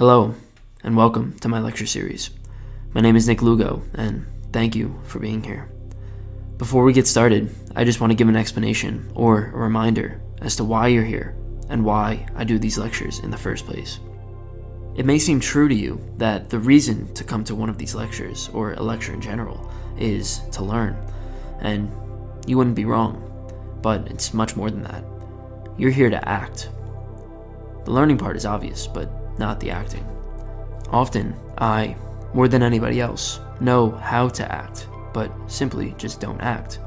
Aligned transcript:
Hello, 0.00 0.34
and 0.82 0.96
welcome 0.96 1.38
to 1.40 1.48
my 1.50 1.60
lecture 1.60 1.84
series. 1.84 2.30
My 2.94 3.02
name 3.02 3.16
is 3.16 3.28
Nick 3.28 3.42
Lugo, 3.42 3.82
and 3.92 4.26
thank 4.50 4.74
you 4.74 4.98
for 5.04 5.18
being 5.18 5.44
here. 5.44 5.70
Before 6.56 6.84
we 6.84 6.94
get 6.94 7.06
started, 7.06 7.54
I 7.76 7.84
just 7.84 8.00
want 8.00 8.10
to 8.10 8.14
give 8.14 8.26
an 8.30 8.34
explanation 8.34 9.12
or 9.14 9.48
a 9.48 9.58
reminder 9.58 10.22
as 10.40 10.56
to 10.56 10.64
why 10.64 10.86
you're 10.86 11.04
here 11.04 11.36
and 11.68 11.84
why 11.84 12.26
I 12.34 12.44
do 12.44 12.58
these 12.58 12.78
lectures 12.78 13.18
in 13.18 13.30
the 13.30 13.36
first 13.36 13.66
place. 13.66 14.00
It 14.96 15.04
may 15.04 15.18
seem 15.18 15.38
true 15.38 15.68
to 15.68 15.74
you 15.74 16.00
that 16.16 16.48
the 16.48 16.60
reason 16.60 17.12
to 17.12 17.22
come 17.22 17.44
to 17.44 17.54
one 17.54 17.68
of 17.68 17.76
these 17.76 17.94
lectures, 17.94 18.48
or 18.54 18.72
a 18.72 18.82
lecture 18.82 19.12
in 19.12 19.20
general, 19.20 19.70
is 19.98 20.40
to 20.52 20.64
learn, 20.64 20.96
and 21.60 21.92
you 22.46 22.56
wouldn't 22.56 22.74
be 22.74 22.86
wrong, 22.86 23.20
but 23.82 24.10
it's 24.10 24.32
much 24.32 24.56
more 24.56 24.70
than 24.70 24.82
that. 24.84 25.04
You're 25.76 25.90
here 25.90 26.08
to 26.08 26.26
act. 26.26 26.70
The 27.84 27.90
learning 27.90 28.16
part 28.16 28.38
is 28.38 28.46
obvious, 28.46 28.86
but 28.86 29.19
not 29.40 29.58
the 29.58 29.72
acting. 29.72 30.06
Often, 30.90 31.34
I, 31.58 31.96
more 32.32 32.46
than 32.46 32.62
anybody 32.62 33.00
else, 33.00 33.40
know 33.60 33.90
how 33.90 34.28
to 34.28 34.52
act, 34.52 34.86
but 35.12 35.32
simply 35.48 35.96
just 35.98 36.20
don't 36.20 36.40
act. 36.40 36.78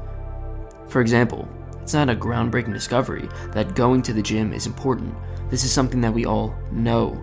For 0.88 1.02
example, 1.02 1.46
it's 1.82 1.92
not 1.92 2.08
a 2.08 2.16
groundbreaking 2.16 2.72
discovery 2.72 3.28
that 3.52 3.74
going 3.74 4.00
to 4.02 4.14
the 4.14 4.22
gym 4.22 4.54
is 4.54 4.66
important. 4.66 5.14
This 5.50 5.64
is 5.64 5.72
something 5.72 6.00
that 6.00 6.14
we 6.14 6.24
all 6.24 6.54
know. 6.72 7.22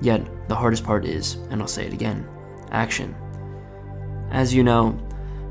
Yet, 0.00 0.24
the 0.48 0.54
hardest 0.54 0.84
part 0.84 1.04
is, 1.04 1.34
and 1.50 1.60
I'll 1.60 1.66
say 1.66 1.86
it 1.86 1.92
again, 1.92 2.28
action. 2.70 3.16
As 4.30 4.54
you 4.54 4.62
know, 4.62 4.96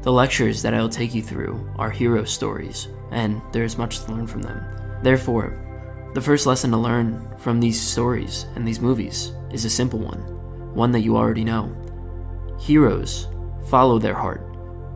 the 0.03 0.11
lectures 0.11 0.61
that 0.61 0.73
I'll 0.73 0.87
take 0.87 1.15
you 1.15 1.23
through 1.23 1.69
are 1.77 1.89
hero 1.89 2.23
stories, 2.23 2.87
and 3.11 3.41
there 3.51 3.63
is 3.63 3.77
much 3.77 3.99
to 3.99 4.11
learn 4.11 4.27
from 4.27 4.43
them. 4.43 4.63
Therefore, 5.01 5.64
the 6.15 6.21
first 6.21 6.45
lesson 6.45 6.71
to 6.71 6.77
learn 6.77 7.27
from 7.37 7.59
these 7.59 7.79
stories 7.79 8.45
and 8.55 8.65
these 8.65 8.79
movies 8.79 9.33
is 9.51 9.65
a 9.65 9.69
simple 9.69 9.99
one, 9.99 10.21
one 10.73 10.89
that 10.93 11.01
you 11.01 11.17
already 11.17 11.43
know. 11.43 11.69
Heroes 12.57 13.27
follow 13.67 13.99
their 13.99 14.13
heart, 14.13 14.41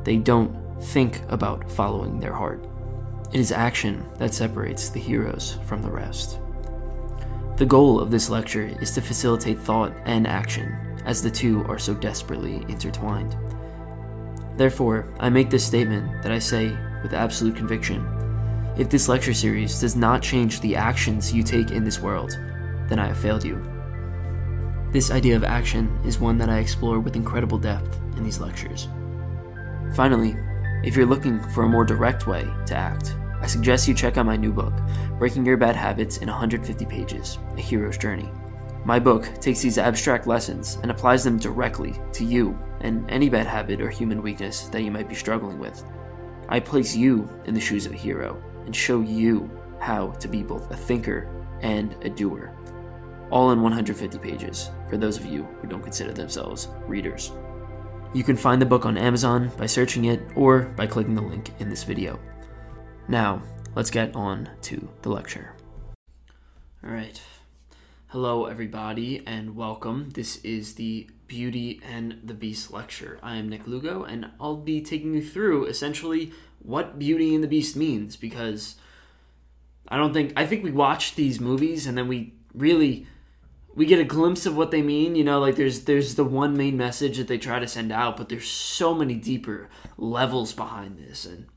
they 0.06 0.16
don't 0.16 0.56
think 0.82 1.22
about 1.28 1.70
following 1.70 2.22
their 2.22 2.32
heart. 2.32 2.66
It 3.34 3.40
is 3.42 3.52
action 3.52 4.06
that 4.18 4.34
separates 4.34 4.88
the 4.88 5.02
heroes 5.02 5.60
from 5.66 5.82
the 5.82 5.92
rest. 5.92 6.40
The 7.58 7.66
goal 7.66 8.00
of 8.00 8.12
this 8.12 8.30
lecture 8.30 8.74
is 8.80 8.92
to 8.92 9.02
facilitate 9.02 9.60
thought 9.60 9.92
and 10.06 10.26
action, 10.26 11.02
as 11.04 11.22
the 11.22 11.30
two 11.30 11.66
are 11.66 11.78
so 11.78 11.94
desperately 11.96 12.64
intertwined. 12.70 13.36
Therefore, 14.56 15.14
I 15.20 15.30
make 15.30 15.50
this 15.50 15.68
statement 15.68 16.24
that 16.24 16.32
I 16.32 16.40
say 16.40 16.74
with 17.04 17.14
absolute 17.14 17.58
conviction 17.58 18.06
if 18.80 18.90
this 18.90 19.10
lecture 19.10 19.34
series 19.34 19.82
does 19.82 19.98
not 19.98 20.22
change 20.22 20.62
the 20.62 20.74
actions 20.74 21.34
you 21.34 21.44
take 21.44 21.72
in 21.72 21.84
this 21.84 22.00
world, 22.00 22.32
then 22.88 22.98
I 22.98 23.08
have 23.08 23.18
failed 23.18 23.44
you. 23.44 23.62
This 24.94 25.12
idea 25.12 25.36
of 25.36 25.44
action 25.44 26.00
is 26.06 26.18
one 26.18 26.38
that 26.38 26.48
I 26.50 26.60
explore 26.60 27.02
with 27.02 27.18
incredible 27.18 27.58
depth 27.58 28.00
in 28.16 28.24
these 28.24 28.40
lectures. 28.40 28.88
Finally, 29.96 30.38
if 30.82 30.96
you're 30.96 31.06
looking 31.06 31.42
for 31.50 31.66
a 31.66 31.70
more 31.70 31.84
direct 31.84 32.26
way 32.26 32.48
to 32.68 32.76
act, 32.76 33.18
I 33.42 33.48
suggest 33.48 33.86
you 33.86 33.94
check 33.94 34.16
out 34.16 34.26
my 34.26 34.38
new 34.38 34.54
book, 34.54 34.74
Breaking 35.18 35.46
Your 35.46 35.58
Bad 35.58 35.76
Habits 35.76 36.20
in 36.20 36.30
150 36.30 36.86
Pages 36.86 37.38
A 37.58 37.62
Hero's 37.62 37.98
Journey. 37.98 38.32
My 38.86 38.98
book 38.98 39.30
takes 39.42 39.60
these 39.60 39.78
abstract 39.78 40.26
lessons 40.26 40.78
and 40.84 40.90
applies 40.90 41.26
them 41.26 41.38
directly 41.38 42.00
to 42.14 42.24
you 42.24 42.58
and 42.80 43.12
any 43.12 43.28
bad 43.28 43.46
habit 43.46 43.82
or 43.82 43.90
human 43.90 44.22
weakness 44.22 44.70
that 44.70 44.84
you 44.84 44.90
might 44.90 45.10
be 45.10 45.16
struggling 45.16 45.60
with. 45.60 45.84
I 46.48 46.62
place 46.62 46.96
you 46.96 47.30
in 47.44 47.54
the 47.54 47.60
shoes 47.60 47.86
of 47.86 47.92
a 47.92 47.98
hero 47.98 48.42
and 48.70 48.76
show 48.76 49.02
you 49.02 49.50
how 49.80 50.12
to 50.20 50.28
be 50.28 50.44
both 50.44 50.70
a 50.70 50.78
thinker 50.78 51.28
and 51.64 51.96
a 52.04 52.10
doer. 52.10 52.56
All 53.32 53.50
in 53.50 53.64
150 53.64 54.20
pages 54.20 54.70
for 54.92 54.96
those 54.96 55.18
of 55.18 55.26
you 55.26 55.42
who 55.60 55.68
don't 55.68 55.82
consider 55.82 56.14
themselves 56.14 56.68
readers. 56.86 57.32
You 58.14 58.24
can 58.24 58.38
find 58.38 58.62
the 58.62 58.68
book 58.68 58.86
on 58.86 58.96
Amazon 58.96 59.52
by 59.58 59.66
searching 59.66 60.06
it 60.06 60.22
or 60.36 60.66
by 60.78 60.86
clicking 60.86 61.16
the 61.16 61.22
link 61.24 61.50
in 61.58 61.68
this 61.68 61.84
video. 61.84 62.20
Now, 63.08 63.42
let's 63.74 63.90
get 63.90 64.16
on 64.16 64.48
to 64.62 64.88
the 65.02 65.10
lecture. 65.10 65.56
All 66.84 66.92
right. 66.92 67.20
Hello, 68.10 68.46
everybody, 68.46 69.24
and 69.26 69.56
welcome. 69.56 70.12
This 70.12 70.38
is 70.44 70.76
the 70.76 71.10
Beauty 71.26 71.82
and 71.84 72.20
the 72.24 72.36
Beast 72.36 72.72
lecture. 72.72 73.20
I 73.24 73.38
am 73.38 73.50
Nick 73.50 73.66
Lugo, 73.66 74.04
and 74.04 74.30
I'll 74.40 74.58
be 74.58 74.82
taking 74.82 75.16
you 75.16 75.24
through 75.24 75.66
essentially 75.66 76.34
what 76.62 77.00
Beauty 77.00 77.34
and 77.34 77.44
the 77.44 77.48
Beast 77.48 77.76
means 77.76 78.16
because 78.16 78.76
I 79.88 79.98
don't 79.98 80.14
think 80.14 80.34
I 80.36 80.46
think 80.46 80.64
we 80.64 80.72
watch 80.72 81.16
these 81.16 81.40
movies 81.40 81.88
and 81.88 81.98
then 81.98 82.08
we 82.08 82.34
really 82.54 83.08
we 83.76 83.86
get 83.86 84.00
a 84.00 84.04
glimpse 84.04 84.46
of 84.46 84.58
what 84.58 84.72
they 84.72 84.82
mean, 84.82 85.16
you 85.16 85.24
know, 85.24 85.40
like 85.40 85.56
there's 85.56 85.82
there's 85.82 86.16
the 86.16 86.24
one 86.24 86.58
main 86.58 86.78
message 86.78 87.18
that 87.18 87.28
they 87.28 87.38
try 87.38 87.60
to 87.60 87.68
send 87.68 87.92
out, 87.92 88.18
but 88.18 88.30
there's 88.30 88.50
so 88.50 88.94
many 88.94 89.16
deeper 89.16 89.70
levels 89.98 90.54
behind 90.54 90.98
this 90.98 91.26
and 91.26 91.48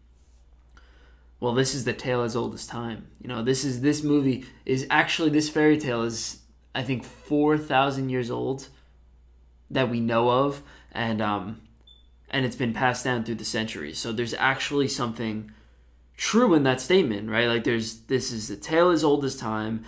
well, 1.41 1.55
this 1.55 1.75
is 1.75 1.85
the 1.85 1.93
tale 1.93 2.23
as 2.23 2.37
old 2.37 2.55
as 2.55 2.69
time. 2.69 3.09
You 3.21 3.27
know, 3.27 3.43
this 3.43 3.65
is 3.65 3.81
this 3.81 4.05
movie 4.05 4.45
is 4.65 4.87
actually 4.91 5.31
this 5.31 5.49
fairy 5.49 5.77
tale 5.77 6.03
is 6.03 6.39
I 6.75 6.85
think 6.85 7.05
4,000 7.05 8.09
years 8.09 8.31
old 8.31 8.69
that 9.69 9.91
we 9.91 10.01
know 10.01 10.31
of 10.31 10.63
and 10.93 11.21
um 11.21 11.61
and 12.33 12.47
it's 12.47 12.57
been 12.57 12.73
passed 12.73 13.05
down 13.05 13.25
through 13.25 13.35
the 13.37 13.45
centuries. 13.45 13.99
So 13.99 14.11
there's 14.11 14.35
actually 14.35 14.89
something 14.89 15.53
true 16.17 16.55
in 16.55 16.63
that 16.63 16.81
statement, 16.81 17.29
right? 17.29 17.47
Like 17.47 17.65
there's 17.65 18.01
this 18.03 18.33
is 18.33 18.49
the 18.49 18.57
tale 18.57 18.91
as 18.91 19.05
old 19.05 19.25
as 19.25 19.37
time. 19.37 19.85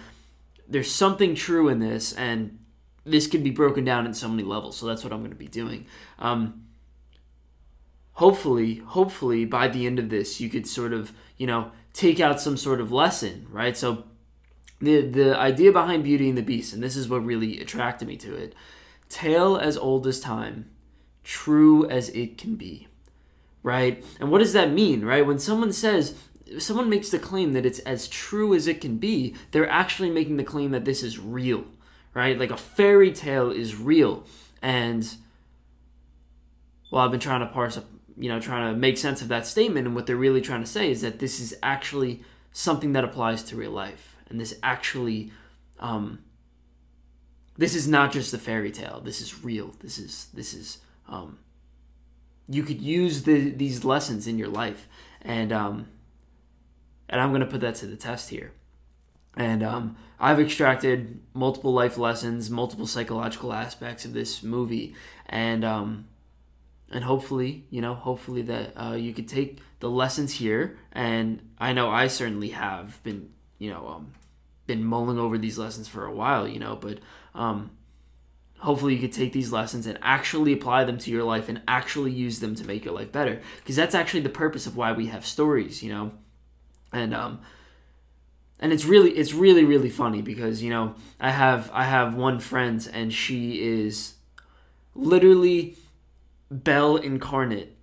There's 0.69 0.91
something 0.91 1.35
true 1.35 1.69
in 1.69 1.79
this, 1.79 2.13
and 2.13 2.59
this 3.05 3.27
can 3.27 3.43
be 3.43 3.51
broken 3.51 3.85
down 3.85 4.07
in 4.07 4.15
so 4.15 4.29
many 4.29 4.43
levels. 4.43 4.77
So 4.77 4.87
that's 4.87 5.03
what 5.03 5.13
I'm 5.13 5.21
going 5.21 5.31
to 5.31 5.37
be 5.37 5.49
doing. 5.49 5.87
Um, 6.19 6.67
hopefully, 8.13 8.77
hopefully 8.77 9.45
by 9.45 9.69
the 9.69 9.87
end 9.87 9.99
of 9.99 10.11
this, 10.11 10.41
you 10.41 10.51
could 10.51 10.67
sort 10.67 10.93
of 10.93 11.13
you 11.39 11.47
know 11.47 11.73
take 11.95 12.21
out 12.21 12.41
some 12.41 12.59
sort 12.59 12.81
of 12.81 12.93
lesson, 12.93 13.47
right? 13.51 13.77
So 13.77 14.05
the 14.81 15.01
the 15.01 15.39
idea 15.39 15.73
behind 15.73 16.05
Beauty 16.05 16.29
and 16.29 16.37
the 16.37 16.43
Beast, 16.43 16.75
and 16.75 16.83
this 16.83 16.97
is 16.97 17.09
what 17.09 17.25
really 17.25 17.59
attracted 17.61 18.07
me 18.07 18.17
to 18.19 18.35
it. 18.35 18.55
Tale 19.09 19.57
as 19.57 19.79
old 19.79 20.07
as 20.07 20.21
time 20.21 20.71
true 21.25 21.89
as 21.89 22.11
it 22.11 22.39
can 22.39 22.55
be, 22.55 22.87
right? 23.63 24.05
And 24.21 24.31
what 24.31 24.39
does 24.39 24.53
that 24.53 24.71
mean, 24.71 25.05
right? 25.05 25.27
When 25.27 25.39
someone 25.39 25.73
says, 25.73 26.15
someone 26.59 26.89
makes 26.89 27.11
the 27.11 27.19
claim 27.19 27.55
that 27.55 27.67
it's 27.67 27.79
as 27.81 28.07
true 28.07 28.55
as 28.55 28.69
it 28.69 28.81
can 28.81 28.99
be, 28.99 29.35
they're 29.51 29.69
actually 29.69 30.11
making 30.11 30.37
the 30.37 30.45
claim 30.45 30.71
that 30.73 30.85
this 30.85 31.03
is 31.03 31.19
real, 31.19 31.65
right? 32.13 32.39
Like 32.39 32.51
a 32.51 32.57
fairy 32.57 33.11
tale 33.13 33.51
is 33.51 33.77
real. 33.77 34.25
And, 34.63 35.15
well, 36.91 37.05
I've 37.05 37.11
been 37.11 37.21
trying 37.21 37.41
to 37.41 37.47
parse 37.47 37.77
up, 37.77 37.87
you 38.17 38.29
know, 38.29 38.39
trying 38.39 38.73
to 38.73 38.79
make 38.79 38.99
sense 38.99 39.23
of 39.23 39.29
that 39.29 39.47
statement. 39.47 39.87
And 39.87 39.97
what 39.97 40.07
they're 40.07 40.17
really 40.17 40.41
trying 40.41 40.63
to 40.63 40.71
say 40.71 40.91
is 40.91 41.01
that 41.01 41.19
this 41.19 41.41
is 41.41 41.55
actually 41.63 42.23
something 42.53 42.93
that 42.93 43.05
applies 43.05 43.43
to 43.45 43.57
real 43.57 43.73
life. 43.73 44.17
And 44.29 44.39
this 44.39 44.59
actually, 44.63 45.33
um, 45.81 46.21
this 47.57 47.75
is 47.75 47.89
not 47.89 48.13
just 48.13 48.33
a 48.35 48.39
fairy 48.39 48.71
tale. 48.71 49.01
This 49.05 49.21
is 49.21 49.43
real. 49.43 49.75
This 49.81 49.99
is, 49.99 50.29
this 50.35 50.55
is, 50.55 50.79
um, 51.09 51.39
you 52.49 52.63
could 52.63 52.81
use 52.81 53.23
the, 53.23 53.51
these 53.51 53.85
lessons 53.85 54.27
in 54.27 54.39
your 54.39 54.49
life. 54.49 54.89
And 55.23 55.53
um, 55.53 55.89
and 57.09 57.21
i'm 57.21 57.31
going 57.31 57.41
to 57.41 57.47
put 57.47 57.61
that 57.61 57.75
to 57.77 57.87
the 57.87 57.97
test 57.97 58.31
here. 58.31 58.53
And 59.37 59.63
um, 59.63 59.97
i've 60.21 60.41
extracted 60.41 61.21
multiple 61.33 61.73
life 61.73 61.99
lessons 61.99 62.51
multiple 62.51 62.87
psychological 62.87 63.53
aspects 63.53 64.05
of 64.05 64.13
this 64.13 64.43
movie. 64.43 64.95
And 65.27 65.65
um, 65.65 66.07
and 66.91 67.05
hopefully 67.05 67.65
you 67.71 67.81
know 67.81 67.95
hopefully 67.95 68.43
that 68.43 68.73
uh, 68.77 68.95
you 68.95 69.13
could 69.13 69.29
take 69.29 69.61
the 69.81 69.91
lessons 69.91 70.35
here. 70.35 70.79
And 70.93 71.51
i 71.59 71.73
know 71.73 71.91
i 71.91 72.07
certainly 72.07 72.51
have 72.51 73.03
been 73.03 73.31
you 73.59 73.71
know 73.71 73.87
um, 73.89 74.13
been 74.67 74.85
mulling 74.85 75.19
over 75.19 75.39
these 75.39 75.59
lessons 75.59 75.89
for 75.89 76.07
a 76.07 76.13
while 76.13 76.49
you 76.49 76.59
know 76.59 76.77
but 76.77 76.99
um, 77.35 77.71
hopefully 78.59 78.95
you 78.95 79.01
could 79.01 79.13
take 79.13 79.33
these 79.33 79.53
lessons 79.53 79.87
and 79.87 79.99
actually 80.03 80.53
apply 80.53 80.85
them 80.85 80.99
to 80.99 81.11
your 81.11 81.25
life 81.25 81.49
and 81.49 81.61
actually 81.69 82.13
use 82.13 82.41
them 82.41 82.55
to 82.55 82.65
make 82.65 82.85
your 82.85 82.95
life 82.95 83.13
better. 83.13 83.41
Because 83.59 83.77
that's 83.77 83.95
actually 83.95 84.21
the 84.21 84.29
purpose 84.29 84.67
of 84.67 84.77
why 84.77 84.93
we 84.93 85.07
have 85.07 85.27
stories 85.27 85.83
you 85.83 85.91
know? 85.91 86.13
And 86.93 87.15
um 87.15 87.41
and 88.61 88.73
it's 88.73 88.85
really 88.85 89.11
it's 89.11 89.35
really 89.35 89.65
really 89.65 89.91
funny 89.91 90.23
because 90.23 90.63
you 90.63 90.71
know 90.71 90.95
i 91.21 91.31
have 91.31 91.71
i 91.73 91.85
have 91.85 92.15
one 92.15 92.41
friend 92.41 92.89
and 92.93 93.13
she 93.13 93.63
is 93.63 94.15
literally 94.95 95.77
belle 96.51 96.97
incarnate 96.97 97.74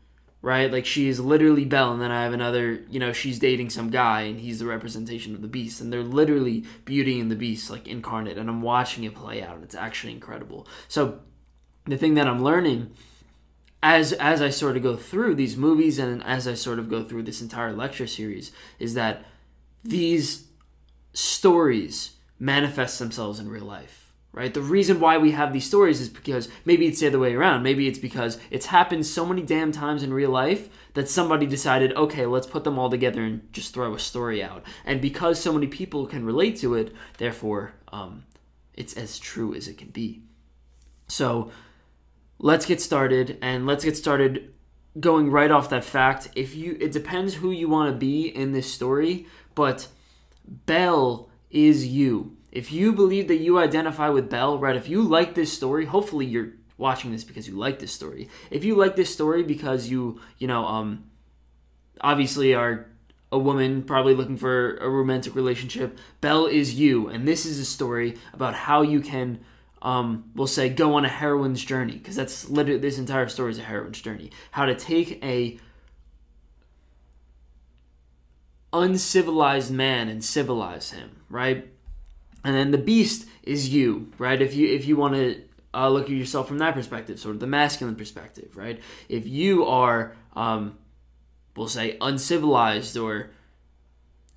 right? 0.42 0.72
Like 0.72 0.86
she 0.86 1.08
is 1.08 1.20
literally 1.20 1.66
Belle, 1.66 1.94
and 1.94 2.02
then 2.02 2.12
I 2.12 2.24
have 2.24 2.34
another, 2.34 2.82
you 2.90 3.00
know, 3.00 3.14
she's 3.14 3.40
dating 3.40 3.70
some 3.70 3.90
guy, 3.90 4.22
and 4.22 4.40
he's 4.40 4.60
the 4.60 4.66
representation 4.66 5.36
of 5.36 5.42
the 5.42 5.48
Beast, 5.48 5.82
and 5.82 5.92
they're 5.92 6.04
literally 6.04 6.66
Beauty 6.86 7.20
and 7.20 7.30
the 7.30 7.36
Beast, 7.36 7.70
like 7.70 7.88
incarnate, 7.88 8.38
and 8.38 8.50
I'm 8.50 8.62
watching 8.62 9.04
it 9.04 9.16
play 9.16 9.42
out, 9.44 9.56
and 9.56 9.64
it's 9.64 9.76
actually 9.76 10.14
incredible. 10.14 10.68
So 10.88 11.20
the 11.86 11.98
thing 11.98 12.16
that 12.16 12.28
I'm 12.28 12.44
learning 12.44 12.92
as 13.84 14.14
as 14.14 14.42
I 14.42 14.50
sort 14.50 14.78
of 14.78 14.84
go 14.84 14.96
through 14.96 15.36
these 15.36 15.58
movies, 15.58 16.00
and 16.00 16.24
as 16.24 16.48
I 16.48 16.54
sort 16.54 16.80
of 16.80 16.90
go 16.90 17.04
through 17.04 17.24
this 17.24 17.42
entire 17.42 17.74
lecture 17.74 18.08
series, 18.08 18.52
is 18.80 18.94
that 18.94 19.26
these 19.84 20.48
stories 21.14 22.12
manifest 22.40 23.00
themselves 23.00 23.40
in 23.40 23.50
real 23.50 23.66
life, 23.66 24.01
right? 24.34 24.54
The 24.54 24.62
reason 24.62 25.00
why 25.00 25.18
we 25.18 25.32
have 25.32 25.52
these 25.52 25.66
stories 25.66 26.00
is 26.00 26.10
because 26.10 26.48
maybe 26.64 26.88
it's 26.88 27.00
the 27.02 27.08
other 27.08 27.20
way 27.20 27.34
around. 27.34 27.64
Maybe 27.64 27.88
it's 27.88 28.00
because 28.00 28.40
it's 28.50 28.68
happened 28.68 29.06
so 29.06 29.26
many 29.26 29.42
damn 29.42 29.72
times 29.72 30.04
in 30.04 30.14
real 30.14 30.30
life 30.30 30.70
that 30.94 31.10
somebody 31.10 31.46
decided, 31.46 31.94
okay, 31.94 32.26
let's 32.26 32.48
put 32.48 32.64
them 32.64 32.80
all 32.80 32.90
together 32.90 33.22
and 33.22 33.52
just 33.52 33.74
throw 33.74 33.94
a 33.94 34.00
story 34.00 34.42
out. 34.42 34.64
And 34.86 35.02
because 35.02 35.40
so 35.40 35.52
many 35.52 35.68
people 35.68 36.06
can 36.06 36.26
relate 36.26 36.58
to 36.58 36.76
it, 36.76 36.94
therefore, 37.18 37.74
um, 37.92 38.24
it's 38.74 38.94
as 38.94 39.20
true 39.20 39.54
as 39.54 39.68
it 39.68 39.78
can 39.78 39.90
be. 39.90 40.24
So 41.08 41.52
let's 42.40 42.66
get 42.66 42.80
started, 42.80 43.38
and 43.42 43.68
let's 43.68 43.84
get 43.84 43.98
started 43.98 44.54
going 45.00 45.30
right 45.30 45.52
off 45.52 45.70
that 45.70 45.84
fact. 45.84 46.30
If 46.36 46.56
you, 46.56 46.78
it 46.80 46.94
depends 46.94 47.36
who 47.36 47.52
you 47.52 47.68
want 47.68 47.92
to 47.92 47.98
be 47.98 48.28
in 48.28 48.54
this 48.54 48.74
story, 48.74 49.28
but 49.56 49.90
Belle 50.46 51.30
is 51.50 51.86
you 51.86 52.38
if 52.52 52.72
you 52.72 52.94
believe 52.94 53.28
that 53.30 53.38
you 53.38 53.58
identify 53.58 54.10
with 54.10 54.30
Belle, 54.30 54.58
right? 54.58 54.76
If 54.76 54.90
you 54.90 55.02
like 55.02 55.36
this 55.36 55.54
story, 55.54 55.86
hopefully 55.86 56.26
you're 56.26 56.54
watching 56.78 57.12
this 57.12 57.24
because 57.24 57.48
you 57.48 57.56
like 57.56 57.80
this 57.80 57.94
story. 57.94 58.28
If 58.50 58.64
you 58.64 58.76
like 58.76 58.96
this 58.96 59.14
story 59.14 59.44
because 59.44 59.88
you, 59.88 60.20
you 60.38 60.48
know, 60.48 60.66
um, 60.66 61.06
obviously 62.02 62.54
are 62.54 62.88
a 63.32 63.40
woman 63.40 63.84
probably 63.84 64.14
looking 64.14 64.36
for 64.36 64.76
a 64.78 64.90
romantic 64.90 65.36
relationship, 65.36 65.98
Belle 66.20 66.48
is 66.48 66.74
you, 66.74 67.08
and 67.08 67.26
this 67.28 67.46
is 67.46 67.60
a 67.60 67.66
story 67.66 68.18
about 68.34 68.54
how 68.54 68.82
you 68.82 69.00
can, 69.00 69.40
um, 69.82 70.30
we'll 70.36 70.48
say, 70.48 70.68
go 70.68 70.96
on 70.96 71.06
a 71.06 71.10
heroine's 71.10 71.64
journey 71.64 71.94
because 71.94 72.16
that's 72.16 72.50
literally 72.50 72.82
this 72.82 72.98
entire 72.98 73.30
story 73.30 73.52
is 73.52 73.60
a 73.60 73.64
heroine's 73.64 74.02
journey. 74.02 74.32
How 74.52 74.66
to 74.66 74.76
take 74.76 75.24
a 75.24 75.58
uncivilized 78.74 79.72
man 79.72 80.10
and 80.10 80.24
civilize 80.24 80.92
him, 80.92 81.22
right? 81.30 81.70
And 82.44 82.56
then 82.56 82.72
the 82.72 82.78
beast 82.78 83.28
is 83.44 83.70
you, 83.70 84.12
right? 84.18 84.42
If 84.42 84.54
you 84.54 84.68
if 84.68 84.86
you 84.86 84.96
want 84.96 85.16
to 85.16 85.42
uh, 85.74 85.90
look 85.90 86.06
at 86.06 86.12
yourself 86.12 86.48
from 86.48 86.60
that 86.60 86.74
perspective, 86.74 87.20
sort 87.20 87.36
of 87.36 87.40
the 87.40 87.48
masculine 87.48 87.96
perspective, 87.96 88.58
right? 88.58 88.80
If 89.08 89.28
you 89.28 89.66
are, 89.66 90.16
um, 90.36 90.78
we'll 91.56 91.68
say, 91.68 91.98
uncivilized 92.02 92.98
or 92.98 93.32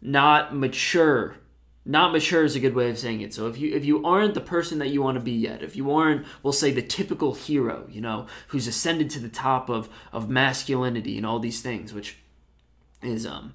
not 0.01 0.55
mature, 0.55 1.37
not 1.85 2.13
mature 2.13 2.45
is 2.45 2.57
a 2.57 2.61
good 2.61 2.75
way 2.75 2.91
of 2.91 2.99
saying 2.99 3.21
it. 3.23 3.35
So 3.35 3.47
if 3.49 3.59
you 3.59 3.75
if 3.75 3.85
you 3.85 4.05
aren't 4.05 4.35
the 4.35 4.41
person 4.41 4.79
that 4.79 4.89
you 4.89 5.03
want 5.03 5.17
to 5.17 5.25
be 5.25 5.33
yet, 5.33 5.63
if 5.63 5.77
you 5.77 5.91
aren't, 5.93 6.27
we'll 6.43 6.53
say, 6.53 6.71
the 6.71 6.83
typical 6.83 7.35
hero, 7.35 7.87
you 7.91 8.01
know, 8.01 8.27
who's 8.49 8.67
ascended 8.67 9.11
to 9.11 9.19
the 9.19 9.29
top 9.29 9.69
of 9.69 9.89
of 10.13 10.29
masculinity 10.29 11.17
and 11.17 11.27
all 11.27 11.39
these 11.39 11.63
things, 11.63 11.93
which 11.93 12.19
is 13.03 13.27
um, 13.27 13.55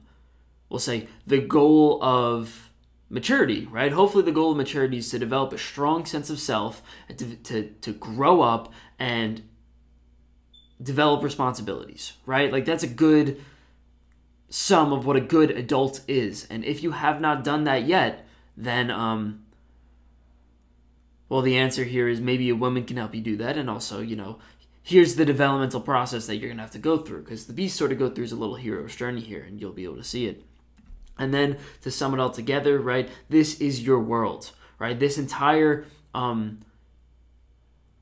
we'll 0.69 0.79
say, 0.79 1.07
the 1.25 1.39
goal 1.39 2.03
of 2.03 2.68
maturity, 3.09 3.65
right? 3.65 3.91
Hopefully, 3.91 4.23
the 4.23 4.31
goal 4.31 4.51
of 4.51 4.57
maturity 4.57 4.97
is 4.97 5.09
to 5.09 5.19
develop 5.19 5.51
a 5.51 5.57
strong 5.57 6.05
sense 6.05 6.29
of 6.29 6.39
self, 6.39 6.81
to, 7.15 7.35
to, 7.35 7.69
to 7.81 7.93
grow 7.93 8.41
up 8.41 8.71
and 8.97 9.41
develop 10.81 11.23
responsibilities, 11.23 12.13
right? 12.25 12.51
Like, 12.51 12.65
that's 12.65 12.83
a 12.83 12.87
good 12.87 13.43
sum 14.49 14.93
of 14.93 15.05
what 15.05 15.15
a 15.15 15.21
good 15.21 15.51
adult 15.51 16.01
is. 16.07 16.47
And 16.49 16.63
if 16.63 16.81
you 16.83 16.91
have 16.91 17.19
not 17.19 17.43
done 17.43 17.65
that 17.65 17.83
yet, 17.83 18.25
then, 18.55 18.89
um, 18.89 19.45
well, 21.27 21.41
the 21.41 21.57
answer 21.57 21.83
here 21.83 22.07
is 22.07 22.19
maybe 22.19 22.49
a 22.49 22.55
woman 22.55 22.85
can 22.85 22.97
help 22.97 23.13
you 23.13 23.21
do 23.21 23.37
that. 23.37 23.57
And 23.57 23.69
also, 23.69 24.01
you 24.01 24.15
know, 24.15 24.39
here's 24.81 25.15
the 25.15 25.25
developmental 25.25 25.81
process 25.81 26.25
that 26.27 26.37
you're 26.37 26.49
going 26.49 26.57
to 26.57 26.63
have 26.63 26.71
to 26.71 26.79
go 26.79 26.97
through 26.97 27.23
because 27.23 27.45
the 27.45 27.53
beast 27.53 27.77
sort 27.77 27.91
of 27.91 27.99
go 27.99 28.09
through 28.09 28.23
is 28.23 28.31
a 28.31 28.35
little 28.35 28.55
hero's 28.55 28.95
journey 28.95 29.21
here, 29.21 29.43
and 29.43 29.61
you'll 29.61 29.71
be 29.71 29.83
able 29.83 29.97
to 29.97 30.03
see 30.03 30.25
it. 30.25 30.43
And 31.19 31.33
then 31.33 31.57
to 31.81 31.91
sum 31.91 32.13
it 32.15 32.19
all 32.19 32.31
together, 32.31 32.79
right? 32.79 33.09
This 33.29 33.61
is 33.61 33.83
your 33.83 33.99
world, 33.99 34.51
right? 34.79 34.99
This 34.99 35.17
entire 35.19 35.85
um 36.15 36.61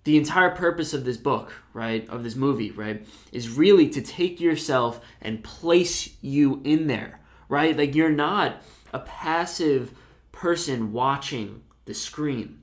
the 0.06 0.16
entire 0.16 0.52
purpose 0.52 0.94
of 0.94 1.04
this 1.04 1.18
book, 1.18 1.52
right, 1.74 2.08
of 2.08 2.24
this 2.24 2.38
movie, 2.38 2.72
right, 2.72 3.06
is 3.34 3.50
really 3.50 3.90
to 3.90 4.02
take 4.02 4.40
yourself 4.40 5.02
and 5.22 5.44
place 5.44 6.16
you 6.22 6.62
in 6.64 6.88
there, 6.88 7.20
right? 7.50 7.76
Like 7.76 7.94
you're 7.94 8.10
not 8.10 8.62
a 8.94 9.00
passive 9.00 9.92
person 10.32 10.94
watching 10.94 11.62
the 11.84 11.94
screen 11.94 12.62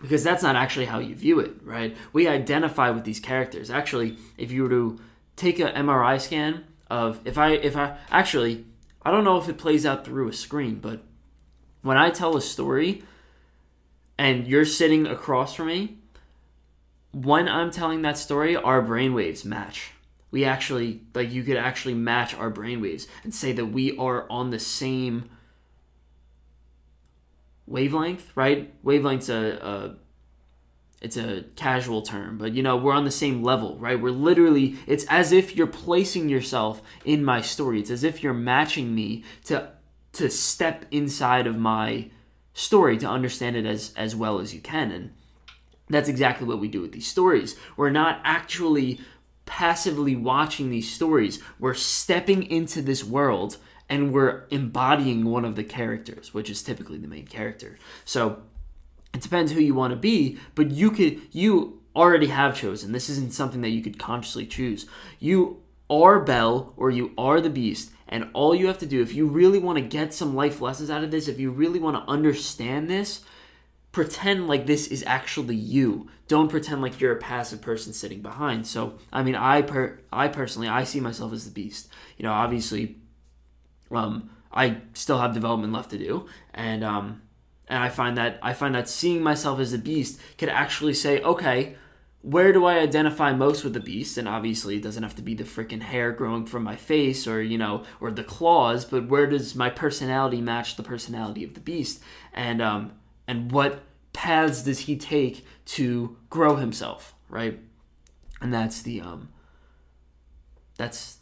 because 0.00 0.22
that's 0.22 0.42
not 0.42 0.54
actually 0.54 0.86
how 0.86 1.00
you 1.00 1.14
view 1.14 1.40
it, 1.40 1.52
right? 1.64 1.96
We 2.12 2.28
identify 2.28 2.90
with 2.90 3.02
these 3.02 3.18
characters. 3.18 3.70
Actually, 3.70 4.16
if 4.36 4.52
you 4.52 4.62
were 4.62 4.68
to 4.68 5.00
take 5.34 5.58
an 5.58 5.74
MRI 5.74 6.20
scan 6.20 6.64
of 6.88 7.20
if 7.24 7.38
I 7.38 7.52
if 7.52 7.76
I 7.76 7.98
actually 8.10 8.64
I 9.08 9.10
don't 9.10 9.24
know 9.24 9.38
if 9.38 9.48
it 9.48 9.56
plays 9.56 9.86
out 9.86 10.04
through 10.04 10.28
a 10.28 10.34
screen, 10.34 10.80
but 10.80 11.00
when 11.80 11.96
I 11.96 12.10
tell 12.10 12.36
a 12.36 12.42
story 12.42 13.04
and 14.18 14.46
you're 14.46 14.66
sitting 14.66 15.06
across 15.06 15.54
from 15.54 15.68
me, 15.68 15.96
when 17.12 17.48
I'm 17.48 17.70
telling 17.70 18.02
that 18.02 18.18
story, 18.18 18.54
our 18.54 18.82
brainwaves 18.82 19.46
match. 19.46 19.92
We 20.30 20.44
actually, 20.44 21.00
like, 21.14 21.32
you 21.32 21.42
could 21.42 21.56
actually 21.56 21.94
match 21.94 22.34
our 22.34 22.50
brainwaves 22.50 23.06
and 23.24 23.34
say 23.34 23.52
that 23.52 23.64
we 23.64 23.96
are 23.96 24.30
on 24.30 24.50
the 24.50 24.58
same 24.58 25.30
wavelength, 27.66 28.30
right? 28.34 28.74
Wavelength's 28.84 29.30
a, 29.30 29.96
a 29.96 29.96
it's 31.00 31.16
a 31.16 31.44
casual 31.54 32.02
term, 32.02 32.38
but 32.38 32.54
you 32.54 32.62
know, 32.62 32.76
we're 32.76 32.92
on 32.92 33.04
the 33.04 33.10
same 33.10 33.42
level, 33.42 33.78
right? 33.78 34.00
We're 34.00 34.10
literally, 34.10 34.76
it's 34.86 35.04
as 35.04 35.30
if 35.30 35.54
you're 35.54 35.68
placing 35.68 36.28
yourself 36.28 36.82
in 37.04 37.24
my 37.24 37.40
story. 37.40 37.80
It's 37.80 37.90
as 37.90 38.02
if 38.02 38.22
you're 38.22 38.34
matching 38.34 38.94
me 38.94 39.24
to 39.44 39.70
to 40.14 40.30
step 40.30 40.86
inside 40.90 41.46
of 41.46 41.56
my 41.56 42.10
story 42.54 42.96
to 42.98 43.06
understand 43.06 43.56
it 43.56 43.66
as 43.66 43.92
as 43.96 44.16
well 44.16 44.40
as 44.40 44.52
you 44.52 44.60
can. 44.60 44.90
And 44.90 45.10
that's 45.88 46.08
exactly 46.08 46.46
what 46.46 46.58
we 46.58 46.68
do 46.68 46.80
with 46.80 46.92
these 46.92 47.06
stories. 47.06 47.56
We're 47.76 47.90
not 47.90 48.20
actually 48.24 49.00
passively 49.46 50.16
watching 50.16 50.70
these 50.70 50.92
stories. 50.92 51.40
We're 51.58 51.74
stepping 51.74 52.42
into 52.42 52.82
this 52.82 53.04
world 53.04 53.56
and 53.88 54.12
we're 54.12 54.44
embodying 54.50 55.24
one 55.24 55.44
of 55.44 55.56
the 55.56 55.64
characters, 55.64 56.34
which 56.34 56.50
is 56.50 56.62
typically 56.62 56.98
the 56.98 57.08
main 57.08 57.26
character. 57.26 57.78
So 58.04 58.42
it 59.14 59.22
depends 59.22 59.52
who 59.52 59.60
you 59.60 59.74
want 59.74 59.92
to 59.92 59.96
be, 59.96 60.38
but 60.54 60.70
you 60.70 60.90
could 60.90 61.20
you 61.32 61.80
already 61.96 62.28
have 62.28 62.56
chosen. 62.56 62.92
This 62.92 63.08
isn't 63.08 63.32
something 63.32 63.60
that 63.62 63.70
you 63.70 63.82
could 63.82 63.98
consciously 63.98 64.46
choose. 64.46 64.86
You 65.18 65.62
are 65.90 66.20
Belle 66.20 66.72
or 66.76 66.90
you 66.90 67.12
are 67.18 67.40
the 67.40 67.50
Beast, 67.50 67.90
and 68.08 68.28
all 68.32 68.54
you 68.54 68.66
have 68.66 68.78
to 68.78 68.86
do 68.86 69.02
if 69.02 69.14
you 69.14 69.26
really 69.26 69.58
want 69.58 69.78
to 69.78 69.84
get 69.84 70.14
some 70.14 70.34
life 70.34 70.60
lessons 70.60 70.90
out 70.90 71.02
of 71.02 71.10
this, 71.10 71.28
if 71.28 71.40
you 71.40 71.50
really 71.50 71.78
want 71.78 71.96
to 71.96 72.10
understand 72.10 72.88
this, 72.88 73.22
pretend 73.92 74.46
like 74.46 74.66
this 74.66 74.86
is 74.88 75.02
actually 75.06 75.56
you. 75.56 76.08
Don't 76.28 76.50
pretend 76.50 76.82
like 76.82 77.00
you're 77.00 77.12
a 77.12 77.16
passive 77.16 77.62
person 77.62 77.92
sitting 77.92 78.20
behind. 78.20 78.66
So, 78.66 78.98
I 79.12 79.22
mean, 79.22 79.34
I 79.34 79.62
per 79.62 79.98
I 80.12 80.28
personally 80.28 80.68
I 80.68 80.84
see 80.84 81.00
myself 81.00 81.32
as 81.32 81.44
the 81.44 81.50
Beast. 81.50 81.88
You 82.16 82.24
know, 82.24 82.32
obviously 82.32 82.96
um 83.90 84.30
I 84.52 84.78
still 84.94 85.18
have 85.18 85.34
development 85.34 85.72
left 85.72 85.90
to 85.90 85.98
do, 85.98 86.26
and 86.54 86.84
um 86.84 87.22
and 87.68 87.82
I 87.82 87.88
find 87.88 88.16
that 88.16 88.38
I 88.42 88.52
find 88.52 88.74
that 88.74 88.88
seeing 88.88 89.22
myself 89.22 89.60
as 89.60 89.72
a 89.72 89.78
beast 89.78 90.20
could 90.38 90.48
actually 90.48 90.94
say, 90.94 91.20
okay, 91.22 91.76
where 92.22 92.52
do 92.52 92.64
I 92.64 92.78
identify 92.78 93.32
most 93.32 93.62
with 93.62 93.74
the 93.74 93.80
beast? 93.80 94.18
And 94.18 94.26
obviously, 94.26 94.76
it 94.76 94.82
doesn't 94.82 95.02
have 95.02 95.14
to 95.16 95.22
be 95.22 95.34
the 95.34 95.44
freaking 95.44 95.82
hair 95.82 96.12
growing 96.12 96.46
from 96.46 96.62
my 96.62 96.76
face 96.76 97.26
or 97.26 97.42
you 97.42 97.58
know 97.58 97.84
or 98.00 98.10
the 98.10 98.24
claws, 98.24 98.84
but 98.84 99.08
where 99.08 99.26
does 99.26 99.54
my 99.54 99.70
personality 99.70 100.40
match 100.40 100.76
the 100.76 100.82
personality 100.82 101.44
of 101.44 101.54
the 101.54 101.60
beast? 101.60 102.02
And 102.32 102.60
um 102.60 102.92
and 103.26 103.52
what 103.52 103.82
paths 104.12 104.62
does 104.62 104.80
he 104.80 104.96
take 104.96 105.44
to 105.66 106.16
grow 106.30 106.56
himself, 106.56 107.14
right? 107.28 107.60
And 108.40 108.52
that's 108.52 108.82
the 108.82 109.00
um 109.00 109.28
that's 110.76 111.17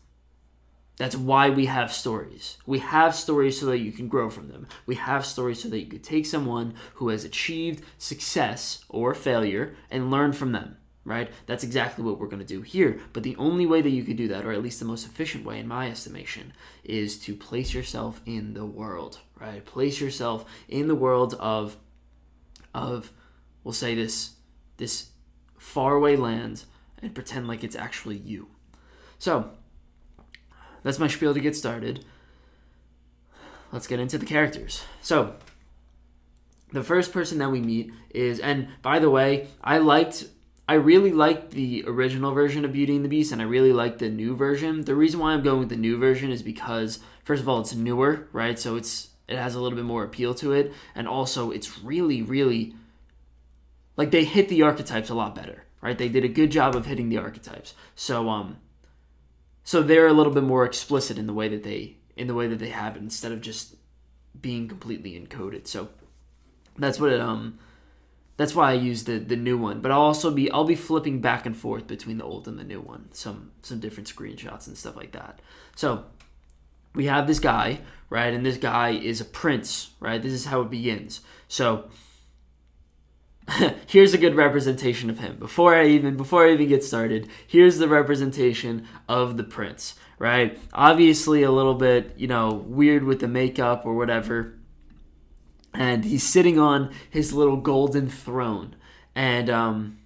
that's 0.96 1.16
why 1.16 1.50
we 1.50 1.66
have 1.66 1.92
stories. 1.92 2.56
We 2.64 2.78
have 2.78 3.14
stories 3.14 3.60
so 3.60 3.66
that 3.66 3.78
you 3.78 3.92
can 3.92 4.08
grow 4.08 4.30
from 4.30 4.48
them. 4.48 4.66
We 4.86 4.94
have 4.94 5.26
stories 5.26 5.62
so 5.62 5.68
that 5.68 5.80
you 5.80 5.86
could 5.86 6.02
take 6.02 6.24
someone 6.24 6.74
who 6.94 7.08
has 7.10 7.24
achieved 7.24 7.84
success 7.98 8.84
or 8.88 9.14
failure 9.14 9.76
and 9.90 10.10
learn 10.10 10.32
from 10.32 10.52
them, 10.52 10.78
right? 11.04 11.30
That's 11.44 11.64
exactly 11.64 12.02
what 12.02 12.18
we're 12.18 12.28
going 12.28 12.40
to 12.40 12.46
do 12.46 12.62
here. 12.62 12.98
But 13.12 13.24
the 13.24 13.36
only 13.36 13.66
way 13.66 13.82
that 13.82 13.90
you 13.90 14.04
could 14.04 14.16
do 14.16 14.28
that, 14.28 14.46
or 14.46 14.52
at 14.52 14.62
least 14.62 14.78
the 14.78 14.86
most 14.86 15.06
efficient 15.06 15.44
way 15.44 15.58
in 15.58 15.68
my 15.68 15.90
estimation, 15.90 16.54
is 16.82 17.18
to 17.20 17.36
place 17.36 17.74
yourself 17.74 18.22
in 18.24 18.54
the 18.54 18.66
world, 18.66 19.20
right? 19.38 19.62
Place 19.64 20.00
yourself 20.00 20.46
in 20.68 20.88
the 20.88 20.94
world 20.94 21.34
of 21.34 21.76
of 22.74 23.10
we'll 23.64 23.72
say 23.72 23.94
this 23.94 24.36
this 24.76 25.10
faraway 25.58 26.16
land 26.16 26.64
and 27.02 27.14
pretend 27.14 27.48
like 27.48 27.64
it's 27.64 27.76
actually 27.76 28.16
you. 28.16 28.48
So, 29.18 29.50
that's 30.86 31.00
my 31.00 31.08
spiel 31.08 31.34
to 31.34 31.40
get 31.40 31.56
started. 31.56 32.04
Let's 33.72 33.88
get 33.88 33.98
into 33.98 34.18
the 34.18 34.24
characters. 34.24 34.84
So, 35.02 35.34
the 36.72 36.84
first 36.84 37.12
person 37.12 37.38
that 37.38 37.50
we 37.50 37.60
meet 37.60 37.90
is, 38.10 38.38
and 38.38 38.68
by 38.82 39.00
the 39.00 39.10
way, 39.10 39.48
I 39.64 39.78
liked, 39.78 40.28
I 40.68 40.74
really 40.74 41.10
liked 41.10 41.50
the 41.50 41.82
original 41.88 42.30
version 42.30 42.64
of 42.64 42.72
Beauty 42.72 42.94
and 42.94 43.04
the 43.04 43.08
Beast, 43.08 43.32
and 43.32 43.42
I 43.42 43.46
really 43.46 43.72
liked 43.72 43.98
the 43.98 44.08
new 44.08 44.36
version. 44.36 44.84
The 44.84 44.94
reason 44.94 45.18
why 45.18 45.32
I'm 45.32 45.42
going 45.42 45.58
with 45.58 45.70
the 45.70 45.76
new 45.76 45.98
version 45.98 46.30
is 46.30 46.40
because, 46.40 47.00
first 47.24 47.42
of 47.42 47.48
all, 47.48 47.58
it's 47.60 47.74
newer, 47.74 48.28
right? 48.32 48.56
So 48.56 48.76
it's 48.76 49.08
it 49.26 49.38
has 49.38 49.56
a 49.56 49.60
little 49.60 49.76
bit 49.76 49.84
more 49.84 50.04
appeal 50.04 50.34
to 50.34 50.52
it, 50.52 50.72
and 50.94 51.08
also 51.08 51.50
it's 51.50 51.80
really, 51.80 52.22
really 52.22 52.76
like 53.96 54.12
they 54.12 54.22
hit 54.22 54.48
the 54.48 54.62
archetypes 54.62 55.10
a 55.10 55.14
lot 55.14 55.34
better, 55.34 55.64
right? 55.80 55.98
They 55.98 56.08
did 56.08 56.24
a 56.24 56.28
good 56.28 56.52
job 56.52 56.76
of 56.76 56.86
hitting 56.86 57.08
the 57.08 57.18
archetypes. 57.18 57.74
So 57.96 58.28
um 58.28 58.58
so 59.66 59.82
they're 59.82 60.06
a 60.06 60.12
little 60.12 60.32
bit 60.32 60.44
more 60.44 60.64
explicit 60.64 61.18
in 61.18 61.26
the 61.26 61.32
way 61.34 61.48
that 61.48 61.64
they 61.64 61.96
in 62.16 62.28
the 62.28 62.34
way 62.34 62.46
that 62.46 62.60
they 62.60 62.68
have 62.68 62.96
it 62.96 63.02
instead 63.02 63.32
of 63.32 63.40
just 63.40 63.74
being 64.40 64.68
completely 64.68 65.20
encoded. 65.20 65.66
So 65.66 65.88
that's 66.78 67.00
what 67.00 67.10
it, 67.10 67.20
um 67.20 67.58
that's 68.36 68.54
why 68.54 68.70
I 68.70 68.74
use 68.74 69.04
the 69.04 69.18
the 69.18 69.34
new 69.34 69.58
one. 69.58 69.80
But 69.80 69.90
I'll 69.90 70.02
also 70.02 70.30
be 70.30 70.48
I'll 70.52 70.64
be 70.64 70.76
flipping 70.76 71.20
back 71.20 71.46
and 71.46 71.56
forth 71.56 71.88
between 71.88 72.18
the 72.18 72.24
old 72.24 72.46
and 72.46 72.56
the 72.56 72.64
new 72.64 72.80
one. 72.80 73.08
Some 73.10 73.50
some 73.60 73.80
different 73.80 74.08
screenshots 74.08 74.68
and 74.68 74.78
stuff 74.78 74.94
like 74.94 75.10
that. 75.12 75.40
So 75.74 76.04
we 76.94 77.06
have 77.06 77.26
this 77.26 77.40
guy, 77.40 77.80
right? 78.08 78.32
And 78.32 78.46
this 78.46 78.58
guy 78.58 78.90
is 78.90 79.20
a 79.20 79.24
prince, 79.24 79.90
right? 79.98 80.22
This 80.22 80.32
is 80.32 80.44
how 80.44 80.60
it 80.60 80.70
begins. 80.70 81.22
So 81.48 81.90
here's 83.86 84.14
a 84.14 84.18
good 84.18 84.34
representation 84.34 85.10
of 85.10 85.18
him. 85.18 85.36
Before 85.36 85.74
I 85.74 85.86
even 85.86 86.16
before 86.16 86.46
I 86.46 86.52
even 86.52 86.68
get 86.68 86.84
started, 86.84 87.28
here's 87.46 87.78
the 87.78 87.88
representation 87.88 88.86
of 89.08 89.36
the 89.36 89.44
prince, 89.44 89.94
right? 90.18 90.58
Obviously 90.72 91.42
a 91.42 91.50
little 91.50 91.74
bit, 91.74 92.14
you 92.16 92.26
know, 92.26 92.52
weird 92.66 93.04
with 93.04 93.20
the 93.20 93.28
makeup 93.28 93.86
or 93.86 93.94
whatever. 93.94 94.54
And 95.72 96.04
he's 96.04 96.24
sitting 96.24 96.58
on 96.58 96.92
his 97.08 97.32
little 97.32 97.56
golden 97.56 98.08
throne. 98.08 98.74
And 99.14 99.48
um 99.48 99.98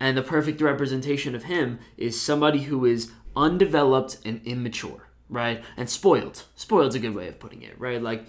and 0.00 0.16
the 0.16 0.22
perfect 0.22 0.60
representation 0.60 1.34
of 1.34 1.44
him 1.44 1.78
is 1.96 2.20
somebody 2.20 2.60
who 2.62 2.84
is 2.86 3.12
undeveloped 3.36 4.18
and 4.24 4.40
immature, 4.44 5.10
right? 5.28 5.62
And 5.76 5.88
spoiled. 5.88 6.44
Spoiled's 6.56 6.94
a 6.96 6.98
good 6.98 7.14
way 7.14 7.28
of 7.28 7.38
putting 7.38 7.62
it, 7.62 7.78
right? 7.78 8.02
Like 8.02 8.24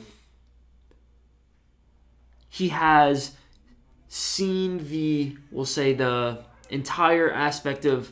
he 2.48 2.68
has 2.68 3.32
seen 4.14 4.90
the 4.90 5.38
we'll 5.52 5.64
say 5.64 5.94
the 5.94 6.38
entire 6.70 7.32
aspect 7.32 7.86
of 7.86 8.12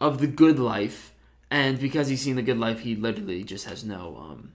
of 0.00 0.18
the 0.18 0.26
good 0.26 0.58
life 0.58 1.14
and 1.48 1.78
because 1.78 2.08
he's 2.08 2.22
seen 2.22 2.34
the 2.34 2.42
good 2.42 2.58
life 2.58 2.80
he 2.80 2.96
literally 2.96 3.44
just 3.44 3.66
has 3.66 3.84
no 3.84 4.16
um 4.16 4.50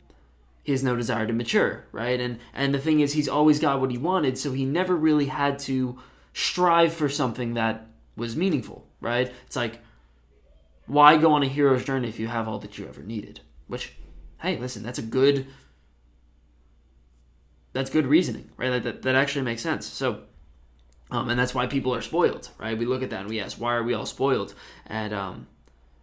he 0.61 0.73
has 0.73 0.83
no 0.83 0.93
desire 0.97 1.25
to 1.25 1.31
mature 1.31 1.85
right? 1.93 2.19
And 2.19 2.37
and 2.53 2.73
the 2.73 2.79
thing 2.79 2.99
is 2.99 3.13
he's 3.13 3.29
always 3.29 3.61
got 3.61 3.79
what 3.79 3.91
he 3.91 3.97
wanted 3.97 4.37
so 4.37 4.51
he 4.51 4.65
never 4.65 4.93
really 4.93 5.27
had 5.27 5.57
to 5.59 5.97
strive 6.33 6.91
for 6.91 7.07
something 7.07 7.53
that 7.53 7.87
was 8.17 8.35
meaningful 8.35 8.85
right? 8.99 9.31
It's 9.45 9.55
like 9.55 9.79
why 10.85 11.15
go 11.15 11.31
on 11.31 11.43
a 11.43 11.47
hero's 11.47 11.85
journey 11.85 12.09
if 12.09 12.19
you 12.19 12.27
have 12.27 12.49
all 12.49 12.59
that 12.59 12.77
you 12.77 12.89
ever 12.89 13.03
needed? 13.03 13.39
Which 13.67 13.93
hey 14.41 14.57
listen 14.57 14.83
that's 14.83 14.99
a 14.99 15.01
good 15.01 15.47
that's 17.71 17.89
good 17.89 18.05
reasoning 18.05 18.49
right? 18.57 18.83
That, 18.83 19.03
that 19.03 19.15
actually 19.15 19.43
makes 19.43 19.61
sense. 19.61 19.85
So 19.85 20.23
um, 21.11 21.29
and 21.29 21.37
that's 21.37 21.53
why 21.53 21.67
people 21.67 21.93
are 21.93 22.01
spoiled, 22.01 22.49
right? 22.57 22.77
We 22.77 22.85
look 22.85 23.03
at 23.03 23.09
that 23.09 23.21
and 23.21 23.29
we 23.29 23.41
ask, 23.41 23.59
why 23.59 23.75
are 23.75 23.83
we 23.83 23.93
all 23.93 24.05
spoiled? 24.05 24.55
And 24.87 25.13
um, 25.13 25.47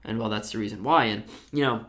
and 0.04 0.18
well, 0.18 0.28
that's 0.28 0.52
the 0.52 0.58
reason 0.58 0.84
why. 0.84 1.06
And 1.06 1.24
you 1.50 1.64
know, 1.64 1.86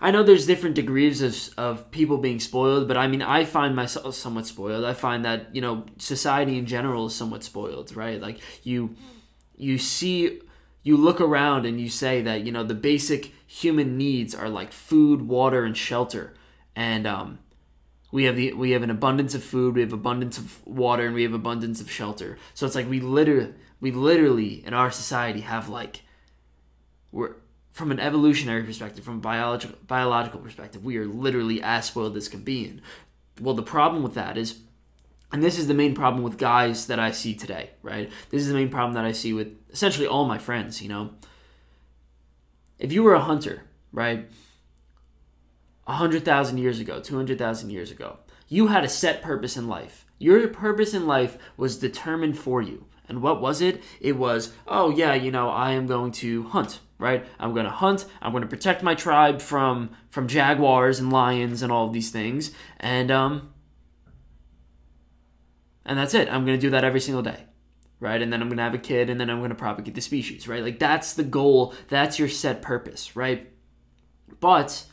I 0.00 0.12
know 0.12 0.22
there's 0.22 0.46
different 0.46 0.76
degrees 0.76 1.20
of 1.20 1.36
of 1.58 1.90
people 1.90 2.18
being 2.18 2.38
spoiled, 2.38 2.86
but 2.86 2.96
I 2.96 3.08
mean, 3.08 3.22
I 3.22 3.44
find 3.44 3.74
myself 3.74 4.14
somewhat 4.14 4.46
spoiled. 4.46 4.84
I 4.84 4.94
find 4.94 5.24
that 5.24 5.54
you 5.54 5.60
know, 5.60 5.84
society 5.98 6.56
in 6.58 6.66
general 6.66 7.06
is 7.06 7.14
somewhat 7.14 7.42
spoiled, 7.42 7.96
right? 7.96 8.20
Like 8.20 8.38
you, 8.62 8.94
you 9.56 9.78
see, 9.78 10.40
you 10.84 10.96
look 10.96 11.20
around 11.20 11.66
and 11.66 11.80
you 11.80 11.88
say 11.88 12.22
that 12.22 12.42
you 12.42 12.52
know 12.52 12.62
the 12.62 12.74
basic 12.74 13.32
human 13.48 13.98
needs 13.98 14.32
are 14.32 14.48
like 14.48 14.72
food, 14.72 15.22
water, 15.22 15.64
and 15.64 15.76
shelter, 15.76 16.34
and 16.76 17.04
um, 17.04 17.40
we 18.14 18.26
have 18.26 18.36
the 18.36 18.52
we 18.52 18.70
have 18.70 18.84
an 18.84 18.90
abundance 18.90 19.34
of 19.34 19.42
food, 19.42 19.74
we 19.74 19.80
have 19.80 19.92
abundance 19.92 20.38
of 20.38 20.64
water, 20.64 21.04
and 21.04 21.16
we 21.16 21.24
have 21.24 21.32
abundance 21.32 21.80
of 21.80 21.90
shelter. 21.90 22.38
So 22.54 22.64
it's 22.64 22.76
like 22.76 22.88
we 22.88 23.00
literally 23.00 23.52
we 23.80 23.90
literally 23.90 24.64
in 24.64 24.72
our 24.72 24.92
society 24.92 25.40
have 25.40 25.68
like 25.68 26.02
we're 27.10 27.34
from 27.72 27.90
an 27.90 27.98
evolutionary 27.98 28.62
perspective, 28.62 29.04
from 29.04 29.16
a 29.16 29.20
biological 29.20 29.76
biological 29.88 30.38
perspective, 30.38 30.84
we 30.84 30.96
are 30.96 31.06
literally 31.06 31.60
as 31.60 31.86
spoiled 31.86 32.16
as 32.16 32.28
can 32.28 32.44
be. 32.44 32.68
And 32.68 32.82
well, 33.40 33.56
the 33.56 33.64
problem 33.64 34.04
with 34.04 34.14
that 34.14 34.38
is, 34.38 34.60
and 35.32 35.42
this 35.42 35.58
is 35.58 35.66
the 35.66 35.74
main 35.74 35.92
problem 35.92 36.22
with 36.22 36.38
guys 36.38 36.86
that 36.86 37.00
I 37.00 37.10
see 37.10 37.34
today, 37.34 37.70
right? 37.82 38.12
This 38.30 38.42
is 38.42 38.46
the 38.46 38.54
main 38.54 38.68
problem 38.68 38.94
that 38.94 39.04
I 39.04 39.10
see 39.10 39.32
with 39.32 39.48
essentially 39.72 40.06
all 40.06 40.24
my 40.24 40.38
friends. 40.38 40.80
You 40.80 40.88
know, 40.88 41.10
if 42.78 42.92
you 42.92 43.02
were 43.02 43.14
a 43.14 43.20
hunter, 43.20 43.64
right? 43.90 44.30
100,000 45.86 46.58
years 46.58 46.80
ago, 46.80 47.00
200,000 47.00 47.70
years 47.70 47.90
ago. 47.90 48.18
You 48.48 48.68
had 48.68 48.84
a 48.84 48.88
set 48.88 49.22
purpose 49.22 49.56
in 49.56 49.68
life. 49.68 50.06
Your 50.18 50.46
purpose 50.48 50.94
in 50.94 51.06
life 51.06 51.36
was 51.56 51.78
determined 51.78 52.38
for 52.38 52.62
you. 52.62 52.86
And 53.08 53.20
what 53.20 53.40
was 53.40 53.60
it? 53.60 53.82
It 54.00 54.16
was, 54.16 54.52
oh 54.66 54.90
yeah, 54.90 55.14
you 55.14 55.30
know, 55.30 55.50
I 55.50 55.72
am 55.72 55.86
going 55.86 56.12
to 56.12 56.44
hunt, 56.44 56.80
right? 56.98 57.26
I'm 57.38 57.52
going 57.52 57.66
to 57.66 57.70
hunt. 57.70 58.06
I'm 58.22 58.32
going 58.32 58.42
to 58.42 58.48
protect 58.48 58.82
my 58.82 58.94
tribe 58.94 59.42
from 59.42 59.90
from 60.08 60.26
jaguars 60.26 61.00
and 61.00 61.12
lions 61.12 61.62
and 61.62 61.70
all 61.70 61.86
of 61.86 61.92
these 61.92 62.10
things. 62.10 62.52
And 62.80 63.10
um 63.10 63.52
and 65.84 65.98
that's 65.98 66.14
it. 66.14 66.28
I'm 66.28 66.46
going 66.46 66.58
to 66.58 66.66
do 66.66 66.70
that 66.70 66.84
every 66.84 67.00
single 67.00 67.22
day. 67.22 67.44
Right? 68.00 68.20
And 68.20 68.32
then 68.32 68.40
I'm 68.40 68.48
going 68.48 68.58
to 68.58 68.64
have 68.64 68.74
a 68.74 68.78
kid 68.78 69.10
and 69.10 69.20
then 69.20 69.30
I'm 69.30 69.38
going 69.38 69.50
to 69.50 69.54
propagate 69.54 69.94
the 69.94 70.00
species, 70.00 70.48
right? 70.48 70.62
Like 70.62 70.78
that's 70.78 71.14
the 71.14 71.24
goal. 71.24 71.74
That's 71.88 72.18
your 72.18 72.28
set 72.28 72.62
purpose, 72.62 73.16
right? 73.16 73.50
But 74.40 74.84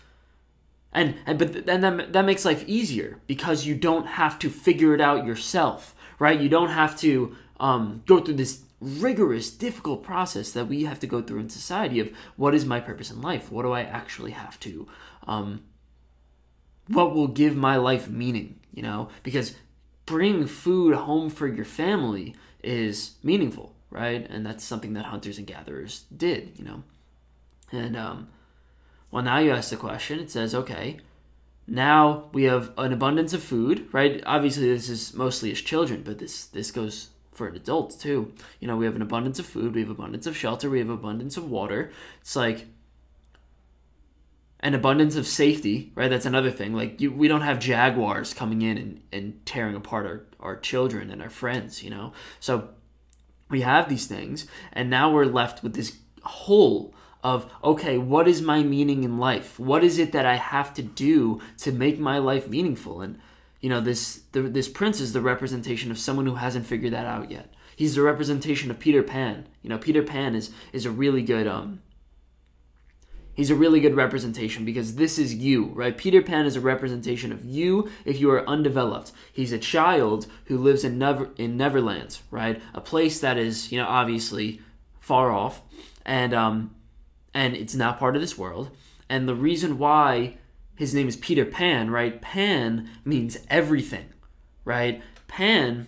and, 0.93 1.15
and 1.25 1.39
but 1.39 1.65
then 1.65 1.81
that, 1.81 2.13
that 2.13 2.25
makes 2.25 2.45
life 2.45 2.63
easier 2.67 3.19
because 3.27 3.65
you 3.65 3.75
don't 3.75 4.05
have 4.05 4.37
to 4.39 4.49
figure 4.49 4.93
it 4.93 5.01
out 5.01 5.25
yourself, 5.25 5.95
right? 6.19 6.39
You 6.39 6.49
don't 6.49 6.69
have 6.69 6.97
to 6.99 7.35
um, 7.59 8.03
go 8.05 8.19
through 8.19 8.35
this 8.35 8.63
rigorous, 8.81 9.51
difficult 9.51 10.03
process 10.03 10.51
that 10.51 10.67
we 10.67 10.83
have 10.83 10.99
to 10.99 11.07
go 11.07 11.21
through 11.21 11.39
in 11.39 11.49
society 11.49 11.99
of 11.99 12.11
what 12.35 12.55
is 12.55 12.65
my 12.65 12.79
purpose 12.79 13.11
in 13.11 13.21
life? 13.21 13.51
What 13.51 13.61
do 13.61 13.71
I 13.71 13.81
actually 13.81 14.31
have 14.31 14.59
to, 14.61 14.87
um, 15.27 15.63
what 16.87 17.13
will 17.13 17.27
give 17.27 17.55
my 17.55 17.77
life 17.77 18.09
meaning, 18.09 18.59
you 18.73 18.81
know? 18.81 19.09
Because 19.23 19.55
bringing 20.05 20.47
food 20.47 20.95
home 20.95 21.29
for 21.29 21.47
your 21.47 21.63
family 21.63 22.35
is 22.63 23.15
meaningful, 23.23 23.75
right? 23.91 24.27
And 24.29 24.45
that's 24.45 24.63
something 24.63 24.93
that 24.93 25.05
hunters 25.05 25.37
and 25.37 25.47
gatherers 25.47 26.05
did, 26.15 26.53
you 26.57 26.65
know? 26.65 26.83
And, 27.71 27.95
um, 27.95 28.27
well, 29.11 29.23
now 29.23 29.39
you 29.39 29.51
ask 29.51 29.69
the 29.69 29.77
question. 29.77 30.19
It 30.19 30.31
says, 30.31 30.55
okay, 30.55 30.97
now 31.67 32.29
we 32.33 32.43
have 32.43 32.71
an 32.77 32.93
abundance 32.93 33.33
of 33.33 33.43
food, 33.43 33.87
right? 33.91 34.23
Obviously, 34.25 34.67
this 34.69 34.89
is 34.89 35.13
mostly 35.13 35.51
as 35.51 35.61
children, 35.61 36.01
but 36.03 36.17
this 36.17 36.45
this 36.45 36.71
goes 36.71 37.09
for 37.31 37.47
an 37.47 37.55
adult 37.55 37.99
too. 37.99 38.33
You 38.59 38.67
know, 38.67 38.77
we 38.77 38.85
have 38.85 38.95
an 38.95 39.01
abundance 39.01 39.39
of 39.39 39.45
food, 39.45 39.75
we 39.75 39.81
have 39.81 39.89
abundance 39.89 40.27
of 40.27 40.35
shelter, 40.35 40.69
we 40.69 40.79
have 40.79 40.89
abundance 40.89 41.37
of 41.37 41.49
water. 41.49 41.91
It's 42.21 42.35
like 42.35 42.67
an 44.59 44.73
abundance 44.73 45.15
of 45.15 45.27
safety, 45.27 45.91
right? 45.95 46.09
That's 46.09 46.25
another 46.25 46.51
thing. 46.51 46.73
Like 46.73 47.01
you, 47.01 47.11
we 47.11 47.27
don't 47.27 47.41
have 47.41 47.59
jaguars 47.59 48.33
coming 48.33 48.61
in 48.61 48.77
and, 48.77 49.01
and 49.11 49.45
tearing 49.45 49.75
apart 49.75 50.05
our, 50.05 50.25
our 50.39 50.59
children 50.59 51.09
and 51.09 51.21
our 51.21 51.29
friends, 51.29 51.83
you 51.83 51.89
know? 51.89 52.13
So 52.39 52.69
we 53.49 53.61
have 53.61 53.89
these 53.89 54.07
things, 54.07 54.45
and 54.71 54.89
now 54.89 55.11
we're 55.11 55.25
left 55.25 55.63
with 55.63 55.73
this 55.73 55.97
whole 56.23 56.93
of 57.23 57.51
okay 57.63 57.97
what 57.97 58.27
is 58.27 58.41
my 58.41 58.63
meaning 58.63 59.03
in 59.03 59.17
life? 59.17 59.59
What 59.59 59.83
is 59.83 59.99
it 59.99 60.11
that 60.11 60.25
i 60.25 60.35
have 60.35 60.73
to 60.75 60.81
do 60.81 61.41
to 61.59 61.71
make 61.71 61.99
my 61.99 62.17
life 62.17 62.47
meaningful? 62.47 63.01
And 63.01 63.19
you 63.59 63.69
know 63.69 63.81
this 63.81 64.21
the, 64.31 64.41
this 64.41 64.67
prince 64.67 64.99
is 64.99 65.13
the 65.13 65.21
representation 65.21 65.91
of 65.91 65.99
someone 65.99 66.25
who 66.25 66.35
hasn't 66.35 66.65
figured 66.65 66.93
that 66.93 67.05
out 67.05 67.31
yet. 67.31 67.53
He's 67.75 67.95
the 67.95 68.01
representation 68.01 68.71
of 68.71 68.79
peter 68.79 69.03
pan. 69.03 69.47
You 69.61 69.69
know 69.69 69.77
peter 69.77 70.03
pan 70.03 70.35
is 70.35 70.51
is 70.73 70.85
a 70.85 70.91
really 70.91 71.21
good 71.21 71.47
um 71.47 71.81
he's 73.33 73.51
a 73.51 73.55
really 73.55 73.79
good 73.79 73.95
representation 73.95 74.65
because 74.65 74.95
this 74.95 75.19
is 75.19 75.35
you 75.35 75.65
right? 75.75 75.97
Peter 75.97 76.23
pan 76.23 76.47
is 76.47 76.55
a 76.55 76.61
representation 76.61 77.31
of 77.31 77.45
you 77.45 77.89
if 78.03 78.19
you 78.19 78.31
are 78.31 78.47
undeveloped. 78.49 79.11
He's 79.31 79.51
a 79.51 79.59
child 79.59 80.25
who 80.45 80.57
lives 80.57 80.83
in 80.83 80.97
never 80.97 81.29
in 81.37 81.55
neverland 81.55 82.17
right? 82.31 82.59
A 82.73 82.81
place 82.81 83.19
that 83.19 83.37
is 83.37 83.71
you 83.71 83.77
know 83.77 83.87
obviously 83.87 84.59
far 84.99 85.31
off. 85.31 85.61
And 86.03 86.33
um 86.33 86.75
and 87.33 87.55
it's 87.55 87.75
not 87.75 87.99
part 87.99 88.15
of 88.15 88.21
this 88.21 88.37
world. 88.37 88.71
And 89.09 89.27
the 89.27 89.35
reason 89.35 89.77
why 89.77 90.37
his 90.75 90.95
name 90.95 91.07
is 91.07 91.15
Peter 91.15 91.45
Pan, 91.45 91.91
right? 91.91 92.21
Pan 92.21 92.89
means 93.05 93.37
everything, 93.49 94.09
right? 94.65 95.01
Pan 95.27 95.87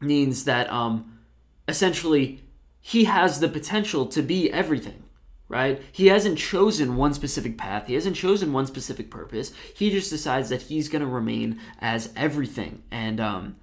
means 0.00 0.44
that 0.44 0.70
um, 0.72 1.20
essentially 1.68 2.42
he 2.80 3.04
has 3.04 3.40
the 3.40 3.48
potential 3.48 4.06
to 4.06 4.22
be 4.22 4.50
everything, 4.50 5.04
right? 5.48 5.82
He 5.92 6.06
hasn't 6.08 6.38
chosen 6.38 6.96
one 6.96 7.14
specific 7.14 7.58
path, 7.58 7.86
he 7.86 7.94
hasn't 7.94 8.16
chosen 8.16 8.52
one 8.52 8.66
specific 8.66 9.10
purpose. 9.10 9.52
He 9.74 9.90
just 9.90 10.10
decides 10.10 10.48
that 10.48 10.62
he's 10.62 10.88
going 10.88 11.02
to 11.02 11.08
remain 11.08 11.60
as 11.80 12.12
everything. 12.16 12.82
And 12.90 13.20
um, 13.20 13.56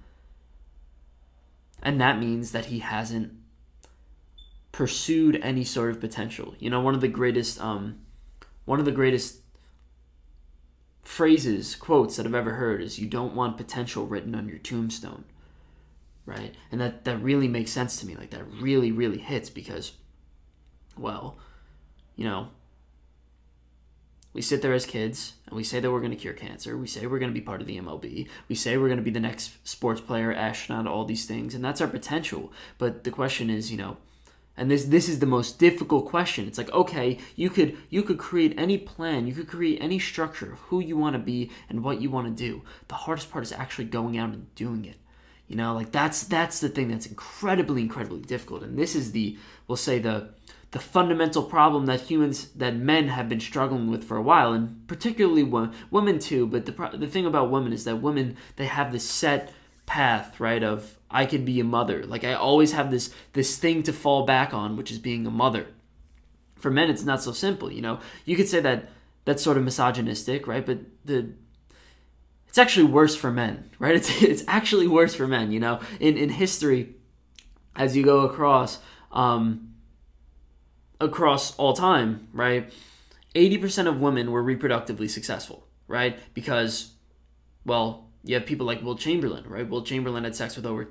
and 1.82 2.00
that 2.00 2.18
means 2.18 2.52
that 2.52 2.66
he 2.66 2.80
hasn't 2.80 3.32
pursued 4.72 5.40
any 5.42 5.64
sort 5.64 5.90
of 5.90 6.00
potential. 6.00 6.54
You 6.58 6.70
know, 6.70 6.80
one 6.80 6.94
of 6.94 7.00
the 7.00 7.08
greatest 7.08 7.60
um, 7.60 8.00
one 8.64 8.78
of 8.78 8.84
the 8.84 8.92
greatest 8.92 9.38
phrases, 11.02 11.74
quotes 11.74 12.16
that 12.16 12.26
I've 12.26 12.34
ever 12.34 12.54
heard 12.54 12.82
is 12.82 12.98
you 12.98 13.06
don't 13.08 13.34
want 13.34 13.56
potential 13.56 14.06
written 14.06 14.34
on 14.34 14.48
your 14.48 14.58
tombstone. 14.58 15.24
right? 16.26 16.54
And 16.70 16.80
that 16.80 17.04
that 17.04 17.22
really 17.22 17.48
makes 17.48 17.70
sense 17.70 17.98
to 18.00 18.06
me. 18.06 18.14
Like 18.14 18.30
that 18.30 18.44
really 18.60 18.92
really 18.92 19.18
hits 19.18 19.50
because 19.50 19.92
well, 20.96 21.38
you 22.16 22.24
know, 22.24 22.48
we 24.34 24.42
sit 24.42 24.60
there 24.62 24.74
as 24.74 24.84
kids 24.84 25.34
and 25.46 25.56
we 25.56 25.64
say 25.64 25.80
that 25.80 25.90
we're 25.90 26.00
going 26.00 26.10
to 26.10 26.16
cure 26.16 26.34
cancer. 26.34 26.76
We 26.76 26.86
say 26.86 27.06
we're 27.06 27.18
going 27.18 27.32
to 27.32 27.40
be 27.40 27.44
part 27.44 27.60
of 27.60 27.66
the 27.66 27.78
MLB. 27.78 28.28
We 28.48 28.54
say 28.54 28.76
we're 28.76 28.88
going 28.88 28.98
to 28.98 29.02
be 29.02 29.10
the 29.10 29.20
next 29.20 29.66
sports 29.66 30.00
player, 30.00 30.32
astronaut, 30.32 30.86
all 30.86 31.04
these 31.04 31.24
things, 31.26 31.54
and 31.54 31.64
that's 31.64 31.80
our 31.80 31.88
potential. 31.88 32.52
But 32.76 33.04
the 33.04 33.10
question 33.10 33.48
is, 33.48 33.70
you 33.72 33.78
know, 33.78 33.96
and 34.58 34.70
this 34.70 34.86
this 34.86 35.08
is 35.08 35.20
the 35.20 35.26
most 35.26 35.58
difficult 35.58 36.06
question. 36.06 36.46
It's 36.46 36.58
like, 36.58 36.72
okay, 36.72 37.18
you 37.36 37.48
could 37.48 37.76
you 37.88 38.02
could 38.02 38.18
create 38.18 38.54
any 38.58 38.76
plan, 38.76 39.26
you 39.26 39.32
could 39.32 39.48
create 39.48 39.78
any 39.80 39.98
structure 39.98 40.52
of 40.52 40.58
who 40.58 40.80
you 40.80 40.96
want 40.96 41.14
to 41.14 41.20
be 41.20 41.50
and 41.68 41.82
what 41.82 42.00
you 42.00 42.10
want 42.10 42.26
to 42.26 42.44
do. 42.44 42.62
The 42.88 42.96
hardest 42.96 43.30
part 43.30 43.44
is 43.44 43.52
actually 43.52 43.86
going 43.86 44.18
out 44.18 44.30
and 44.30 44.52
doing 44.54 44.84
it. 44.84 44.96
You 45.46 45.56
know, 45.56 45.74
like 45.74 45.92
that's 45.92 46.24
that's 46.24 46.60
the 46.60 46.68
thing 46.68 46.88
that's 46.88 47.06
incredibly 47.06 47.82
incredibly 47.82 48.20
difficult. 48.20 48.64
And 48.64 48.76
this 48.76 48.94
is 48.94 49.12
the 49.12 49.38
we'll 49.66 49.76
say 49.76 50.00
the 50.00 50.30
the 50.72 50.78
fundamental 50.78 51.44
problem 51.44 51.86
that 51.86 52.02
humans 52.02 52.48
that 52.56 52.76
men 52.76 53.08
have 53.08 53.28
been 53.28 53.40
struggling 53.40 53.90
with 53.90 54.04
for 54.04 54.16
a 54.16 54.22
while 54.22 54.52
and 54.52 54.86
particularly 54.86 55.42
women 55.42 56.18
too 56.18 56.46
but 56.46 56.66
the 56.66 56.90
the 56.98 57.06
thing 57.06 57.24
about 57.24 57.50
women 57.50 57.72
is 57.72 57.84
that 57.84 57.96
women 57.96 58.36
they 58.56 58.66
have 58.66 58.92
this 58.92 59.08
set 59.08 59.50
path 59.86 60.38
right 60.38 60.62
of 60.62 60.97
I 61.10 61.26
could 61.26 61.44
be 61.44 61.60
a 61.60 61.64
mother 61.64 62.04
like 62.04 62.24
I 62.24 62.34
always 62.34 62.72
have 62.72 62.90
this 62.90 63.12
this 63.32 63.56
thing 63.56 63.82
to 63.84 63.92
fall 63.92 64.24
back 64.24 64.52
on 64.52 64.76
which 64.76 64.90
is 64.90 64.98
being 64.98 65.26
a 65.26 65.30
mother 65.30 65.66
for 66.56 66.70
men 66.70 66.90
it's 66.90 67.04
not 67.04 67.22
so 67.22 67.32
simple 67.32 67.72
you 67.72 67.82
know 67.82 68.00
you 68.24 68.36
could 68.36 68.48
say 68.48 68.60
that 68.60 68.88
that's 69.24 69.42
sort 69.42 69.56
of 69.56 69.64
misogynistic 69.64 70.46
right 70.46 70.64
but 70.64 70.78
the 71.04 71.32
it's 72.46 72.58
actually 72.58 72.86
worse 72.86 73.14
for 73.14 73.30
men 73.30 73.70
right 73.78 73.94
it's 73.94 74.22
it's 74.22 74.44
actually 74.48 74.88
worse 74.88 75.14
for 75.14 75.26
men 75.26 75.52
you 75.52 75.60
know 75.60 75.80
in 76.00 76.16
in 76.16 76.30
history 76.30 76.94
as 77.76 77.96
you 77.96 78.04
go 78.04 78.20
across 78.20 78.78
um 79.12 79.68
across 81.00 81.56
all 81.56 81.72
time, 81.72 82.28
right? 82.32 82.72
80% 83.34 83.86
of 83.86 84.00
women 84.00 84.30
were 84.30 84.42
reproductively 84.42 85.08
successful, 85.08 85.66
right? 85.86 86.18
Because, 86.34 86.92
well, 87.64 88.08
you 88.24 88.34
have 88.34 88.46
people 88.46 88.66
like 88.66 88.82
Wilt 88.82 88.98
Chamberlain, 88.98 89.44
right? 89.48 89.68
Wilt 89.68 89.86
Chamberlain 89.86 90.24
had 90.24 90.34
sex 90.34 90.56
with 90.56 90.66
over 90.66 90.88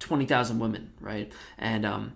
20,000 0.00 0.58
women, 0.58 0.92
right? 1.00 1.32
And, 1.58 1.84
um, 1.84 2.14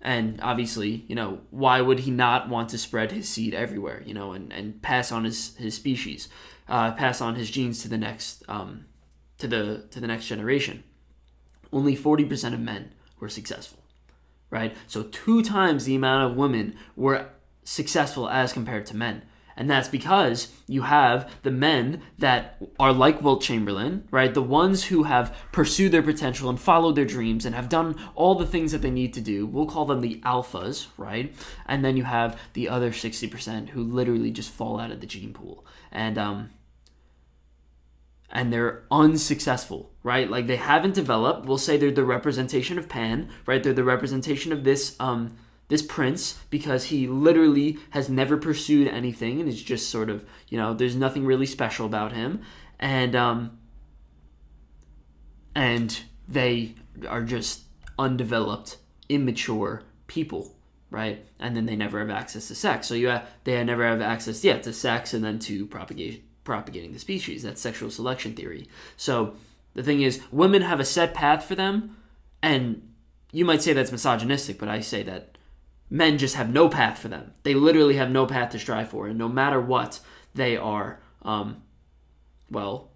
and 0.00 0.40
obviously, 0.42 1.04
you 1.08 1.14
know, 1.14 1.40
why 1.50 1.80
would 1.80 2.00
he 2.00 2.10
not 2.10 2.48
want 2.48 2.68
to 2.70 2.78
spread 2.78 3.12
his 3.12 3.28
seed 3.28 3.54
everywhere, 3.54 4.02
you 4.06 4.14
know, 4.14 4.32
and, 4.32 4.52
and 4.52 4.80
pass 4.82 5.10
on 5.10 5.24
his, 5.24 5.56
his 5.56 5.74
species, 5.74 6.28
uh, 6.68 6.92
pass 6.92 7.20
on 7.20 7.34
his 7.34 7.50
genes 7.50 7.82
to 7.82 7.88
the 7.88 7.98
next, 7.98 8.42
um, 8.48 8.86
to 9.38 9.48
the, 9.48 9.86
to 9.90 10.00
the 10.00 10.06
next 10.06 10.26
generation? 10.26 10.84
Only 11.72 11.96
40% 11.96 12.54
of 12.54 12.60
men 12.60 12.92
were 13.20 13.28
successful 13.28 13.78
right? 14.50 14.76
So 14.86 15.04
two 15.04 15.42
times 15.42 15.84
the 15.84 15.94
amount 15.94 16.30
of 16.30 16.36
women 16.36 16.76
were 16.96 17.28
successful 17.64 18.28
as 18.28 18.52
compared 18.52 18.86
to 18.86 18.96
men. 18.96 19.22
And 19.58 19.68
that's 19.68 19.88
because 19.88 20.52
you 20.68 20.82
have 20.82 21.28
the 21.42 21.50
men 21.50 22.02
that 22.18 22.62
are 22.78 22.92
like 22.92 23.20
Wilt 23.20 23.42
Chamberlain, 23.42 24.06
right? 24.12 24.32
The 24.32 24.40
ones 24.40 24.84
who 24.84 25.02
have 25.02 25.36
pursued 25.50 25.90
their 25.90 26.02
potential 26.02 26.48
and 26.48 26.60
followed 26.60 26.94
their 26.94 27.04
dreams 27.04 27.44
and 27.44 27.56
have 27.56 27.68
done 27.68 27.96
all 28.14 28.36
the 28.36 28.46
things 28.46 28.70
that 28.70 28.82
they 28.82 28.90
need 28.90 29.12
to 29.14 29.20
do. 29.20 29.46
We'll 29.46 29.66
call 29.66 29.84
them 29.84 30.00
the 30.00 30.20
alphas, 30.20 30.86
right? 30.96 31.34
And 31.66 31.84
then 31.84 31.96
you 31.96 32.04
have 32.04 32.40
the 32.52 32.68
other 32.68 32.92
60% 32.92 33.70
who 33.70 33.82
literally 33.82 34.30
just 34.30 34.50
fall 34.50 34.78
out 34.78 34.92
of 34.92 35.00
the 35.00 35.08
gene 35.08 35.32
pool. 35.32 35.66
And 35.90 36.18
um, 36.18 36.50
and 38.30 38.52
they're 38.52 38.84
unsuccessful, 38.92 39.90
right? 40.04 40.30
Like 40.30 40.46
they 40.46 40.56
haven't 40.56 40.94
developed. 40.94 41.46
We'll 41.46 41.58
say 41.58 41.76
they're 41.76 41.90
the 41.90 42.04
representation 42.04 42.78
of 42.78 42.88
Pan, 42.88 43.28
right? 43.44 43.60
They're 43.60 43.72
the 43.72 43.82
representation 43.82 44.52
of 44.52 44.62
this 44.62 44.94
um 45.00 45.34
this 45.68 45.82
prince 45.82 46.40
because 46.50 46.86
he 46.86 47.06
literally 47.06 47.78
has 47.90 48.08
never 48.08 48.36
pursued 48.36 48.88
anything 48.88 49.40
and 49.40 49.48
is 49.48 49.62
just 49.62 49.90
sort 49.90 50.10
of, 50.10 50.24
you 50.48 50.58
know, 50.58 50.74
there's 50.74 50.96
nothing 50.96 51.24
really 51.24 51.46
special 51.46 51.86
about 51.86 52.12
him. 52.12 52.42
And 52.80 53.14
um 53.14 53.58
and 55.54 56.00
they 56.28 56.74
are 57.08 57.22
just 57.22 57.62
undeveloped, 57.98 58.76
immature 59.08 59.82
people, 60.06 60.54
right? 60.90 61.24
And 61.38 61.56
then 61.56 61.66
they 61.66 61.76
never 61.76 61.98
have 61.98 62.10
access 62.10 62.48
to 62.48 62.54
sex. 62.54 62.86
So 62.86 62.94
you 62.94 63.08
have, 63.08 63.28
they 63.44 63.62
never 63.64 63.86
have 63.86 64.00
access, 64.00 64.44
yeah, 64.44 64.58
to 64.58 64.72
sex 64.72 65.14
and 65.14 65.24
then 65.24 65.38
to 65.40 65.66
propagating 65.66 66.92
the 66.92 66.98
species. 66.98 67.42
That's 67.42 67.60
sexual 67.60 67.90
selection 67.90 68.34
theory. 68.34 68.68
So 68.96 69.34
the 69.74 69.82
thing 69.82 70.02
is, 70.02 70.20
women 70.30 70.62
have 70.62 70.80
a 70.80 70.84
set 70.84 71.14
path 71.14 71.44
for 71.44 71.54
them, 71.54 71.96
and 72.42 72.90
you 73.32 73.44
might 73.44 73.62
say 73.62 73.72
that's 73.72 73.92
misogynistic, 73.92 74.58
but 74.58 74.68
I 74.68 74.80
say 74.80 75.02
that 75.02 75.37
men 75.90 76.18
just 76.18 76.36
have 76.36 76.52
no 76.52 76.68
path 76.68 76.98
for 76.98 77.08
them. 77.08 77.32
They 77.42 77.54
literally 77.54 77.96
have 77.96 78.10
no 78.10 78.26
path 78.26 78.50
to 78.50 78.58
strive 78.58 78.90
for, 78.90 79.06
and 79.06 79.18
no 79.18 79.28
matter 79.28 79.60
what, 79.60 80.00
they 80.34 80.56
are, 80.56 81.00
um, 81.22 81.62
well, 82.50 82.90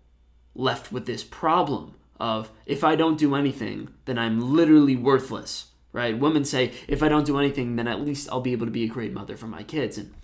left 0.55 0.93
with 0.93 1.07
this 1.07 1.25
problem 1.25 1.95
of 2.21 2.51
if 2.67 2.85
I 2.85 2.95
don't 2.95 3.19
do 3.19 3.35
anything, 3.35 3.89
then 4.05 4.19
I'm 4.19 4.41
literally 4.41 4.97
worthless. 4.97 5.67
Right? 5.95 6.19
Women 6.19 6.47
say, 6.47 6.73
if 6.89 7.03
I 7.03 7.11
don't 7.11 7.27
do 7.27 7.39
anything, 7.39 7.77
then 7.77 7.87
at 7.87 8.01
least 8.01 8.27
I'll 8.33 8.41
be 8.41 8.53
able 8.53 8.65
to 8.65 8.73
be 8.73 8.85
a 8.85 8.89
great 8.89 9.13
mother 9.13 9.37
for 9.37 9.47
my 9.47 9.63
kids. 9.63 9.99
And, 9.99 10.15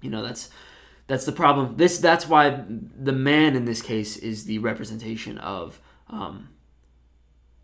you 0.00 0.10
know, 0.10 0.22
that's 0.22 0.48
that's 1.08 1.24
the 1.24 1.32
problem. 1.32 1.76
This 1.76 1.98
that's 1.98 2.28
why 2.28 2.62
the 2.68 3.12
man 3.12 3.56
in 3.56 3.64
this 3.64 3.82
case 3.82 4.16
is 4.16 4.44
the 4.44 4.58
representation 4.58 5.38
of 5.38 5.80
um, 6.08 6.50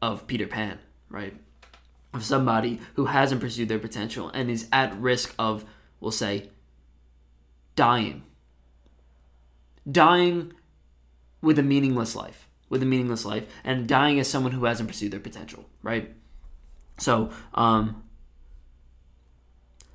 of 0.03 0.27
Peter 0.27 0.49
Pan, 0.49 0.81
right? 1.09 1.37
Of 2.15 2.25
somebody 2.25 2.81
who 2.95 3.07
hasn't 3.07 3.41
pursued 3.41 3.69
their 3.69 3.79
potential 3.79 4.31
and 4.31 4.51
is 4.51 4.67
at 4.73 4.99
risk 4.99 5.35
of, 5.39 5.65
we'll 6.01 6.11
say, 6.11 6.49
dying. 7.77 8.23
Dying 9.91 10.53
with 11.43 11.59
a 11.59 11.63
meaningless 11.63 12.17
life, 12.17 12.49
with 12.69 12.83
a 12.83 12.87
meaningless 12.87 13.25
life, 13.25 13.47
and 13.63 13.87
dying 13.87 14.19
as 14.19 14.29
someone 14.29 14.53
who 14.53 14.65
hasn't 14.65 14.89
pursued 14.89 15.13
their 15.13 15.21
potential, 15.21 15.67
right? 15.83 16.15
So, 16.97 17.31
um, 17.55 18.03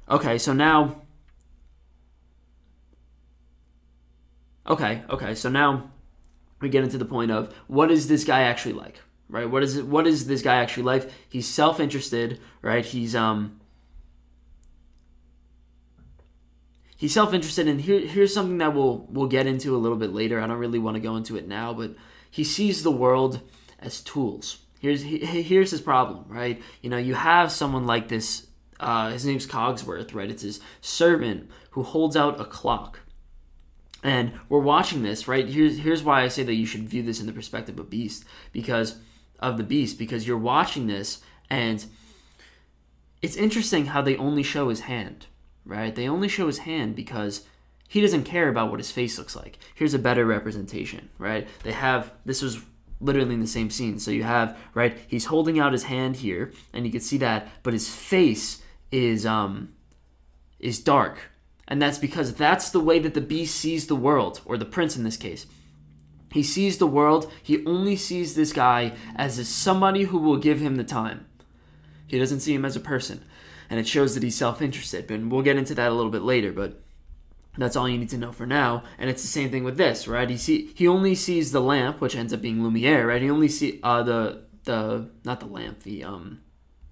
okay, 0.09 0.37
so 0.37 0.53
now 0.53 1.03
Okay, 4.67 5.03
okay. 5.09 5.35
So 5.35 5.49
now 5.49 5.91
we 6.61 6.69
get 6.69 6.83
into 6.83 6.97
the 6.97 7.05
point 7.05 7.31
of 7.31 7.53
what 7.67 7.91
is 7.91 8.07
this 8.07 8.23
guy 8.23 8.43
actually 8.43 8.73
like, 8.73 9.01
right? 9.33 9.49
What 9.49 9.63
is 9.63 9.75
it? 9.75 9.87
What 9.87 10.05
is 10.05 10.27
this 10.27 10.43
guy 10.43 10.57
actually 10.57 10.83
like? 10.83 11.09
He's 11.27 11.47
self-interested, 11.47 12.39
right? 12.61 12.85
He's 12.85 13.15
um. 13.15 13.59
He's 16.95 17.13
self-interested, 17.13 17.67
and 17.67 17.81
here, 17.81 17.99
here's 17.99 18.33
something 18.33 18.59
that 18.59 18.75
we'll 18.75 19.07
we'll 19.09 19.27
get 19.27 19.47
into 19.47 19.75
a 19.75 19.79
little 19.79 19.97
bit 19.97 20.13
later. 20.13 20.39
I 20.39 20.45
don't 20.45 20.59
really 20.59 20.79
want 20.79 20.95
to 20.95 21.01
go 21.01 21.15
into 21.17 21.35
it 21.35 21.47
now, 21.47 21.73
but 21.73 21.95
he 22.29 22.43
sees 22.43 22.83
the 22.83 22.91
world 22.91 23.41
as 23.79 24.01
tools. 24.01 24.59
Here's 24.79 25.01
he, 25.01 25.17
here's 25.17 25.71
his 25.71 25.81
problem, 25.81 26.25
right? 26.27 26.61
You 26.81 26.91
know, 26.91 26.97
you 26.97 27.15
have 27.15 27.51
someone 27.51 27.87
like 27.87 28.07
this. 28.07 28.47
Uh, 28.79 29.11
his 29.11 29.25
name's 29.25 29.47
Cogsworth, 29.47 30.13
right? 30.13 30.29
It's 30.29 30.43
his 30.43 30.59
servant 30.81 31.49
who 31.71 31.83
holds 31.83 32.15
out 32.15 32.39
a 32.39 32.45
clock 32.45 32.99
and 34.03 34.33
we're 34.49 34.59
watching 34.59 35.01
this, 35.01 35.27
right? 35.27 35.47
Here's 35.47 35.79
here's 35.79 36.03
why 36.03 36.23
I 36.23 36.27
say 36.27 36.43
that 36.43 36.53
you 36.53 36.65
should 36.65 36.89
view 36.89 37.01
this 37.03 37.21
in 37.21 37.25
the 37.25 37.31
perspective 37.31 37.79
of 37.79 37.89
Beast 37.89 38.25
because 38.51 38.97
of 39.43 39.57
the 39.57 39.63
Beast 39.63 39.99
because 39.99 40.25
you're 40.27 40.37
watching 40.37 40.87
this 40.87 41.21
and 41.49 41.85
it's 43.21 43.35
interesting 43.35 43.87
how 43.87 44.01
they 44.01 44.17
only 44.17 44.43
show 44.43 44.69
his 44.69 44.81
hand, 44.81 45.27
right? 45.65 45.93
They 45.93 46.07
only 46.07 46.27
show 46.27 46.47
his 46.47 46.59
hand 46.59 46.95
because 46.95 47.45
he 47.87 48.01
doesn't 48.01 48.23
care 48.23 48.49
about 48.49 48.71
what 48.71 48.79
his 48.79 48.91
face 48.91 49.17
looks 49.17 49.35
like. 49.35 49.59
Here's 49.75 49.93
a 49.93 49.99
better 49.99 50.25
representation, 50.25 51.09
right? 51.19 51.47
They 51.63 51.73
have 51.73 52.11
this 52.25 52.41
was 52.41 52.63
literally 52.99 53.33
in 53.33 53.39
the 53.41 53.47
same 53.47 53.69
scene. 53.69 53.99
So 53.99 54.11
you 54.11 54.23
have, 54.23 54.57
right, 54.73 54.97
he's 55.07 55.25
holding 55.25 55.59
out 55.59 55.73
his 55.73 55.83
hand 55.83 56.15
here 56.17 56.53
and 56.73 56.85
you 56.85 56.91
can 56.91 57.01
see 57.01 57.17
that, 57.17 57.49
but 57.61 57.73
his 57.73 57.93
face 57.93 58.61
is 58.91 59.25
um 59.25 59.73
is 60.59 60.79
dark, 60.79 61.31
and 61.67 61.81
that's 61.81 61.97
because 61.97 62.33
that's 62.35 62.69
the 62.69 62.79
way 62.79 62.99
that 62.99 63.13
the 63.13 63.21
beast 63.21 63.55
sees 63.55 63.87
the 63.87 63.95
world, 63.95 64.39
or 64.45 64.57
the 64.57 64.65
prince 64.65 64.95
in 64.95 65.03
this 65.03 65.17
case. 65.17 65.45
He 66.33 66.41
sees 66.41 66.79
the 66.79 66.87
world, 66.87 67.31
he 67.43 67.63
only 67.63 67.95
sees 67.95 68.33
this 68.33 68.51
guy 68.51 68.93
as 69.15 69.47
somebody 69.47 70.05
who 70.05 70.17
will 70.17 70.37
give 70.37 70.59
him 70.59 70.77
the 70.77 70.83
time. 70.83 71.27
He 72.07 72.17
doesn't 72.17 72.39
see 72.39 72.55
him 72.55 72.65
as 72.65 72.75
a 72.75 72.79
person. 72.79 73.23
And 73.69 73.79
it 73.79 73.87
shows 73.87 74.15
that 74.15 74.23
he's 74.23 74.35
self 74.35 74.59
interested. 74.59 75.11
And 75.11 75.31
we'll 75.31 75.43
get 75.43 75.57
into 75.57 75.75
that 75.75 75.91
a 75.91 75.93
little 75.93 76.11
bit 76.11 76.23
later, 76.23 76.51
but 76.51 76.81
that's 77.55 77.75
all 77.75 77.87
you 77.87 77.99
need 77.99 78.09
to 78.09 78.17
know 78.17 78.31
for 78.31 78.47
now. 78.47 78.83
And 78.97 79.11
it's 79.11 79.21
the 79.21 79.27
same 79.27 79.51
thing 79.51 79.63
with 79.63 79.77
this, 79.77 80.07
right? 80.07 80.27
He 80.27 80.37
see 80.37 80.71
he 80.73 80.87
only 80.87 81.13
sees 81.13 81.51
the 81.51 81.61
lamp, 81.61 82.01
which 82.01 82.15
ends 82.15 82.33
up 82.33 82.41
being 82.41 82.63
Lumiere, 82.63 83.07
right? 83.07 83.21
He 83.21 83.29
only 83.29 83.47
see 83.47 83.79
uh 83.83 84.01
the 84.01 84.41
the 84.63 85.09
not 85.23 85.39
the 85.39 85.45
lamp, 85.45 85.83
the 85.83 86.03
um 86.03 86.41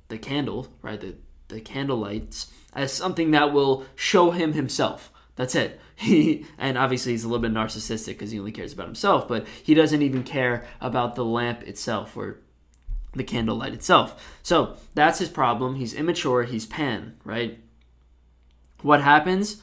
the 0.09 0.19
candle, 0.19 0.67
right? 0.83 1.01
The 1.01 1.15
the 1.47 1.61
candle 1.61 1.97
lights 1.97 2.51
as 2.73 2.93
something 2.93 3.31
that 3.31 3.51
will 3.51 3.85
show 3.95 4.31
him 4.31 4.53
himself. 4.53 5.11
That's 5.41 5.55
it. 5.55 5.81
He 5.95 6.47
and 6.57 6.79
obviously 6.79 7.11
he's 7.11 7.23
a 7.23 7.27
little 7.27 7.41
bit 7.41 7.53
narcissistic 7.53 8.13
because 8.13 8.31
he 8.31 8.39
only 8.39 8.51
cares 8.51 8.73
about 8.73 8.87
himself, 8.87 9.27
but 9.27 9.45
he 9.63 9.75
doesn't 9.75 10.01
even 10.01 10.23
care 10.23 10.65
about 10.79 11.13
the 11.13 11.23
lamp 11.23 11.61
itself 11.63 12.17
or 12.17 12.39
the 13.13 13.23
candlelight 13.23 13.73
itself. 13.73 14.39
So 14.41 14.77
that's 14.95 15.19
his 15.19 15.29
problem. 15.29 15.75
He's 15.75 15.93
immature. 15.93 16.43
He's 16.43 16.65
Pan, 16.65 17.17
right? 17.23 17.59
What 18.81 19.01
happens? 19.01 19.61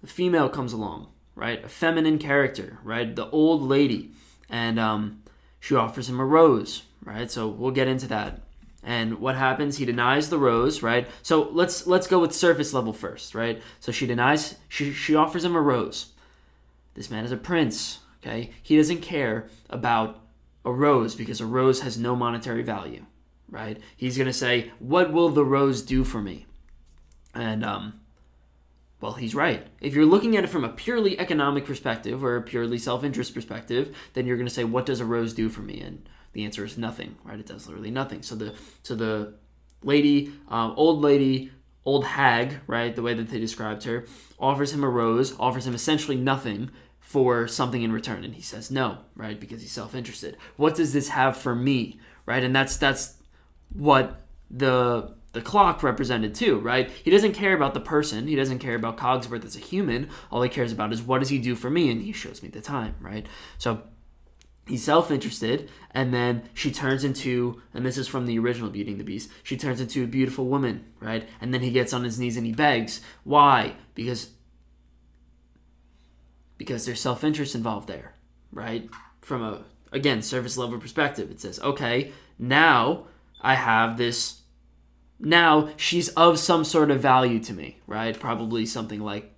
The 0.00 0.08
female 0.08 0.48
comes 0.48 0.72
along, 0.72 1.08
right? 1.36 1.64
A 1.64 1.68
feminine 1.68 2.18
character, 2.18 2.80
right? 2.82 3.14
The 3.14 3.30
old 3.30 3.62
lady, 3.62 4.12
and 4.48 4.80
um, 4.80 5.22
she 5.60 5.76
offers 5.76 6.08
him 6.08 6.18
a 6.18 6.24
rose, 6.24 6.82
right? 7.04 7.30
So 7.30 7.46
we'll 7.46 7.70
get 7.70 7.86
into 7.86 8.08
that. 8.08 8.41
And 8.82 9.20
what 9.20 9.36
happens? 9.36 9.78
He 9.78 9.84
denies 9.84 10.28
the 10.28 10.38
rose, 10.38 10.82
right? 10.82 11.08
So 11.22 11.48
let's 11.52 11.86
let's 11.86 12.08
go 12.08 12.18
with 12.18 12.32
surface 12.32 12.74
level 12.74 12.92
first, 12.92 13.34
right? 13.34 13.62
So 13.78 13.92
she 13.92 14.06
denies. 14.06 14.56
She 14.68 14.92
she 14.92 15.14
offers 15.14 15.44
him 15.44 15.54
a 15.54 15.60
rose. 15.60 16.12
This 16.94 17.10
man 17.10 17.24
is 17.24 17.32
a 17.32 17.36
prince, 17.36 18.00
okay? 18.20 18.50
He 18.62 18.76
doesn't 18.76 19.00
care 19.00 19.48
about 19.70 20.20
a 20.64 20.72
rose 20.72 21.14
because 21.14 21.40
a 21.40 21.46
rose 21.46 21.80
has 21.80 21.98
no 21.98 22.14
monetary 22.14 22.62
value, 22.62 23.04
right? 23.48 23.78
He's 23.96 24.16
going 24.16 24.26
to 24.26 24.32
say, 24.32 24.70
What 24.78 25.12
will 25.12 25.30
the 25.30 25.44
rose 25.44 25.82
do 25.82 26.04
for 26.04 26.20
me? 26.20 26.46
And, 27.34 27.64
um, 27.64 28.00
well, 29.00 29.14
he's 29.14 29.34
right. 29.34 29.66
If 29.80 29.94
you're 29.94 30.06
looking 30.06 30.36
at 30.36 30.44
it 30.44 30.50
from 30.50 30.64
a 30.64 30.68
purely 30.68 31.18
economic 31.18 31.64
perspective 31.64 32.22
or 32.22 32.36
a 32.36 32.42
purely 32.42 32.78
self 32.78 33.04
interest 33.04 33.34
perspective, 33.34 33.96
then 34.12 34.26
you're 34.26 34.36
going 34.36 34.48
to 34.48 34.54
say, 34.54 34.64
What 34.64 34.86
does 34.86 35.00
a 35.00 35.04
rose 35.04 35.32
do 35.32 35.48
for 35.48 35.62
me? 35.62 35.80
And 35.80 36.08
the 36.32 36.44
answer 36.44 36.64
is 36.64 36.78
nothing, 36.78 37.16
right? 37.24 37.38
It 37.38 37.46
does 37.46 37.66
literally 37.66 37.90
nothing. 37.90 38.22
So 38.22 38.34
the, 38.34 38.54
so 38.82 38.94
the 38.94 39.34
lady, 39.82 40.32
um, 40.48 40.74
old 40.76 41.00
lady, 41.00 41.50
old 41.84 42.04
hag, 42.04 42.60
right, 42.66 42.94
the 42.94 43.02
way 43.02 43.14
that 43.14 43.28
they 43.28 43.38
described 43.38 43.84
her, 43.84 44.06
offers 44.38 44.72
him 44.72 44.84
a 44.84 44.88
rose, 44.88 45.38
offers 45.38 45.66
him 45.66 45.74
essentially 45.74 46.16
nothing, 46.16 46.70
for 47.12 47.46
something 47.46 47.82
in 47.82 47.92
return. 47.92 48.24
And 48.24 48.34
he 48.34 48.40
says 48.40 48.70
no 48.70 48.96
right? 49.14 49.38
Because 49.38 49.60
he's 49.60 49.72
self-interested. 49.72 50.38
What 50.56 50.76
does 50.76 50.94
this 50.94 51.08
have 51.08 51.36
for 51.36 51.54
me 51.54 52.00
right? 52.24 52.42
And 52.42 52.56
that's 52.56 52.78
that's 52.78 53.16
what 53.74 54.22
the 54.50 55.14
the 55.32 55.42
clock 55.42 55.82
represented 55.82 56.34
too 56.34 56.58
right? 56.60 56.90
He 56.90 57.10
doesn't 57.10 57.34
care 57.34 57.54
about 57.54 57.74
the 57.74 57.80
person. 57.80 58.28
He 58.28 58.34
doesn't 58.34 58.60
care 58.60 58.76
about 58.76 58.96
cogsworth 58.96 59.44
as 59.44 59.56
a 59.56 59.58
human. 59.58 60.08
All 60.30 60.40
he 60.40 60.48
cares 60.48 60.72
about 60.72 60.90
is 60.90 61.02
what 61.02 61.18
does 61.18 61.28
he 61.28 61.38
do 61.38 61.54
for 61.54 61.68
me? 61.68 61.90
And 61.90 62.00
he 62.00 62.12
shows 62.12 62.42
me 62.42 62.48
the 62.48 62.62
time 62.62 62.94
right? 62.98 63.26
So 63.58 63.82
he's 64.66 64.84
self-interested 64.84 65.68
and 65.90 66.14
then 66.14 66.48
she 66.54 66.70
turns 66.70 67.04
into 67.04 67.60
and 67.74 67.84
this 67.84 67.98
is 67.98 68.06
from 68.06 68.26
the 68.26 68.38
original 68.38 68.70
beauty 68.70 68.92
and 68.92 69.00
the 69.00 69.04
beast 69.04 69.28
she 69.42 69.56
turns 69.56 69.80
into 69.80 70.04
a 70.04 70.06
beautiful 70.06 70.46
woman 70.46 70.84
right 71.00 71.28
and 71.40 71.52
then 71.52 71.62
he 71.62 71.70
gets 71.70 71.92
on 71.92 72.04
his 72.04 72.18
knees 72.18 72.36
and 72.36 72.46
he 72.46 72.52
begs 72.52 73.00
why 73.24 73.74
because 73.94 74.30
because 76.62 76.86
there's 76.86 77.00
self 77.00 77.24
interest 77.24 77.56
involved 77.56 77.88
there, 77.88 78.14
right? 78.52 78.88
From 79.20 79.42
a, 79.42 79.64
again, 79.90 80.22
service 80.22 80.56
level 80.56 80.78
perspective, 80.78 81.28
it 81.28 81.40
says, 81.40 81.58
okay, 81.58 82.12
now 82.38 83.06
I 83.40 83.56
have 83.56 83.96
this, 83.96 84.42
now 85.18 85.70
she's 85.76 86.08
of 86.10 86.38
some 86.38 86.62
sort 86.62 86.92
of 86.92 87.00
value 87.00 87.40
to 87.40 87.52
me, 87.52 87.80
right? 87.88 88.18
Probably 88.18 88.64
something 88.64 89.00
like 89.00 89.31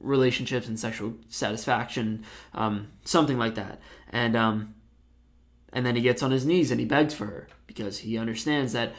relationships 0.00 0.68
and 0.68 0.78
sexual 0.78 1.14
satisfaction, 1.28 2.24
um, 2.54 2.88
something 3.04 3.38
like 3.38 3.54
that. 3.56 3.80
And, 4.10 4.36
um, 4.36 4.74
and 5.72 5.84
then 5.84 5.96
he 5.96 6.02
gets 6.02 6.22
on 6.22 6.30
his 6.30 6.46
knees 6.46 6.70
and 6.70 6.80
he 6.80 6.86
begs 6.86 7.14
for 7.14 7.26
her 7.26 7.48
because 7.66 7.98
he 7.98 8.18
understands 8.18 8.72
that 8.72 8.92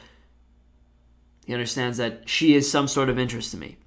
he 1.46 1.54
understands 1.54 1.98
that 1.98 2.30
she 2.30 2.54
is 2.54 2.70
some 2.70 2.88
sort 2.88 3.10
of 3.10 3.18
interest 3.18 3.50
to 3.52 3.58
me. 3.58 3.78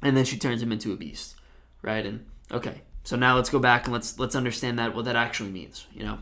And 0.00 0.16
then 0.16 0.24
she 0.24 0.38
turns 0.38 0.62
him 0.62 0.72
into 0.72 0.90
a 0.90 0.96
beast, 0.96 1.34
right? 1.82 2.06
And 2.06 2.24
okay, 2.50 2.80
so 3.04 3.14
now 3.14 3.36
let's 3.36 3.50
go 3.50 3.58
back 3.58 3.84
and 3.84 3.92
let's 3.92 4.18
let's 4.18 4.34
understand 4.34 4.78
that 4.78 4.94
what 4.94 5.04
that 5.04 5.16
actually 5.16 5.50
means, 5.50 5.86
you 5.92 6.02
know. 6.02 6.18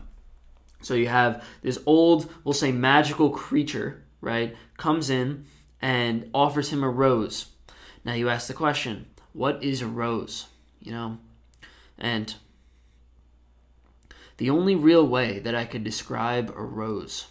So 0.81 0.93
you 0.93 1.07
have 1.07 1.43
this 1.61 1.79
old, 1.85 2.29
we'll 2.43 2.53
say 2.53 2.71
magical 2.71 3.29
creature, 3.29 4.03
right? 4.19 4.55
Comes 4.77 5.09
in 5.09 5.45
and 5.81 6.29
offers 6.33 6.69
him 6.69 6.83
a 6.83 6.89
rose. 6.89 7.47
Now 8.03 8.13
you 8.13 8.29
ask 8.29 8.47
the 8.47 8.53
question, 8.53 9.05
what 9.37 9.63
is 9.63 9.81
a 9.81 9.87
rose? 9.87 10.47
You 10.81 10.91
know? 10.91 11.17
And 11.97 12.35
the 14.37 14.49
only 14.49 14.75
real 14.75 15.05
way 15.05 15.39
that 15.39 15.55
I 15.55 15.65
could 15.65 15.83
describe 15.83 16.53
a 16.55 16.63
rose 16.63 17.27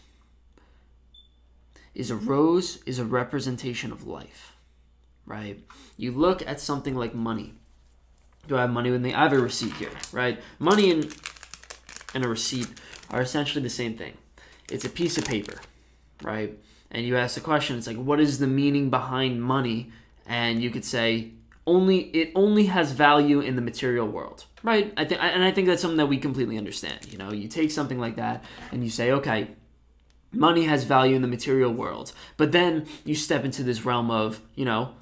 is 1.95 2.11
a 2.11 2.16
rose 2.16 2.83
is 2.85 2.99
a 2.99 3.05
representation 3.05 3.92
of 3.92 4.07
life, 4.07 4.53
right? 5.25 5.61
You 5.97 6.12
look 6.12 6.47
at 6.47 6.61
something 6.61 6.95
like 6.95 7.14
money 7.14 7.55
do 8.49 8.57
I 8.57 8.62
have 8.62 8.71
money 8.71 8.90
with 8.90 9.03
me? 9.03 9.12
I 9.12 9.25
have 9.25 9.33
a 9.33 9.38
receipt 9.38 9.73
here, 9.75 9.90
right? 10.12 10.40
Money 10.59 10.90
and, 10.90 11.14
and 12.14 12.25
a 12.25 12.29
receipt 12.29 12.69
are 13.11 13.21
essentially 13.21 13.62
the 13.62 13.71
same 13.71 13.97
thing. 13.97 14.14
It's 14.71 14.85
a 14.85 14.88
piece 14.88 15.19
of 15.19 15.25
paper, 15.25 15.59
right? 16.23 16.59
And 16.90 17.05
you 17.05 17.16
ask 17.16 17.35
the 17.35 17.40
question, 17.40 17.77
it's 17.77 17.87
like, 17.87 17.97
what 17.97 18.21
is 18.21 18.38
the 18.38 18.47
meaning 18.47 18.90
behind 18.90 19.42
money? 19.42 19.90
And 20.27 20.62
you 20.62 20.71
could 20.71 20.85
say, 20.85 21.33
only 21.66 21.98
it 21.98 22.33
only 22.35 22.66
has 22.66 22.92
value 22.92 23.40
in 23.40 23.57
the 23.57 23.62
material 23.62 24.07
world, 24.07 24.44
right? 24.62 24.92
I 24.96 25.05
think, 25.05 25.22
and 25.22 25.42
I 25.42 25.50
think 25.50 25.66
that's 25.66 25.83
something 25.83 25.98
that 25.98 26.07
we 26.07 26.18
completely 26.18 26.59
understand. 26.59 27.11
You 27.11 27.18
know, 27.18 27.33
you 27.33 27.48
take 27.48 27.70
something 27.70 27.98
like 27.98 28.16
that 28.16 28.44
and 28.70 28.85
you 28.85 28.90
say, 28.90 29.11
okay, 29.12 29.50
money 30.33 30.64
has 30.64 30.85
value 30.85 31.16
in 31.16 31.22
the 31.22 31.29
material 31.29 31.72
world, 31.72 32.12
but 32.37 32.52
then 32.52 32.87
you 33.05 33.14
step 33.14 33.44
into 33.44 33.62
this 33.62 33.85
realm 33.85 34.11
of, 34.11 34.40
you 34.55 34.64
know, 34.64 34.94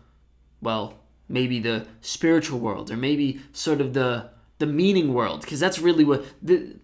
well, 0.62 0.94
maybe 1.28 1.60
the 1.60 1.86
spiritual 2.00 2.58
world 2.58 2.90
or 2.90 2.96
maybe 2.96 3.40
sort 3.52 3.80
of 3.80 3.94
the 3.94 4.30
the 4.58 4.66
meaning 4.66 5.12
world 5.12 5.40
because 5.40 5.58
that's 5.60 5.78
really 5.78 6.04
what 6.04 6.24
the, 6.42 6.76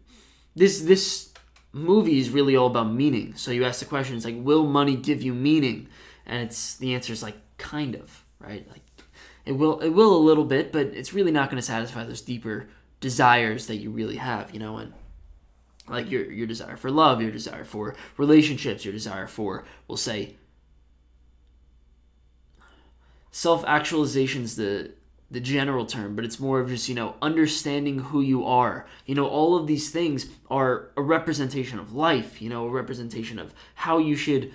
this 0.56 0.80
this 0.82 1.32
movie 1.72 2.18
is 2.18 2.30
really 2.30 2.56
all 2.56 2.66
about 2.66 2.92
meaning 2.92 3.34
so 3.36 3.50
you 3.50 3.64
ask 3.64 3.78
the 3.78 3.86
question 3.86 4.16
it's 4.16 4.24
like 4.24 4.34
will 4.38 4.64
money 4.64 4.96
give 4.96 5.22
you 5.22 5.32
meaning 5.32 5.86
and 6.26 6.42
it's 6.42 6.76
the 6.78 6.94
answer 6.94 7.12
is 7.12 7.22
like 7.22 7.36
kind 7.58 7.94
of 7.94 8.24
right 8.40 8.66
like 8.68 8.82
it 9.44 9.52
will 9.52 9.80
it 9.80 9.90
will 9.90 10.16
a 10.16 10.18
little 10.18 10.44
bit 10.44 10.72
but 10.72 10.86
it's 10.86 11.12
really 11.12 11.32
not 11.32 11.50
going 11.50 11.60
to 11.60 11.66
satisfy 11.66 12.04
those 12.04 12.20
deeper 12.20 12.68
desires 13.00 13.66
that 13.66 13.76
you 13.76 13.90
really 13.90 14.16
have 14.16 14.52
you 14.52 14.60
know 14.60 14.76
and 14.76 14.92
like 15.88 16.10
your 16.10 16.30
your 16.30 16.46
desire 16.46 16.76
for 16.76 16.90
love 16.90 17.20
your 17.20 17.30
desire 17.30 17.64
for 17.64 17.94
relationships 18.16 18.84
your 18.84 18.92
desire 18.92 19.26
for 19.26 19.64
we'll 19.88 19.96
say 19.96 20.36
self 23.30 23.64
actualization 23.66 24.42
is 24.42 24.56
the 24.56 24.92
the 25.30 25.40
general 25.40 25.86
term, 25.86 26.16
but 26.16 26.24
it's 26.24 26.40
more 26.40 26.58
of 26.58 26.68
just, 26.68 26.88
you 26.88 26.94
know, 26.94 27.14
understanding 27.22 27.98
who 27.98 28.20
you 28.20 28.44
are. 28.44 28.86
You 29.06 29.14
know, 29.14 29.28
all 29.28 29.54
of 29.54 29.66
these 29.66 29.90
things 29.90 30.26
are 30.50 30.90
a 30.96 31.02
representation 31.02 31.78
of 31.78 31.94
life, 31.94 32.42
you 32.42 32.48
know, 32.48 32.66
a 32.66 32.70
representation 32.70 33.38
of 33.38 33.54
how 33.76 33.98
you 33.98 34.16
should 34.16 34.52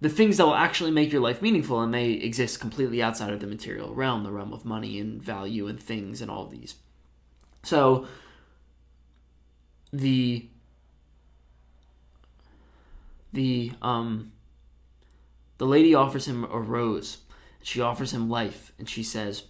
the 0.00 0.08
things 0.08 0.36
that 0.36 0.46
will 0.46 0.54
actually 0.54 0.90
make 0.90 1.12
your 1.12 1.20
life 1.20 1.42
meaningful 1.42 1.80
and 1.80 1.92
they 1.92 2.12
exist 2.12 2.60
completely 2.60 3.02
outside 3.02 3.32
of 3.32 3.40
the 3.40 3.46
material 3.46 3.94
realm, 3.94 4.24
the 4.24 4.32
realm 4.32 4.52
of 4.52 4.64
money 4.64 4.98
and 4.98 5.22
value 5.22 5.66
and 5.66 5.80
things 5.80 6.20
and 6.22 6.30
all 6.30 6.46
these. 6.46 6.74
So 7.62 8.06
the 9.92 10.46
the 13.32 13.72
um 13.82 14.32
the 15.58 15.66
lady 15.66 15.94
offers 15.94 16.26
him 16.26 16.44
a 16.44 16.58
rose 16.58 17.18
she 17.62 17.80
offers 17.80 18.12
him 18.12 18.30
life 18.30 18.72
and 18.78 18.88
she 18.88 19.02
says, 19.02 19.44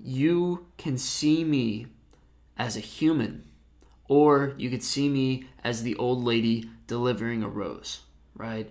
You 0.00 0.66
can 0.76 0.98
see 0.98 1.44
me 1.44 1.86
as 2.56 2.76
a 2.76 2.80
human, 2.80 3.44
or 4.08 4.54
you 4.56 4.70
could 4.70 4.82
see 4.82 5.08
me 5.08 5.46
as 5.62 5.82
the 5.82 5.96
old 5.96 6.22
lady 6.24 6.68
delivering 6.86 7.42
a 7.42 7.48
rose, 7.48 8.00
right? 8.36 8.70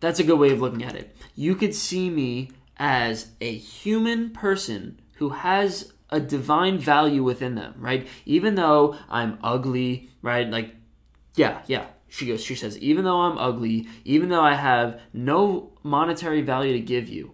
That's 0.00 0.20
a 0.20 0.24
good 0.24 0.38
way 0.38 0.50
of 0.50 0.60
looking 0.60 0.84
at 0.84 0.96
it. 0.96 1.16
You 1.34 1.54
could 1.54 1.74
see 1.74 2.10
me 2.10 2.50
as 2.76 3.28
a 3.40 3.54
human 3.54 4.30
person 4.30 5.00
who 5.14 5.30
has 5.30 5.92
a 6.10 6.20
divine 6.20 6.78
value 6.78 7.22
within 7.22 7.54
them, 7.54 7.74
right? 7.78 8.06
Even 8.26 8.54
though 8.54 8.96
I'm 9.08 9.38
ugly, 9.42 10.10
right? 10.20 10.48
Like, 10.48 10.74
yeah, 11.36 11.62
yeah, 11.66 11.86
she 12.08 12.26
goes, 12.26 12.44
she 12.44 12.54
says, 12.54 12.78
even 12.78 13.04
though 13.04 13.20
I'm 13.20 13.38
ugly, 13.38 13.88
even 14.04 14.28
though 14.28 14.42
I 14.42 14.54
have 14.54 15.00
no 15.14 15.72
monetary 15.82 16.42
value 16.42 16.74
to 16.74 16.80
give 16.80 17.08
you, 17.08 17.32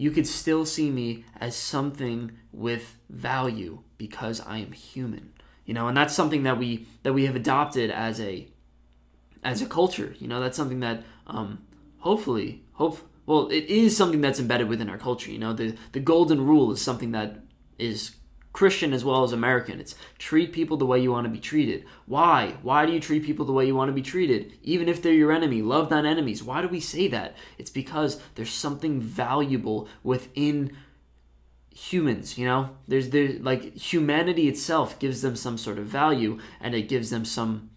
you 0.00 0.10
could 0.10 0.26
still 0.26 0.64
see 0.64 0.88
me 0.88 1.26
as 1.38 1.54
something 1.54 2.32
with 2.52 2.96
value 3.10 3.80
because 3.98 4.40
I 4.40 4.56
am 4.56 4.72
human. 4.72 5.34
You 5.66 5.74
know, 5.74 5.88
and 5.88 5.96
that's 5.96 6.14
something 6.14 6.42
that 6.44 6.56
we 6.58 6.86
that 7.02 7.12
we 7.12 7.26
have 7.26 7.36
adopted 7.36 7.90
as 7.90 8.18
a 8.18 8.48
as 9.44 9.60
a 9.60 9.66
culture. 9.66 10.14
You 10.18 10.26
know, 10.26 10.40
that's 10.40 10.56
something 10.56 10.80
that 10.80 11.04
um, 11.26 11.66
hopefully, 11.98 12.62
hope 12.72 12.98
well, 13.26 13.48
it 13.48 13.64
is 13.66 13.94
something 13.94 14.22
that's 14.22 14.40
embedded 14.40 14.70
within 14.70 14.88
our 14.88 14.96
culture. 14.96 15.30
You 15.30 15.38
know, 15.38 15.52
the 15.52 15.76
the 15.92 16.00
golden 16.00 16.46
rule 16.46 16.72
is 16.72 16.80
something 16.80 17.12
that 17.12 17.40
is 17.78 18.12
Christian 18.52 18.92
as 18.92 19.04
well 19.04 19.22
as 19.22 19.32
American. 19.32 19.80
It's 19.80 19.94
treat 20.18 20.52
people 20.52 20.76
the 20.76 20.86
way 20.86 21.00
you 21.00 21.12
want 21.12 21.24
to 21.24 21.30
be 21.30 21.38
treated. 21.38 21.84
Why? 22.06 22.56
Why 22.62 22.84
do 22.84 22.92
you 22.92 23.00
treat 23.00 23.24
people 23.24 23.46
the 23.46 23.52
way 23.52 23.66
you 23.66 23.74
want 23.74 23.88
to 23.88 23.94
be 23.94 24.02
treated? 24.02 24.52
Even 24.62 24.88
if 24.88 25.00
they're 25.00 25.12
your 25.12 25.32
enemy, 25.32 25.62
love 25.62 25.88
thine 25.88 26.06
enemies. 26.06 26.42
Why 26.42 26.60
do 26.60 26.68
we 26.68 26.80
say 26.80 27.06
that? 27.08 27.36
It's 27.58 27.70
because 27.70 28.20
there's 28.34 28.50
something 28.50 29.00
valuable 29.00 29.88
within 30.02 30.76
humans 31.72 32.36
you 32.36 32.44
know 32.44 32.68
there's 32.88 33.08
there 33.08 33.38
like 33.40 33.74
humanity 33.74 34.48
itself 34.48 34.98
gives 34.98 35.22
them 35.22 35.34
some 35.34 35.56
sort 35.56 35.78
of 35.78 35.86
value 35.86 36.38
and 36.60 36.74
it 36.74 36.88
gives 36.88 37.08
them 37.08 37.24
some 37.24 37.70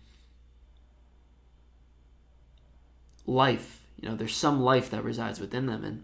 life 3.25 3.81
you 4.01 4.09
know 4.09 4.15
there's 4.15 4.35
some 4.35 4.59
life 4.59 4.89
that 4.89 5.03
resides 5.03 5.39
within 5.39 5.67
them 5.67 5.85
and 5.85 6.03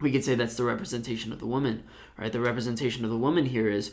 we 0.00 0.10
could 0.10 0.24
say 0.24 0.34
that's 0.34 0.56
the 0.56 0.64
representation 0.64 1.32
of 1.32 1.38
the 1.38 1.46
woman 1.46 1.82
right 2.16 2.32
the 2.32 2.40
representation 2.40 3.04
of 3.04 3.10
the 3.10 3.16
woman 3.16 3.46
here 3.46 3.68
is 3.68 3.92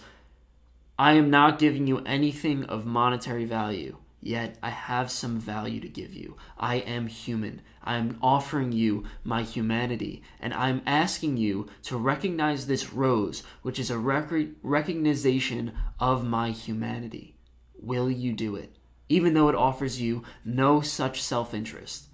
i 0.98 1.13
am 1.13 1.30
not 1.30 1.60
giving 1.60 1.88
you 1.88 2.00
anything 2.00 2.63
of 2.65 2.86
monetary 2.86 3.46
value 3.46 3.98
yet 4.22 4.58
I 4.62 4.70
have 4.70 5.12
some 5.12 5.39
value 5.39 5.80
to 5.82 5.88
give 5.88 6.13
you. 6.13 6.36
I 6.58 6.76
am 6.78 7.08
human. 7.08 7.62
I'm 7.84 8.17
offering 8.22 8.72
you 8.72 9.06
my 9.24 9.43
humanity, 9.43 10.22
and 10.39 10.54
I'm 10.54 10.82
asking 10.86 11.38
you 11.38 11.67
to 11.84 11.98
recognize 11.98 12.67
this 12.67 12.91
rose, 12.91 13.43
which 13.62 13.80
is 13.80 13.89
a 13.89 13.98
rec- 13.98 14.50
recognition 14.62 15.74
of 16.00 16.26
my 16.26 16.52
humanity. 16.52 17.38
Will 17.80 18.10
you 18.10 18.34
do 18.34 18.56
it? 18.56 18.76
Even 19.08 19.34
though 19.34 19.48
it 19.48 19.56
offers 19.56 20.02
you 20.02 20.24
no 20.43 20.82
such 20.82 21.22
self 21.22 21.54
interest. 21.54 22.08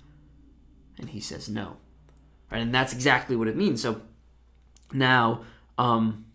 And 0.99 1.09
he 1.09 1.19
says 1.19 1.49
no. 1.49 1.77
Right? 2.53 2.61
And 2.61 2.73
that's 2.73 2.93
exactly 2.93 3.35
what 3.35 3.47
it 3.47 3.57
means. 3.57 3.81
So 3.81 4.01
now, 4.93 5.41
um, 5.77 6.25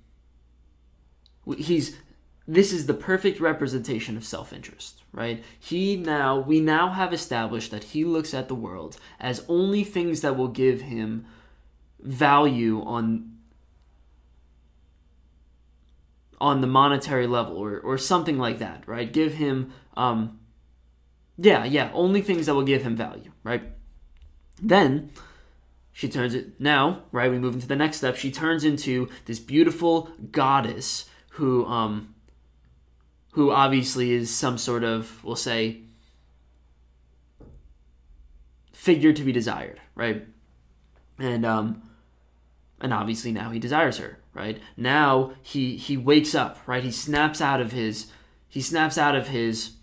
he's 1.56 1.96
this 2.46 2.72
is 2.72 2.86
the 2.86 2.94
perfect 2.94 3.40
representation 3.40 4.16
of 4.16 4.24
self-interest 4.24 5.02
right 5.12 5.44
he 5.58 5.96
now 5.96 6.38
we 6.38 6.60
now 6.60 6.90
have 6.90 7.12
established 7.12 7.70
that 7.70 7.84
he 7.84 8.04
looks 8.04 8.32
at 8.32 8.48
the 8.48 8.54
world 8.54 8.96
as 9.20 9.44
only 9.48 9.84
things 9.84 10.22
that 10.22 10.36
will 10.36 10.48
give 10.48 10.80
him 10.82 11.24
value 12.00 12.82
on 12.84 13.34
on 16.40 16.60
the 16.60 16.66
monetary 16.66 17.26
level 17.26 17.56
or, 17.56 17.78
or 17.80 17.98
something 17.98 18.38
like 18.38 18.58
that 18.58 18.82
right 18.86 19.12
give 19.12 19.34
him 19.34 19.72
um 19.96 20.38
yeah 21.36 21.64
yeah 21.64 21.90
only 21.92 22.22
things 22.22 22.46
that 22.46 22.54
will 22.54 22.62
give 22.62 22.82
him 22.82 22.96
value 22.96 23.30
right 23.42 23.62
then 24.62 25.10
she 25.98 26.08
turns 26.08 26.34
it 26.34 26.60
now 26.60 27.02
right 27.10 27.30
we 27.30 27.38
move 27.38 27.54
into 27.54 27.66
the 27.66 27.76
next 27.76 27.98
step 27.98 28.16
she 28.16 28.30
turns 28.30 28.64
into 28.64 29.08
this 29.24 29.38
beautiful 29.38 30.10
goddess 30.30 31.06
who 31.30 31.66
um 31.66 32.14
who 33.38 33.52
obviously 33.52 34.10
is 34.10 34.34
some 34.34 34.58
sort 34.58 34.82
of, 34.82 35.22
we'll 35.22 35.36
say, 35.36 35.82
figure 38.72 39.12
to 39.12 39.22
be 39.22 39.30
desired, 39.30 39.80
right? 39.94 40.26
And 41.20 41.46
um, 41.46 41.82
and 42.80 42.92
obviously 42.92 43.30
now 43.30 43.50
he 43.50 43.60
desires 43.60 43.98
her, 43.98 44.18
right? 44.34 44.60
Now 44.76 45.34
he 45.40 45.76
he 45.76 45.96
wakes 45.96 46.34
up, 46.34 46.58
right? 46.66 46.82
He 46.82 46.90
snaps 46.90 47.40
out 47.40 47.60
of 47.60 47.70
his 47.70 48.10
he 48.48 48.60
snaps 48.60 48.98
out 48.98 49.14
of 49.14 49.28
his, 49.28 49.74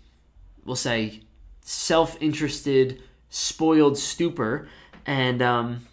we'll 0.64 0.76
say, 0.76 1.22
self-interested, 1.62 3.02
spoiled 3.30 3.96
stupor, 3.96 4.68
and 5.06 5.40
um, 5.40 5.86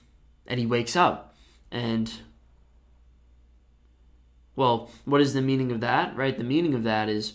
and 0.47 0.60
he 0.60 0.65
wakes 0.65 0.95
up, 0.95 1.36
and 1.71 2.12
well, 4.56 4.89
what 5.06 5.21
is 5.21 5.34
the 5.34 5.41
meaning 5.41 5.71
of 5.71 5.82
that, 5.82 6.15
right? 6.15 6.38
The 6.38 6.43
meaning 6.43 6.73
of 6.73 6.84
that 6.84 7.10
is 7.10 7.34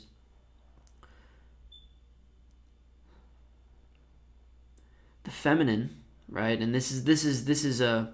the 5.25 5.31
feminine, 5.31 5.97
right? 6.29 6.59
And 6.61 6.75
this 6.75 6.91
is 6.91 7.05
this 7.05 7.25
is 7.25 7.45
this 7.45 7.65
is 7.65 7.81
a 7.81 8.13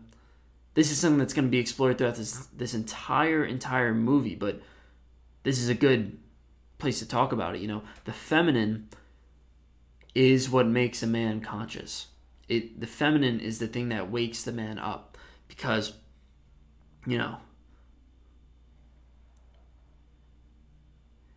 this 0.75 0.91
is 0.91 0.99
something 0.99 1.19
that's 1.19 1.35
going 1.35 1.47
to 1.47 1.51
be 1.51 1.59
explored 1.59 1.99
throughout 1.99 2.17
this 2.17 2.47
this 2.47 2.75
entire 2.75 3.45
entire 3.45 3.95
movie, 3.95 4.35
but 4.35 4.61
this 5.43 5.59
is 5.59 5.69
a 5.69 5.75
good 5.75 6.19
place 6.79 6.99
to 6.99 7.09
talk 7.09 7.33
about 7.33 7.55
it, 7.55 7.61
you 7.61 7.69
know. 7.69 7.83
The 8.05 8.13
feminine 8.13 8.89
is 10.15 10.49
what 10.49 10.67
makes 10.67 11.03
a 11.03 11.07
man 11.07 11.41
conscious. 11.41 12.07
It 12.49 12.81
the 12.81 12.87
feminine 12.87 13.41
is 13.41 13.59
the 13.59 13.67
thing 13.67 13.89
that 13.89 14.11
wakes 14.11 14.43
the 14.43 14.53
man 14.53 14.79
up 14.79 15.17
because 15.49 15.95
you 17.07 17.19
know, 17.19 17.37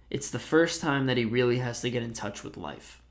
it's 0.09 0.29
the 0.29 0.39
first 0.39 0.81
time 0.81 1.07
that 1.07 1.17
he 1.17 1.25
really 1.25 1.57
has 1.57 1.81
to 1.81 1.89
get 1.89 2.03
in 2.03 2.13
touch 2.13 2.43
with 2.43 2.57
life. 2.57 3.01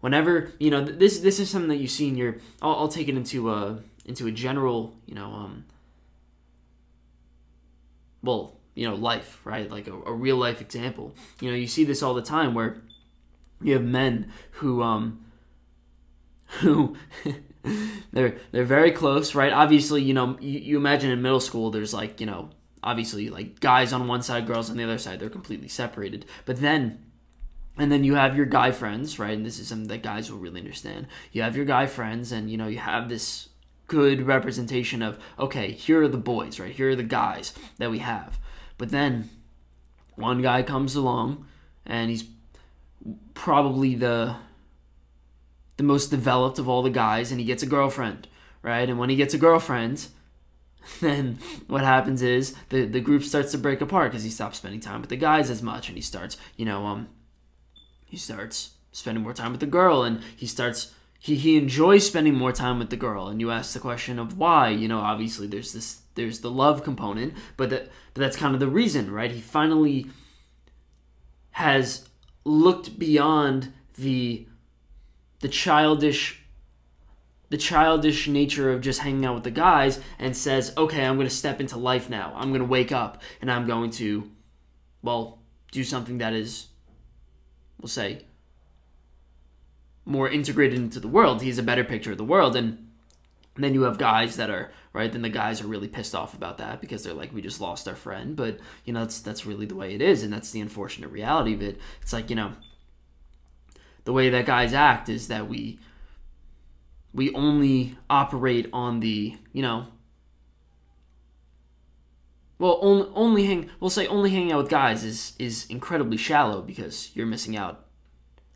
Whenever 0.00 0.52
you 0.58 0.70
know 0.70 0.82
this 0.82 1.18
this 1.20 1.38
is 1.38 1.50
something 1.50 1.68
that 1.68 1.76
you 1.76 1.88
see 1.88 2.08
in 2.08 2.16
your 2.16 2.36
I'll, 2.62 2.74
I'll 2.76 2.88
take 2.88 3.08
it 3.08 3.16
into 3.16 3.50
a 3.50 3.80
into 4.06 4.26
a 4.26 4.30
general 4.30 4.94
you 5.04 5.14
know 5.14 5.26
um 5.26 5.66
well 8.22 8.56
you 8.74 8.88
know 8.88 8.94
life 8.94 9.40
right? 9.44 9.70
Like 9.70 9.88
a, 9.88 9.92
a 9.92 10.12
real 10.12 10.36
life 10.36 10.60
example. 10.60 11.14
You 11.40 11.50
know 11.50 11.56
you 11.56 11.66
see 11.66 11.84
this 11.84 12.02
all 12.02 12.14
the 12.14 12.22
time 12.22 12.54
where 12.54 12.80
you 13.60 13.74
have 13.74 13.84
men 13.84 14.32
who 14.52 14.82
um 14.82 15.24
who 16.58 16.96
they're 18.12 18.36
they're 18.52 18.64
very 18.64 18.90
close 18.90 19.34
right 19.34 19.52
obviously 19.52 20.02
you 20.02 20.14
know 20.14 20.36
you, 20.40 20.58
you 20.58 20.76
imagine 20.76 21.10
in 21.10 21.22
middle 21.22 21.40
school 21.40 21.70
there's 21.70 21.94
like 21.94 22.20
you 22.20 22.26
know 22.26 22.50
obviously 22.82 23.28
like 23.28 23.60
guys 23.60 23.92
on 23.92 24.08
one 24.08 24.22
side 24.22 24.46
girls 24.46 24.70
on 24.70 24.76
the 24.76 24.84
other 24.84 24.98
side 24.98 25.20
they're 25.20 25.28
completely 25.28 25.68
separated 25.68 26.24
but 26.44 26.60
then 26.60 26.98
and 27.80 27.90
then 27.90 28.04
you 28.04 28.14
have 28.14 28.36
your 28.36 28.46
guy 28.46 28.72
friends, 28.72 29.18
right? 29.18 29.36
And 29.36 29.46
this 29.46 29.58
is 29.58 29.68
something 29.68 29.88
that 29.88 30.02
guys 30.02 30.30
will 30.30 30.38
really 30.38 30.60
understand. 30.60 31.06
You 31.32 31.42
have 31.42 31.56
your 31.56 31.64
guy 31.64 31.86
friends, 31.86 32.30
and 32.30 32.50
you 32.50 32.58
know 32.58 32.68
you 32.68 32.78
have 32.78 33.08
this 33.08 33.48
good 33.86 34.22
representation 34.22 35.02
of 35.02 35.18
okay, 35.38 35.72
here 35.72 36.02
are 36.02 36.08
the 36.08 36.18
boys, 36.18 36.60
right? 36.60 36.74
Here 36.74 36.90
are 36.90 36.96
the 36.96 37.02
guys 37.02 37.54
that 37.78 37.90
we 37.90 37.98
have. 37.98 38.38
But 38.76 38.90
then 38.90 39.30
one 40.14 40.42
guy 40.42 40.62
comes 40.62 40.94
along, 40.94 41.46
and 41.86 42.10
he's 42.10 42.24
probably 43.32 43.94
the 43.94 44.36
the 45.80 45.86
most 45.86 46.10
developed 46.10 46.58
of 46.58 46.68
all 46.68 46.82
the 46.82 46.90
guys, 46.90 47.30
and 47.30 47.40
he 47.40 47.46
gets 47.46 47.62
a 47.62 47.66
girlfriend, 47.66 48.28
right? 48.60 48.86
And 48.86 48.98
when 48.98 49.08
he 49.08 49.16
gets 49.16 49.32
a 49.32 49.38
girlfriend, 49.38 50.08
then 51.00 51.38
what 51.68 51.82
happens 51.82 52.20
is 52.20 52.54
the 52.68 52.84
the 52.84 53.00
group 53.00 53.22
starts 53.22 53.50
to 53.52 53.58
break 53.58 53.80
apart 53.80 54.10
because 54.10 54.22
he 54.22 54.28
stops 54.28 54.58
spending 54.58 54.80
time 54.80 55.00
with 55.00 55.08
the 55.08 55.16
guys 55.16 55.48
as 55.48 55.62
much, 55.62 55.88
and 55.88 55.96
he 55.96 56.02
starts, 56.02 56.36
you 56.58 56.66
know, 56.66 56.84
um, 56.84 57.08
he 58.04 58.18
starts 58.18 58.72
spending 58.92 59.22
more 59.22 59.32
time 59.32 59.52
with 59.52 59.60
the 59.60 59.66
girl 59.66 60.02
and 60.02 60.20
he 60.36 60.46
starts 60.46 60.92
he, 61.18 61.36
he 61.36 61.56
enjoys 61.56 62.06
spending 62.06 62.34
more 62.34 62.52
time 62.52 62.78
with 62.78 62.90
the 62.90 62.96
girl 62.96 63.28
and 63.28 63.40
you 63.40 63.50
ask 63.50 63.72
the 63.72 63.78
question 63.78 64.18
of 64.18 64.36
why 64.36 64.68
you 64.68 64.88
know 64.88 64.98
obviously 64.98 65.46
there's 65.46 65.72
this 65.72 66.00
there's 66.16 66.40
the 66.40 66.50
love 66.50 66.82
component 66.82 67.32
but 67.56 67.70
that 67.70 67.88
but 68.12 68.20
that's 68.20 68.36
kind 68.36 68.52
of 68.52 68.58
the 68.58 68.66
reason 68.66 69.12
right 69.12 69.30
he 69.30 69.40
finally 69.40 70.08
has 71.52 72.08
looked 72.44 72.98
beyond 72.98 73.72
the 73.96 74.44
the 75.40 75.48
childish 75.48 76.38
the 77.48 77.56
childish 77.56 78.28
nature 78.28 78.72
of 78.72 78.80
just 78.80 79.00
hanging 79.00 79.26
out 79.26 79.34
with 79.34 79.44
the 79.44 79.50
guys 79.50 80.00
and 80.18 80.36
says 80.36 80.72
okay 80.76 81.04
i'm 81.04 81.16
going 81.16 81.28
to 81.28 81.34
step 81.34 81.60
into 81.60 81.76
life 81.76 82.08
now 82.08 82.32
i'm 82.36 82.50
going 82.50 82.60
to 82.60 82.66
wake 82.66 82.92
up 82.92 83.20
and 83.40 83.50
i'm 83.50 83.66
going 83.66 83.90
to 83.90 84.30
well 85.02 85.38
do 85.72 85.82
something 85.82 86.18
that 86.18 86.32
is 86.32 86.68
we'll 87.80 87.88
say, 87.88 88.24
more 90.04 90.28
integrated 90.28 90.78
into 90.78 91.00
the 91.00 91.08
world. 91.08 91.42
He's 91.42 91.58
a 91.58 91.62
better 91.62 91.84
picture 91.84 92.12
of 92.12 92.18
the 92.18 92.24
world. 92.24 92.56
And 92.56 92.88
then 93.56 93.74
you 93.74 93.82
have 93.82 93.98
guys 93.98 94.36
that 94.36 94.50
are 94.50 94.70
right. 94.92 95.10
Then 95.10 95.22
the 95.22 95.28
guys 95.28 95.60
are 95.60 95.66
really 95.66 95.88
pissed 95.88 96.14
off 96.14 96.34
about 96.34 96.58
that 96.58 96.80
because 96.80 97.02
they're 97.02 97.14
like, 97.14 97.32
we 97.32 97.42
just 97.42 97.60
lost 97.60 97.88
our 97.88 97.94
friend. 97.94 98.36
But 98.36 98.58
you 98.84 98.92
know, 98.92 99.00
that's 99.00 99.20
that's 99.20 99.46
really 99.46 99.66
the 99.66 99.76
way 99.76 99.94
it 99.94 100.02
is, 100.02 100.22
and 100.22 100.32
that's 100.32 100.50
the 100.50 100.60
unfortunate 100.60 101.10
reality 101.10 101.54
of 101.54 101.62
it. 101.62 101.78
It's 102.02 102.12
like 102.12 102.30
you 102.30 102.36
know, 102.36 102.52
the 104.04 104.12
way 104.12 104.30
that 104.30 104.46
guys 104.46 104.72
act 104.72 105.08
is 105.08 105.28
that 105.28 105.48
we 105.48 105.78
we 107.12 107.32
only 107.34 107.96
operate 108.08 108.68
on 108.72 109.00
the 109.00 109.36
you 109.52 109.62
know 109.62 109.86
well, 112.60 112.78
only, 112.82 113.08
only 113.14 113.46
hang. 113.46 113.70
We'll 113.80 113.88
say 113.88 114.06
only 114.06 114.30
hanging 114.30 114.52
out 114.52 114.58
with 114.58 114.68
guys 114.68 115.02
is 115.02 115.32
is 115.38 115.64
incredibly 115.70 116.18
shallow 116.18 116.60
because 116.60 117.10
you're 117.14 117.26
missing 117.26 117.56
out 117.56 117.86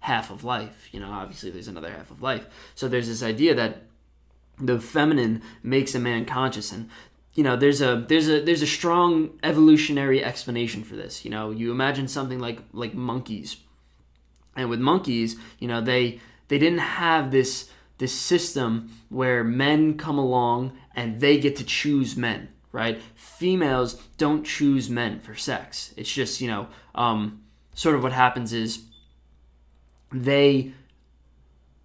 half 0.01 0.31
of 0.31 0.45
life. 0.45 0.91
You 0.93 1.01
know, 1.01 1.11
obviously 1.11 1.51
there's 1.51 1.69
another 1.69 1.91
half 1.91 2.11
of 2.11 2.21
life. 2.21 2.47
So 2.75 2.87
there's 2.87 3.09
this 3.09 3.23
idea 3.23 3.55
that 3.55 3.85
the 4.59 4.79
feminine 4.79 5.41
makes 5.63 5.95
a 5.95 5.99
man 5.99 6.27
conscious, 6.27 6.71
and 6.71 6.91
you 7.33 7.43
know, 7.43 7.57
there's 7.57 7.81
a 7.81 8.05
there's 8.07 8.29
a 8.29 8.43
there's 8.43 8.61
a 8.61 8.67
strong 8.67 9.39
evolutionary 9.43 10.23
explanation 10.23 10.85
for 10.85 10.97
this. 10.97 11.25
You 11.25 11.31
know, 11.31 11.51
you 11.51 11.71
imagine 11.71 12.07
something 12.07 12.39
like 12.39 12.59
like 12.75 12.93
monkeys, 12.93 13.57
and 14.57 14.69
with 14.69 14.81
monkeys, 14.81 15.37
you 15.59 15.69
know, 15.69 15.81
they 15.81 16.21
they 16.49 16.59
didn't 16.59 16.79
have 16.79 17.31
this 17.31 17.71
this 17.99 18.13
system 18.13 18.91
where 19.09 19.45
men 19.45 19.97
come 19.97 20.19
along 20.19 20.73
and 20.95 21.21
they 21.21 21.39
get 21.39 21.57
to 21.57 21.65
choose 21.65 22.17
men 22.17 22.49
right? 22.75 23.01
Females 23.15 23.95
don't 24.19 24.45
choose 24.45 24.91
men 24.91 25.21
for 25.21 25.37
sex. 25.37 25.95
It's 25.97 26.13
just, 26.13 26.41
you 26.41 26.49
know, 26.49 26.67
um, 26.97 27.45
sort 27.73 27.95
of 27.95 28.03
what 28.03 28.11
happens 28.13 28.53
is 28.53 28.83
they 30.13 30.73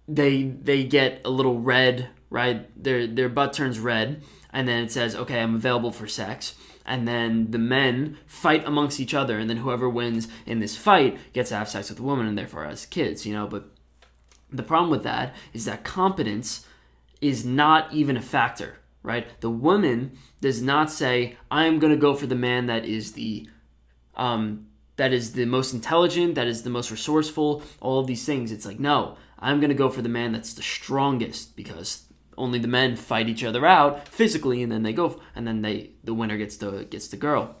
they 0.08 0.42
they 0.42 0.82
get 0.82 1.20
a 1.24 1.30
little 1.30 1.60
red, 1.60 2.08
right? 2.28 2.68
Their 2.82 3.06
their 3.06 3.28
butt 3.28 3.52
turns 3.52 3.78
red, 3.78 4.24
and 4.52 4.66
then 4.66 4.82
it 4.82 4.90
says, 4.90 5.14
"Okay, 5.14 5.40
I'm 5.40 5.54
available 5.54 5.92
for 5.92 6.08
sex." 6.08 6.56
And 6.90 7.06
then 7.06 7.52
the 7.52 7.58
men 7.58 8.18
fight 8.26 8.66
amongst 8.66 8.98
each 8.98 9.14
other, 9.14 9.38
and 9.38 9.48
then 9.48 9.58
whoever 9.58 9.88
wins 9.88 10.26
in 10.44 10.58
this 10.58 10.76
fight 10.76 11.16
gets 11.32 11.50
to 11.50 11.54
have 11.54 11.68
sex 11.68 11.88
with 11.88 11.98
the 11.98 12.04
woman 12.04 12.26
and 12.26 12.36
therefore 12.36 12.64
has 12.64 12.84
kids, 12.84 13.24
you 13.24 13.32
know. 13.32 13.46
But 13.46 13.70
the 14.50 14.64
problem 14.64 14.90
with 14.90 15.04
that 15.04 15.34
is 15.52 15.64
that 15.66 15.84
competence 15.84 16.66
is 17.20 17.44
not 17.44 17.92
even 17.92 18.16
a 18.16 18.20
factor, 18.20 18.78
right? 19.04 19.28
The 19.40 19.50
woman 19.50 20.18
does 20.40 20.60
not 20.60 20.90
say, 20.90 21.36
I'm 21.48 21.78
going 21.78 21.92
to 21.92 21.96
go 21.96 22.16
for 22.16 22.26
the 22.26 22.34
man 22.34 22.66
that 22.66 22.84
is 22.84 23.12
the. 23.12 23.48
Um, 24.16 24.66
that 24.96 25.14
is 25.14 25.32
the 25.32 25.46
most 25.46 25.72
intelligent, 25.72 26.34
that 26.34 26.46
is 26.46 26.62
the 26.62 26.68
most 26.68 26.90
resourceful, 26.90 27.62
all 27.80 28.00
of 28.00 28.06
these 28.06 28.26
things. 28.26 28.52
It's 28.52 28.66
like, 28.66 28.78
no, 28.78 29.16
I'm 29.38 29.58
going 29.58 29.70
to 29.70 29.74
go 29.74 29.88
for 29.88 30.02
the 30.02 30.10
man 30.10 30.32
that's 30.32 30.52
the 30.52 30.62
strongest 30.62 31.56
because 31.56 32.02
only 32.40 32.58
the 32.58 32.68
men 32.68 32.96
fight 32.96 33.28
each 33.28 33.44
other 33.44 33.66
out 33.66 34.08
physically 34.08 34.62
and 34.62 34.72
then 34.72 34.82
they 34.82 34.92
go 34.92 35.20
and 35.34 35.46
then 35.46 35.62
they 35.62 35.90
the 36.02 36.14
winner 36.14 36.36
gets 36.36 36.56
the 36.56 36.86
gets 36.90 37.08
the 37.08 37.16
girl. 37.16 37.56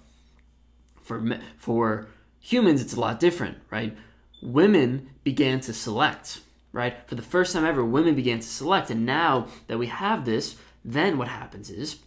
For 1.02 1.22
for 1.58 2.08
humans 2.40 2.80
it's 2.80 2.94
a 2.94 3.00
lot 3.00 3.20
different, 3.20 3.58
right? 3.70 3.96
Women 4.42 5.10
began 5.22 5.60
to 5.60 5.72
select, 5.72 6.40
right? 6.72 6.96
For 7.06 7.14
the 7.14 7.22
first 7.22 7.52
time 7.52 7.64
ever 7.64 7.84
women 7.84 8.14
began 8.14 8.40
to 8.40 8.48
select 8.48 8.90
and 8.90 9.04
now 9.04 9.48
that 9.66 9.78
we 9.78 9.86
have 9.86 10.24
this, 10.24 10.56
then 10.84 11.18
what 11.18 11.28
happens 11.28 11.70
is 11.70 11.98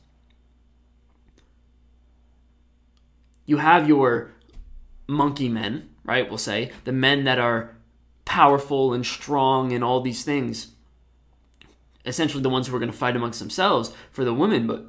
you 3.45 3.57
have 3.57 3.87
your 3.87 4.31
monkey 5.07 5.49
men, 5.49 5.89
right? 6.03 6.27
We'll 6.27 6.37
say 6.37 6.71
the 6.85 6.91
men 6.91 7.25
that 7.25 7.39
are 7.39 7.75
powerful 8.25 8.93
and 8.93 9.05
strong 9.05 9.73
and 9.73 9.83
all 9.83 10.01
these 10.01 10.23
things. 10.23 10.73
Essentially, 12.05 12.43
the 12.43 12.49
ones 12.49 12.67
who 12.67 12.75
are 12.75 12.79
going 12.79 12.91
to 12.91 12.97
fight 12.97 13.15
amongst 13.15 13.39
themselves 13.39 13.93
for 14.11 14.25
the 14.25 14.33
women, 14.33 14.67
but 14.67 14.87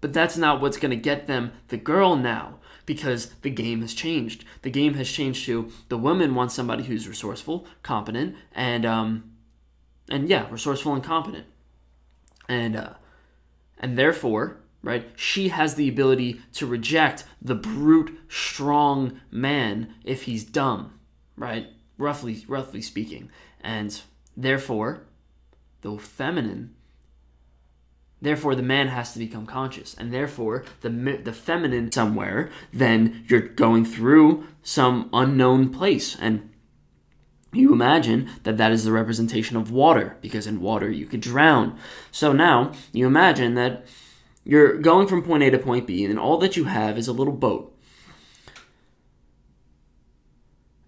but 0.00 0.12
that's 0.14 0.36
not 0.36 0.60
what's 0.60 0.78
going 0.78 0.90
to 0.90 0.96
get 0.96 1.26
them 1.26 1.52
the 1.68 1.76
girl 1.76 2.16
now 2.16 2.58
because 2.86 3.30
the 3.42 3.50
game 3.50 3.82
has 3.82 3.92
changed. 3.92 4.44
The 4.62 4.70
game 4.70 4.94
has 4.94 5.10
changed 5.10 5.44
to 5.44 5.70
the 5.88 5.98
woman 5.98 6.34
wants 6.34 6.54
somebody 6.54 6.84
who's 6.84 7.06
resourceful, 7.06 7.66
competent, 7.82 8.36
and 8.52 8.84
um, 8.86 9.32
and 10.08 10.28
yeah, 10.28 10.48
resourceful 10.50 10.94
and 10.94 11.04
competent, 11.04 11.46
and 12.48 12.76
uh, 12.76 12.94
and 13.78 13.98
therefore 13.98 14.60
right? 14.82 15.10
She 15.16 15.48
has 15.48 15.74
the 15.74 15.88
ability 15.88 16.40
to 16.54 16.66
reject 16.66 17.24
the 17.40 17.54
brute, 17.54 18.18
strong 18.28 19.20
man 19.30 19.94
if 20.04 20.22
he's 20.22 20.44
dumb, 20.44 20.98
right? 21.36 21.68
Roughly, 21.98 22.44
roughly 22.48 22.80
speaking, 22.80 23.30
and 23.60 24.00
therefore, 24.36 25.02
the 25.82 25.96
feminine. 25.98 26.74
Therefore, 28.22 28.54
the 28.54 28.62
man 28.62 28.88
has 28.88 29.12
to 29.14 29.18
become 29.18 29.46
conscious, 29.46 29.94
and 29.94 30.12
therefore, 30.12 30.64
the 30.82 30.90
the 30.90 31.32
feminine 31.32 31.90
somewhere. 31.90 32.50
Then 32.72 33.24
you're 33.28 33.40
going 33.40 33.84
through 33.84 34.46
some 34.62 35.08
unknown 35.12 35.70
place, 35.70 36.16
and 36.20 36.50
you 37.52 37.72
imagine 37.72 38.30
that 38.42 38.58
that 38.58 38.72
is 38.72 38.84
the 38.84 38.92
representation 38.92 39.56
of 39.56 39.70
water, 39.70 40.16
because 40.20 40.46
in 40.46 40.60
water 40.60 40.90
you 40.90 41.06
could 41.06 41.20
drown. 41.20 41.78
So 42.12 42.32
now 42.32 42.72
you 42.92 43.06
imagine 43.06 43.54
that 43.54 43.86
you're 44.44 44.78
going 44.78 45.06
from 45.06 45.22
point 45.22 45.42
A 45.42 45.50
to 45.50 45.58
point 45.58 45.86
B, 45.86 46.04
and 46.04 46.18
all 46.18 46.38
that 46.38 46.56
you 46.56 46.64
have 46.64 46.98
is 46.98 47.08
a 47.08 47.12
little 47.12 47.32
boat. 47.32 47.74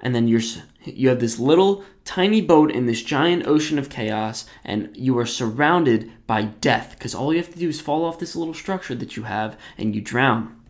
And 0.02 0.14
then 0.14 0.28
you're 0.28 0.40
you 0.84 1.08
have 1.08 1.20
this 1.20 1.38
little 1.38 1.84
tiny 2.04 2.40
boat 2.40 2.72
in 2.72 2.86
this 2.86 3.02
giant 3.02 3.46
ocean 3.46 3.78
of 3.78 3.88
chaos, 3.88 4.46
and 4.64 4.90
you 4.96 5.16
are 5.18 5.26
surrounded 5.26 6.10
by 6.26 6.42
death 6.42 6.96
because 6.98 7.14
all 7.14 7.32
you 7.32 7.38
have 7.38 7.52
to 7.52 7.58
do 7.58 7.68
is 7.68 7.80
fall 7.80 8.04
off 8.04 8.18
this 8.18 8.34
little 8.34 8.54
structure 8.54 8.96
that 8.96 9.16
you 9.16 9.22
have, 9.22 9.56
and 9.78 9.94
you 9.94 10.00
drown. 10.00 10.60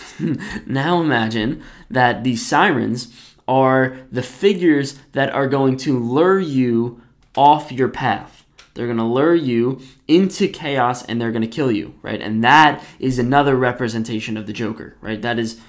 now 0.66 1.00
imagine 1.00 1.62
that 1.90 2.24
these 2.24 2.46
sirens 2.46 3.34
are 3.48 3.96
the 4.10 4.22
figures 4.22 4.98
that 5.12 5.30
are 5.30 5.48
going 5.48 5.76
to 5.76 5.98
lure 5.98 6.40
you 6.40 7.00
off 7.36 7.72
your 7.72 7.88
path. 7.88 8.44
They're 8.74 8.86
going 8.86 8.98
to 8.98 9.04
lure 9.04 9.34
you 9.34 9.80
into 10.08 10.48
chaos 10.48 11.04
and 11.04 11.20
they're 11.20 11.32
going 11.32 11.42
to 11.42 11.48
kill 11.48 11.70
you, 11.70 11.94
right? 12.00 12.20
And 12.20 12.42
that 12.42 12.82
is 12.98 13.18
another 13.18 13.54
representation 13.56 14.36
of 14.36 14.46
the 14.46 14.52
Joker, 14.52 14.96
right? 15.00 15.20
That 15.20 15.38
is 15.38 15.60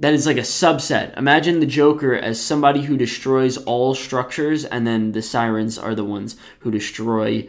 that 0.00 0.14
is 0.14 0.26
like 0.26 0.38
a 0.38 0.40
subset. 0.40 1.16
Imagine 1.18 1.60
the 1.60 1.66
Joker 1.66 2.14
as 2.14 2.42
somebody 2.42 2.82
who 2.82 2.96
destroys 2.96 3.58
all 3.58 3.94
structures 3.94 4.64
and 4.64 4.86
then 4.86 5.12
the 5.12 5.20
sirens 5.20 5.78
are 5.78 5.94
the 5.94 6.04
ones 6.04 6.36
who 6.60 6.70
destroy 6.70 7.48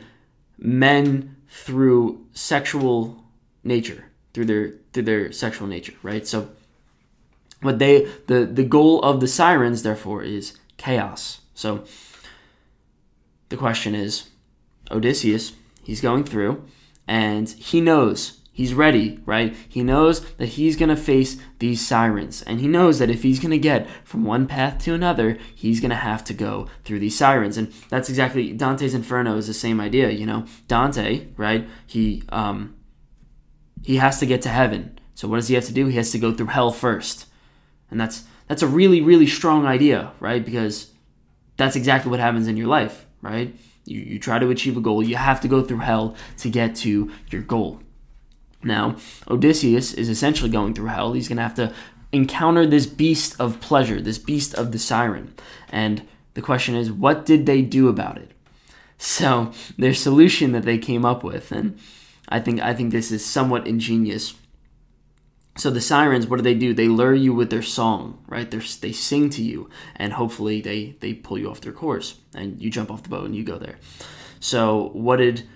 men 0.57 1.37
through 1.47 2.25
sexual 2.33 3.23
nature, 3.63 4.05
through 4.33 4.45
their 4.45 4.73
through 4.91 5.03
their 5.03 5.31
sexual 5.31 5.65
nature, 5.65 5.93
right? 6.03 6.27
So 6.27 6.49
what 7.61 7.79
they 7.79 8.05
the 8.27 8.45
the 8.45 8.65
goal 8.65 9.01
of 9.01 9.21
the 9.21 9.29
sirens 9.29 9.83
therefore 9.83 10.21
is 10.21 10.57
chaos. 10.75 11.39
So 11.53 11.85
the 13.47 13.57
question 13.57 13.95
is 13.95 14.29
Odysseus, 14.91 15.53
he's 15.83 16.01
going 16.01 16.25
through 16.25 16.65
and 17.07 17.49
he 17.49 17.79
knows 17.79 18.40
he's 18.51 18.73
ready, 18.73 19.19
right? 19.25 19.55
He 19.67 19.83
knows 19.83 20.21
that 20.35 20.49
he's 20.49 20.75
going 20.75 20.89
to 20.89 20.95
face 20.95 21.37
these 21.59 21.85
sirens. 21.85 22.41
And 22.41 22.59
he 22.59 22.67
knows 22.67 22.99
that 22.99 23.09
if 23.09 23.23
he's 23.23 23.39
going 23.39 23.51
to 23.51 23.57
get 23.57 23.87
from 24.03 24.23
one 24.23 24.47
path 24.47 24.83
to 24.83 24.93
another, 24.93 25.37
he's 25.55 25.79
going 25.79 25.91
to 25.91 25.95
have 25.95 26.23
to 26.25 26.33
go 26.33 26.67
through 26.83 26.99
these 26.99 27.17
sirens. 27.17 27.57
And 27.57 27.73
that's 27.89 28.09
exactly 28.09 28.53
Dante's 28.53 28.93
Inferno 28.93 29.37
is 29.37 29.47
the 29.47 29.53
same 29.53 29.79
idea, 29.79 30.09
you 30.09 30.25
know. 30.25 30.45
Dante, 30.67 31.27
right? 31.37 31.67
He 31.85 32.23
um 32.29 32.75
he 33.83 33.97
has 33.97 34.19
to 34.19 34.25
get 34.25 34.41
to 34.43 34.49
heaven. 34.49 34.99
So 35.15 35.27
what 35.27 35.37
does 35.37 35.47
he 35.47 35.55
have 35.55 35.65
to 35.65 35.73
do? 35.73 35.87
He 35.87 35.97
has 35.97 36.11
to 36.11 36.19
go 36.19 36.33
through 36.33 36.47
hell 36.47 36.71
first. 36.71 37.25
And 37.89 37.99
that's 37.99 38.25
that's 38.47 38.61
a 38.61 38.67
really 38.67 39.01
really 39.01 39.27
strong 39.27 39.65
idea, 39.65 40.11
right? 40.19 40.43
Because 40.43 40.91
that's 41.57 41.75
exactly 41.75 42.09
what 42.09 42.19
happens 42.19 42.47
in 42.47 42.57
your 42.57 42.67
life 42.67 43.05
right? 43.21 43.55
You, 43.85 43.99
you 43.99 44.19
try 44.19 44.39
to 44.39 44.49
achieve 44.49 44.77
a 44.77 44.81
goal, 44.81 45.03
you 45.03 45.15
have 45.15 45.41
to 45.41 45.47
go 45.47 45.63
through 45.63 45.79
hell 45.79 46.15
to 46.37 46.49
get 46.49 46.75
to 46.77 47.11
your 47.29 47.41
goal. 47.41 47.81
Now, 48.63 48.97
Odysseus 49.29 49.93
is 49.93 50.09
essentially 50.09 50.49
going 50.49 50.73
through 50.73 50.87
hell. 50.87 51.13
He's 51.13 51.27
going 51.27 51.37
to 51.37 51.43
have 51.43 51.55
to 51.55 51.73
encounter 52.11 52.65
this 52.65 52.85
beast 52.85 53.39
of 53.39 53.59
pleasure, 53.59 54.01
this 54.01 54.17
beast 54.17 54.53
of 54.53 54.71
the 54.71 54.79
siren. 54.79 55.33
And 55.69 56.07
the 56.33 56.41
question 56.41 56.75
is, 56.75 56.91
what 56.91 57.25
did 57.25 57.45
they 57.45 57.61
do 57.61 57.87
about 57.87 58.17
it? 58.17 58.31
So, 58.97 59.51
their 59.77 59.95
solution 59.95 60.51
that 60.51 60.63
they 60.63 60.77
came 60.77 61.05
up 61.05 61.23
with, 61.23 61.51
and 61.51 61.79
I 62.29 62.39
think 62.39 62.61
I 62.61 62.73
think 62.75 62.91
this 62.91 63.11
is 63.11 63.25
somewhat 63.25 63.65
ingenious, 63.65 64.35
so 65.57 65.69
the 65.69 65.81
sirens, 65.81 66.27
what 66.27 66.37
do 66.37 66.43
they 66.43 66.53
do? 66.53 66.73
They 66.73 66.87
lure 66.87 67.13
you 67.13 67.33
with 67.33 67.49
their 67.49 67.61
song, 67.61 68.23
right? 68.27 68.49
They're, 68.49 68.61
they 68.79 68.91
sing 68.91 69.29
to 69.31 69.43
you, 69.43 69.69
and 69.95 70.13
hopefully 70.13 70.61
they 70.61 70.95
they 70.99 71.13
pull 71.13 71.37
you 71.37 71.49
off 71.49 71.61
their 71.61 71.73
course, 71.73 72.15
and 72.35 72.61
you 72.61 72.69
jump 72.69 72.91
off 72.91 73.03
the 73.03 73.09
boat 73.09 73.25
and 73.25 73.35
you 73.35 73.43
go 73.43 73.57
there. 73.57 73.77
So 74.39 74.89
what 74.93 75.17
did 75.17 75.47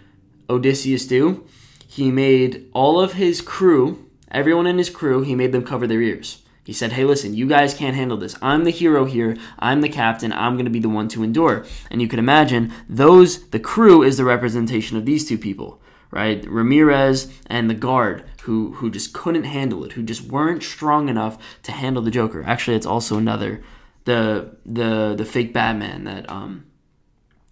Odysseus 0.50 1.08
do? 1.08 1.46
He 1.96 2.12
made 2.12 2.70
all 2.74 3.00
of 3.00 3.14
his 3.14 3.40
crew, 3.40 4.10
everyone 4.30 4.68
in 4.68 4.78
his 4.78 4.90
crew, 4.90 5.22
he 5.22 5.34
made 5.34 5.54
them 5.54 5.64
cover 5.64 5.88
their 5.88 6.02
ears. 6.02 6.42
He 6.66 6.74
said, 6.74 6.92
Hey, 6.92 7.06
listen, 7.06 7.34
you 7.34 7.48
guys 7.48 7.74
can't 7.74 7.96
handle 7.96 8.18
this. 8.18 8.36
I'm 8.42 8.66
the 8.66 8.70
hero 8.72 9.06
here. 9.06 9.38
I'm 9.60 9.80
the 9.80 9.88
captain. 9.88 10.34
I'm 10.34 10.56
going 10.56 10.66
to 10.66 10.72
be 10.72 10.82
the 10.82 10.90
one 10.90 11.08
to 11.10 11.24
endure. 11.24 11.64
And 11.90 12.02
you 12.02 12.10
can 12.10 12.20
imagine 12.20 12.74
those, 12.90 13.48
the 13.52 13.62
crew 13.62 14.04
is 14.04 14.18
the 14.18 14.26
representation 14.26 14.98
of 14.98 15.06
these 15.06 15.26
two 15.26 15.38
people 15.38 15.80
right? 16.12 16.46
Ramirez 16.50 17.32
and 17.48 17.70
the 17.70 17.74
guard 17.74 18.24
who 18.44 18.74
who 18.74 18.90
just 18.90 19.14
couldn't 19.14 19.44
handle 19.44 19.84
it, 19.84 19.94
who 19.94 20.04
just 20.04 20.22
weren't 20.22 20.64
strong 20.64 21.10
enough 21.10 21.38
to 21.64 21.72
handle 21.72 22.02
the 22.02 22.12
Joker. 22.12 22.44
Actually, 22.46 22.78
it's 22.78 22.86
also 22.86 23.18
another 23.18 23.64
the 24.06 24.56
the 24.66 25.14
the 25.18 25.26
fake 25.26 25.54
Batman 25.54 26.06
that 26.06 26.30
um 26.30 26.66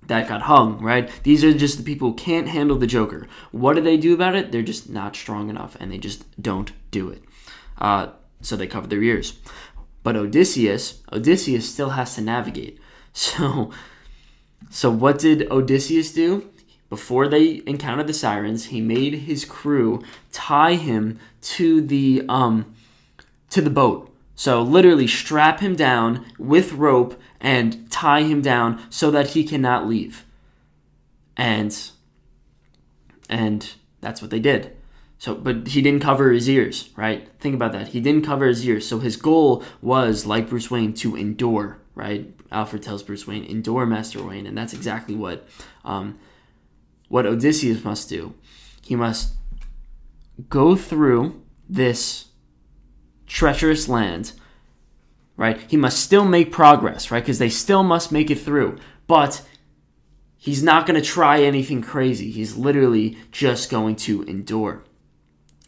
that 0.07 0.27
got 0.27 0.43
hung, 0.43 0.79
right? 0.79 1.09
These 1.23 1.43
are 1.43 1.53
just 1.53 1.77
the 1.77 1.83
people 1.83 2.09
who 2.09 2.15
can't 2.15 2.47
handle 2.47 2.77
the 2.77 2.87
Joker. 2.87 3.27
What 3.51 3.75
do 3.75 3.81
they 3.81 3.97
do 3.97 4.13
about 4.13 4.35
it? 4.35 4.51
They're 4.51 4.61
just 4.61 4.89
not 4.89 5.15
strong 5.15 5.49
enough, 5.49 5.75
and 5.79 5.91
they 5.91 5.97
just 5.97 6.25
don't 6.41 6.71
do 6.91 7.09
it. 7.09 7.23
Uh, 7.77 8.07
so 8.41 8.55
they 8.55 8.67
cover 8.67 8.87
their 8.87 9.03
ears. 9.03 9.39
But 10.03 10.15
Odysseus, 10.15 11.01
Odysseus 11.11 11.71
still 11.71 11.91
has 11.91 12.15
to 12.15 12.21
navigate. 12.21 12.79
So, 13.15 13.69
so 14.71 14.89
what 14.89 15.19
did 15.19 15.51
Odysseus 15.51 16.11
do? 16.11 16.49
before 16.93 17.27
they 17.27 17.63
encountered 17.65 18.05
the 18.05 18.13
sirens, 18.13 18.65
he 18.65 18.79
made 18.79 19.15
his 19.15 19.45
crew 19.45 20.03
tie 20.31 20.75
him 20.75 21.19
to 21.41 21.81
the 21.81 22.23
um 22.29 22.75
to 23.49 23.61
the 23.61 23.71
boat. 23.71 24.13
So 24.35 24.61
literally 24.61 25.07
strap 25.07 25.59
him 25.59 25.75
down 25.75 26.23
with 26.37 26.73
rope 26.73 27.19
and 27.43 27.91
tie 27.91 28.23
him 28.23 28.41
down 28.41 28.81
so 28.89 29.11
that 29.11 29.31
he 29.31 29.43
cannot 29.43 29.87
leave. 29.87 30.25
And 31.37 31.77
and 33.29 33.73
that's 34.01 34.21
what 34.21 34.31
they 34.31 34.39
did. 34.39 34.75
So 35.19 35.35
but 35.35 35.67
he 35.67 35.81
didn't 35.81 36.01
cover 36.01 36.31
his 36.31 36.49
ears, 36.49 36.89
right? 36.95 37.29
Think 37.39 37.53
about 37.53 37.73
that. 37.73 37.89
He 37.89 37.99
didn't 37.99 38.25
cover 38.25 38.47
his 38.47 38.65
ears. 38.65 38.87
So 38.87 38.99
his 38.99 39.17
goal 39.17 39.63
was 39.81 40.25
like 40.25 40.49
Bruce 40.49 40.71
Wayne 40.71 40.93
to 40.95 41.15
endure, 41.15 41.79
right? 41.93 42.33
Alfred 42.51 42.83
tells 42.83 43.03
Bruce 43.03 43.27
Wayne, 43.27 43.43
endure 43.43 43.85
Master 43.85 44.23
Wayne, 44.23 44.45
and 44.45 44.57
that's 44.57 44.73
exactly 44.73 45.15
what 45.15 45.47
um, 45.83 46.17
what 47.09 47.25
Odysseus 47.25 47.83
must 47.83 48.09
do. 48.09 48.33
He 48.81 48.95
must 48.95 49.33
go 50.49 50.75
through 50.75 51.41
this 51.67 52.25
treacherous 53.27 53.87
land, 53.89 54.33
right? 55.43 55.59
He 55.67 55.75
must 55.75 55.99
still 55.99 56.23
make 56.23 56.53
progress, 56.53 57.11
right? 57.11 57.21
Because 57.21 57.37
they 57.37 57.49
still 57.49 57.83
must 57.83 58.13
make 58.13 58.31
it 58.31 58.39
through. 58.39 58.77
But 59.07 59.41
he's 60.37 60.63
not 60.63 60.87
going 60.87 60.99
to 60.99 61.05
try 61.05 61.41
anything 61.41 61.81
crazy. 61.81 62.31
He's 62.31 62.55
literally 62.55 63.17
just 63.29 63.69
going 63.69 63.97
to 64.07 64.23
endure. 64.23 64.85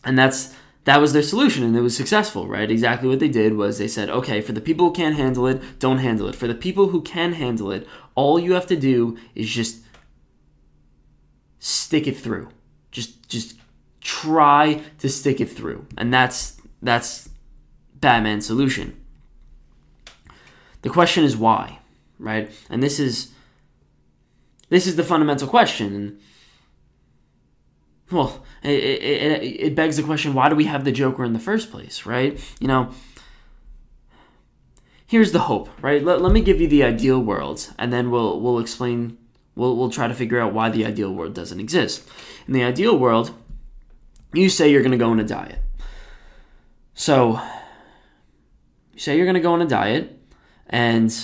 And 0.05 0.17
that's 0.17 0.55
that 0.85 1.01
was 1.01 1.11
their 1.11 1.23
solution 1.23 1.63
and 1.63 1.75
it 1.75 1.81
was 1.81 1.97
successful, 1.97 2.47
right? 2.47 2.71
Exactly 2.71 3.09
what 3.09 3.19
they 3.19 3.27
did 3.27 3.57
was 3.57 3.77
they 3.77 3.89
said, 3.89 4.09
"Okay, 4.09 4.39
for 4.39 4.53
the 4.53 4.61
people 4.61 4.87
who 4.87 4.93
can't 4.93 5.17
handle 5.17 5.45
it, 5.45 5.61
don't 5.77 5.97
handle 5.97 6.29
it. 6.29 6.35
For 6.35 6.47
the 6.47 6.55
people 6.55 6.87
who 6.89 7.01
can 7.01 7.33
handle 7.33 7.69
it, 7.71 7.85
all 8.15 8.39
you 8.39 8.53
have 8.53 8.67
to 8.67 8.77
do 8.77 9.17
is 9.33 9.49
just 9.49 9.83
stick 11.59 12.07
it 12.07 12.17
through. 12.17 12.47
Just 12.91 13.27
just 13.27 13.55
try 13.99 14.81
to 14.99 15.09
stick 15.09 15.41
it 15.41 15.49
through." 15.49 15.85
And 15.97 16.13
that's 16.13 16.61
that's 16.81 17.27
Batman's 17.99 18.45
solution. 18.45 18.95
The 20.85 20.91
question 20.91 21.23
is 21.23 21.35
why, 21.35 21.79
right? 22.19 22.51
And 22.69 22.83
this 22.83 22.99
is 22.99 23.31
this 24.69 24.85
is 24.85 24.97
the 24.97 25.03
fundamental 25.03 25.47
question. 25.47 25.95
And 25.95 26.19
well, 28.11 28.45
it, 28.61 28.69
it, 28.69 29.61
it, 29.61 29.75
begs 29.75 29.97
the 29.97 30.03
question 30.03 30.35
why 30.35 30.47
do 30.47 30.55
we 30.55 30.65
have 30.65 30.85
the 30.85 30.91
Joker 30.91 31.23
in 31.23 31.33
the 31.33 31.39
first 31.39 31.71
place, 31.71 32.05
right? 32.05 32.39
You 32.59 32.67
know, 32.67 32.91
here's 35.07 35.31
the 35.31 35.39
hope, 35.39 35.69
right? 35.81 36.03
Let, 36.03 36.21
let 36.21 36.31
me 36.31 36.41
give 36.41 36.61
you 36.61 36.67
the 36.67 36.83
ideal 36.83 37.19
world, 37.19 37.73
and 37.79 37.91
then 37.91 38.11
we'll, 38.11 38.39
we'll 38.39 38.59
explain, 38.59 39.17
we'll, 39.55 39.75
we'll 39.75 39.89
try 39.89 40.07
to 40.07 40.13
figure 40.13 40.39
out 40.39 40.53
why 40.53 40.69
the 40.69 40.85
ideal 40.85 41.11
world 41.11 41.33
doesn't 41.33 41.59
exist. 41.59 42.07
In 42.47 42.53
the 42.53 42.63
ideal 42.63 42.95
world, 42.95 43.31
you 44.33 44.49
say 44.49 44.69
you're 44.69 44.83
going 44.83 44.91
to 44.91 44.99
go 44.99 45.09
on 45.09 45.19
a 45.19 45.23
diet. 45.23 45.63
So, 46.93 47.41
you 48.93 48.99
say 48.99 49.17
you're 49.17 49.25
going 49.25 49.33
to 49.33 49.41
go 49.41 49.53
on 49.53 49.63
a 49.63 49.67
diet, 49.67 50.15
and 50.67 51.15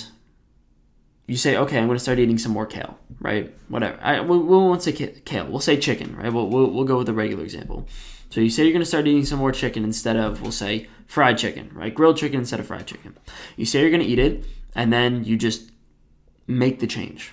you 1.26 1.36
say, 1.36 1.56
okay, 1.56 1.78
I'm 1.78 1.86
going 1.86 1.96
to 1.96 2.02
start 2.02 2.18
eating 2.18 2.38
some 2.38 2.52
more 2.52 2.66
kale, 2.66 2.98
right? 3.20 3.54
Whatever. 3.68 3.98
I, 4.02 4.20
we, 4.20 4.38
we 4.38 4.56
won't 4.56 4.82
say 4.82 4.92
kale. 4.92 5.46
We'll 5.46 5.60
say 5.60 5.76
chicken, 5.76 6.16
right? 6.16 6.32
We'll, 6.32 6.48
we'll, 6.48 6.70
we'll 6.70 6.84
go 6.84 6.98
with 6.98 7.06
the 7.06 7.14
regular 7.14 7.44
example. 7.44 7.86
So 8.30 8.40
you 8.40 8.50
say 8.50 8.64
you're 8.64 8.72
going 8.72 8.82
to 8.82 8.86
start 8.86 9.06
eating 9.06 9.24
some 9.24 9.38
more 9.38 9.52
chicken 9.52 9.84
instead 9.84 10.16
of, 10.16 10.42
we'll 10.42 10.52
say, 10.52 10.88
fried 11.06 11.38
chicken, 11.38 11.70
right? 11.74 11.94
Grilled 11.94 12.16
chicken 12.16 12.40
instead 12.40 12.60
of 12.60 12.66
fried 12.66 12.86
chicken. 12.86 13.16
You 13.56 13.66
say 13.66 13.80
you're 13.80 13.90
going 13.90 14.02
to 14.02 14.06
eat 14.06 14.18
it, 14.18 14.44
and 14.74 14.92
then 14.92 15.24
you 15.24 15.36
just 15.36 15.70
make 16.46 16.80
the 16.80 16.86
change. 16.86 17.32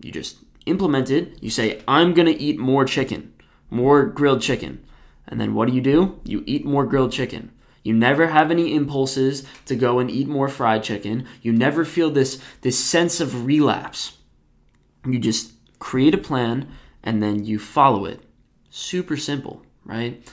You 0.00 0.12
just 0.12 0.38
implement 0.66 1.10
it. 1.10 1.42
You 1.42 1.50
say, 1.50 1.82
I'm 1.86 2.12
going 2.12 2.26
to 2.26 2.40
eat 2.40 2.58
more 2.58 2.84
chicken, 2.84 3.32
more 3.70 4.04
grilled 4.04 4.42
chicken. 4.42 4.84
And 5.28 5.40
then 5.40 5.54
what 5.54 5.68
do 5.68 5.74
you 5.74 5.80
do? 5.80 6.20
You 6.24 6.42
eat 6.46 6.64
more 6.64 6.84
grilled 6.86 7.12
chicken. 7.12 7.52
You 7.82 7.92
never 7.92 8.28
have 8.28 8.50
any 8.50 8.74
impulses 8.74 9.44
to 9.66 9.74
go 9.74 9.98
and 9.98 10.10
eat 10.10 10.28
more 10.28 10.48
fried 10.48 10.82
chicken. 10.82 11.26
You 11.42 11.52
never 11.52 11.84
feel 11.84 12.10
this, 12.10 12.40
this 12.60 12.82
sense 12.82 13.20
of 13.20 13.44
relapse. 13.44 14.18
You 15.04 15.18
just 15.18 15.52
create 15.78 16.14
a 16.14 16.18
plan 16.18 16.68
and 17.02 17.22
then 17.22 17.44
you 17.44 17.58
follow 17.58 18.04
it. 18.04 18.20
Super 18.70 19.16
simple, 19.16 19.62
right? 19.84 20.26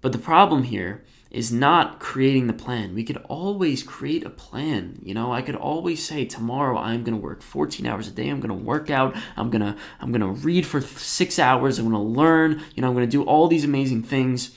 But 0.00 0.12
the 0.12 0.18
problem 0.18 0.64
here 0.64 1.04
is 1.30 1.50
not 1.50 1.98
creating 1.98 2.46
the 2.46 2.52
plan. 2.52 2.94
We 2.94 3.04
could 3.04 3.16
always 3.28 3.82
create 3.82 4.26
a 4.26 4.30
plan. 4.30 4.98
You 5.02 5.14
know, 5.14 5.32
I 5.32 5.40
could 5.40 5.56
always 5.56 6.04
say 6.04 6.26
tomorrow 6.26 6.76
I'm 6.76 7.04
going 7.04 7.18
to 7.18 7.22
work 7.22 7.40
14 7.40 7.86
hours 7.86 8.06
a 8.06 8.10
day. 8.10 8.28
I'm 8.28 8.40
going 8.40 8.48
to 8.48 8.66
work 8.66 8.90
out. 8.90 9.16
I'm 9.36 9.48
going 9.48 9.62
to 9.62 9.74
I'm 10.00 10.12
going 10.12 10.20
to 10.20 10.40
read 10.42 10.66
for 10.66 10.82
6 10.82 11.38
hours. 11.38 11.78
I'm 11.78 11.88
going 11.88 11.94
to 11.94 12.20
learn. 12.20 12.62
You 12.74 12.82
know, 12.82 12.88
I'm 12.88 12.94
going 12.94 13.06
to 13.06 13.10
do 13.10 13.22
all 13.22 13.48
these 13.48 13.64
amazing 13.64 14.02
things. 14.02 14.54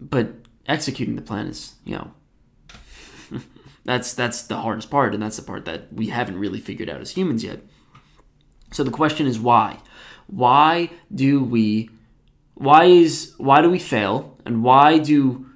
But 0.00 0.34
executing 0.66 1.16
the 1.16 1.22
plan 1.22 1.46
is, 1.46 1.74
you 1.84 1.96
know, 1.96 2.10
that's 3.84 4.14
that's 4.14 4.42
the 4.42 4.58
hardest 4.58 4.90
part, 4.90 5.14
and 5.14 5.22
that's 5.22 5.36
the 5.36 5.42
part 5.42 5.64
that 5.64 5.92
we 5.92 6.06
haven't 6.08 6.38
really 6.38 6.60
figured 6.60 6.88
out 6.88 7.00
as 7.00 7.12
humans 7.12 7.44
yet. 7.44 7.60
So 8.72 8.84
the 8.84 8.90
question 8.90 9.26
is 9.26 9.38
why? 9.38 9.78
Why 10.26 10.90
do 11.14 11.42
we? 11.42 11.90
Why 12.54 12.84
is 12.84 13.34
why 13.38 13.62
do 13.62 13.70
we 13.70 13.78
fail, 13.78 14.38
and 14.44 14.62
why 14.62 14.98
do 14.98 15.46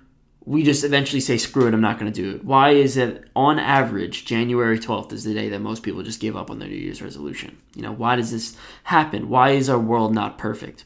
we 0.46 0.62
just 0.62 0.84
eventually 0.84 1.20
say 1.20 1.36
screw 1.36 1.66
it 1.66 1.74
i'm 1.74 1.80
not 1.80 1.98
going 1.98 2.10
to 2.10 2.22
do 2.22 2.36
it 2.36 2.44
why 2.44 2.70
is 2.70 2.96
it 2.96 3.28
on 3.34 3.58
average 3.58 4.24
january 4.24 4.78
12th 4.78 5.12
is 5.12 5.24
the 5.24 5.34
day 5.34 5.48
that 5.48 5.58
most 5.58 5.82
people 5.82 6.02
just 6.02 6.20
give 6.20 6.36
up 6.36 6.50
on 6.50 6.58
their 6.58 6.68
new 6.68 6.76
year's 6.76 7.02
resolution 7.02 7.58
you 7.74 7.82
know 7.82 7.92
why 7.92 8.16
does 8.16 8.30
this 8.30 8.56
happen 8.84 9.28
why 9.28 9.50
is 9.50 9.68
our 9.68 9.78
world 9.78 10.14
not 10.14 10.38
perfect 10.38 10.84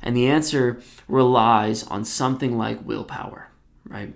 and 0.00 0.16
the 0.16 0.28
answer 0.28 0.80
relies 1.08 1.82
on 1.88 2.04
something 2.04 2.56
like 2.56 2.86
willpower 2.86 3.49
right? 3.90 4.14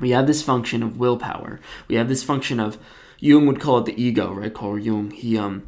We 0.00 0.10
have 0.10 0.26
this 0.26 0.42
function 0.42 0.82
of 0.82 0.98
willpower. 0.98 1.60
We 1.88 1.94
have 1.94 2.08
this 2.08 2.24
function 2.24 2.60
of 2.60 2.78
Jung 3.18 3.46
would 3.46 3.60
call 3.60 3.78
it 3.78 3.84
the 3.84 4.02
ego, 4.02 4.32
right? 4.32 4.52
Carl 4.52 4.78
Jung. 4.78 5.10
He 5.10 5.38
um 5.38 5.66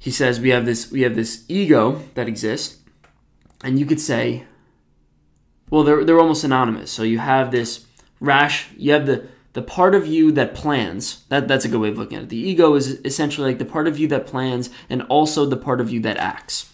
he 0.00 0.10
says 0.10 0.40
we 0.40 0.50
have 0.50 0.64
this 0.64 0.90
we 0.90 1.02
have 1.02 1.14
this 1.14 1.44
ego 1.48 2.02
that 2.14 2.28
exists, 2.28 2.78
and 3.62 3.78
you 3.78 3.86
could 3.86 4.00
say, 4.00 4.44
well, 5.70 5.84
they're 5.84 6.04
they're 6.04 6.20
almost 6.20 6.40
synonymous. 6.40 6.90
So 6.90 7.02
you 7.02 7.18
have 7.18 7.50
this 7.50 7.86
rash, 8.20 8.68
you 8.76 8.92
have 8.92 9.06
the 9.06 9.28
the 9.52 9.62
part 9.62 9.94
of 9.94 10.06
you 10.06 10.32
that 10.32 10.54
plans. 10.54 11.24
That 11.28 11.48
that's 11.48 11.64
a 11.64 11.68
good 11.68 11.80
way 11.80 11.88
of 11.88 11.98
looking 11.98 12.18
at 12.18 12.24
it. 12.24 12.28
The 12.30 12.38
ego 12.38 12.74
is 12.74 13.00
essentially 13.04 13.48
like 13.48 13.58
the 13.58 13.64
part 13.64 13.86
of 13.88 13.98
you 13.98 14.08
that 14.08 14.26
plans, 14.26 14.70
and 14.88 15.02
also 15.02 15.44
the 15.44 15.56
part 15.56 15.80
of 15.80 15.90
you 15.90 16.00
that 16.00 16.16
acts. 16.16 16.72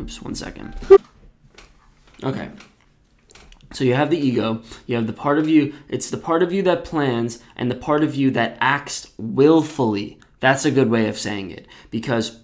Oops, 0.00 0.22
one 0.22 0.34
second. 0.34 0.74
Okay. 2.24 2.50
So 3.72 3.84
you 3.84 3.94
have 3.94 4.10
the 4.10 4.18
ego, 4.18 4.62
you 4.86 4.96
have 4.96 5.06
the 5.06 5.12
part 5.12 5.38
of 5.38 5.48
you, 5.48 5.74
it's 5.88 6.10
the 6.10 6.18
part 6.18 6.42
of 6.42 6.52
you 6.52 6.62
that 6.62 6.84
plans 6.84 7.42
and 7.56 7.70
the 7.70 7.74
part 7.76 8.04
of 8.04 8.14
you 8.14 8.30
that 8.32 8.58
acts 8.60 9.12
willfully. 9.18 10.18
That's 10.40 10.64
a 10.64 10.70
good 10.70 10.90
way 10.90 11.08
of 11.08 11.18
saying 11.18 11.50
it 11.50 11.66
because 11.90 12.40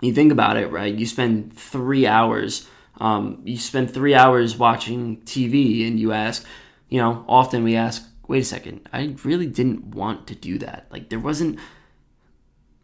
you 0.00 0.12
think 0.12 0.32
about 0.32 0.56
it, 0.56 0.70
right? 0.70 0.94
You 0.94 1.06
spend 1.06 1.52
three 1.52 2.06
hours, 2.06 2.68
um, 2.98 3.42
you 3.44 3.58
spend 3.58 3.92
three 3.92 4.14
hours 4.14 4.56
watching 4.56 5.18
TV 5.18 5.86
and 5.86 6.00
you 6.00 6.12
ask, 6.12 6.44
you 6.88 7.00
know, 7.00 7.24
often 7.28 7.62
we 7.62 7.76
ask, 7.76 8.04
wait 8.26 8.42
a 8.42 8.44
second, 8.44 8.88
I 8.92 9.14
really 9.24 9.46
didn't 9.46 9.94
want 9.94 10.26
to 10.28 10.34
do 10.34 10.58
that. 10.58 10.86
Like 10.90 11.08
there 11.08 11.20
wasn't, 11.20 11.58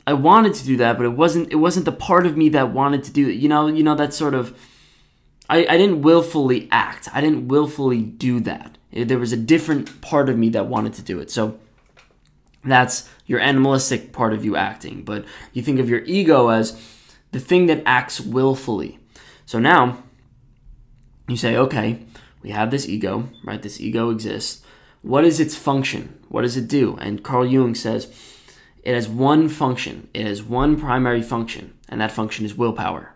I 0.07 0.13
wanted 0.13 0.55
to 0.55 0.65
do 0.65 0.77
that, 0.77 0.97
but 0.97 1.07
it 1.07 1.11
wasn't, 1.11 1.51
it 1.51 1.57
wasn't 1.57 1.87
the 1.87 1.93
part 1.93 2.27
of 2.27 2.37
me 2.37 2.51
that 2.51 2.73
wanted 2.73 3.03
to 3.05 3.13
do 3.13 3.29
it. 3.29 3.35
You 3.35 3.49
know, 3.49 3.67
you 3.67 3.83
know, 3.83 3.97
that 3.97 4.15
sort 4.15 4.35
of, 4.35 4.57
I, 5.49 5.67
I 5.67 5.77
didn't 5.77 6.03
willfully 6.03 6.69
act. 6.71 7.09
I 7.13 7.21
didn't 7.21 7.49
willfully 7.49 8.03
do 8.03 8.41
that. 8.41 8.79
There 8.93 9.19
was 9.19 9.33
a 9.33 9.37
different 9.37 10.01
part 10.01 10.29
of 10.29 10.39
me 10.39 10.49
that 10.51 10.67
wanted 10.67 10.95
to 10.95 11.03
do 11.03 11.21
it. 11.21 11.31
So 11.31 11.59
that's 12.65 13.09
your 13.27 13.41
animalistic 13.41 14.13
part 14.13 14.33
of 14.33 14.45
you 14.45 14.57
acting. 14.57 15.03
But 15.03 15.25
you 15.53 15.63
think 15.63 15.79
of 15.79 15.89
your 15.89 16.01
ego 16.05 16.49
as 16.49 16.81
the 17.33 17.41
thing 17.41 17.67
that 17.67 17.83
acts 17.87 18.21
willfully. 18.21 18.99
So 19.45 19.59
now 19.59 20.03
you 21.29 21.37
say, 21.37 21.57
okay, 21.57 22.05
we 22.43 22.51
have 22.51 22.71
this 22.71 22.89
ego, 22.89 23.29
right? 23.45 23.63
This 23.63 23.81
ego 23.81 24.11
exists. 24.11 24.65
What 25.03 25.25
is 25.25 25.39
its 25.39 25.55
function? 25.55 26.19
What 26.29 26.43
does 26.43 26.57
it 26.57 26.69
do? 26.69 26.97
And 27.01 27.23
Carl 27.23 27.47
Jung 27.47 27.75
says 27.75 28.13
it 28.83 28.95
has 28.95 29.09
one 29.09 29.49
function, 29.49 30.09
it 30.15 30.27
has 30.27 30.43
one 30.43 30.81
primary 30.81 31.23
function, 31.23 31.75
and 31.89 32.01
that 32.01 32.13
function 32.13 32.45
is 32.45 32.55
willpower 32.55 33.16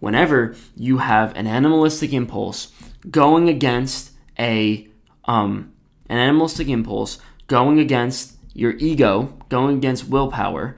whenever 0.00 0.54
you 0.76 0.98
have 0.98 1.34
an 1.36 1.46
animalistic 1.46 2.12
impulse 2.12 2.72
going 3.10 3.48
against 3.48 4.12
a 4.38 4.86
um, 5.24 5.72
an 6.08 6.18
animalistic 6.18 6.68
impulse 6.68 7.18
going 7.46 7.78
against 7.78 8.36
your 8.54 8.72
ego, 8.78 9.34
going 9.48 9.76
against 9.76 10.08
willpower, 10.08 10.76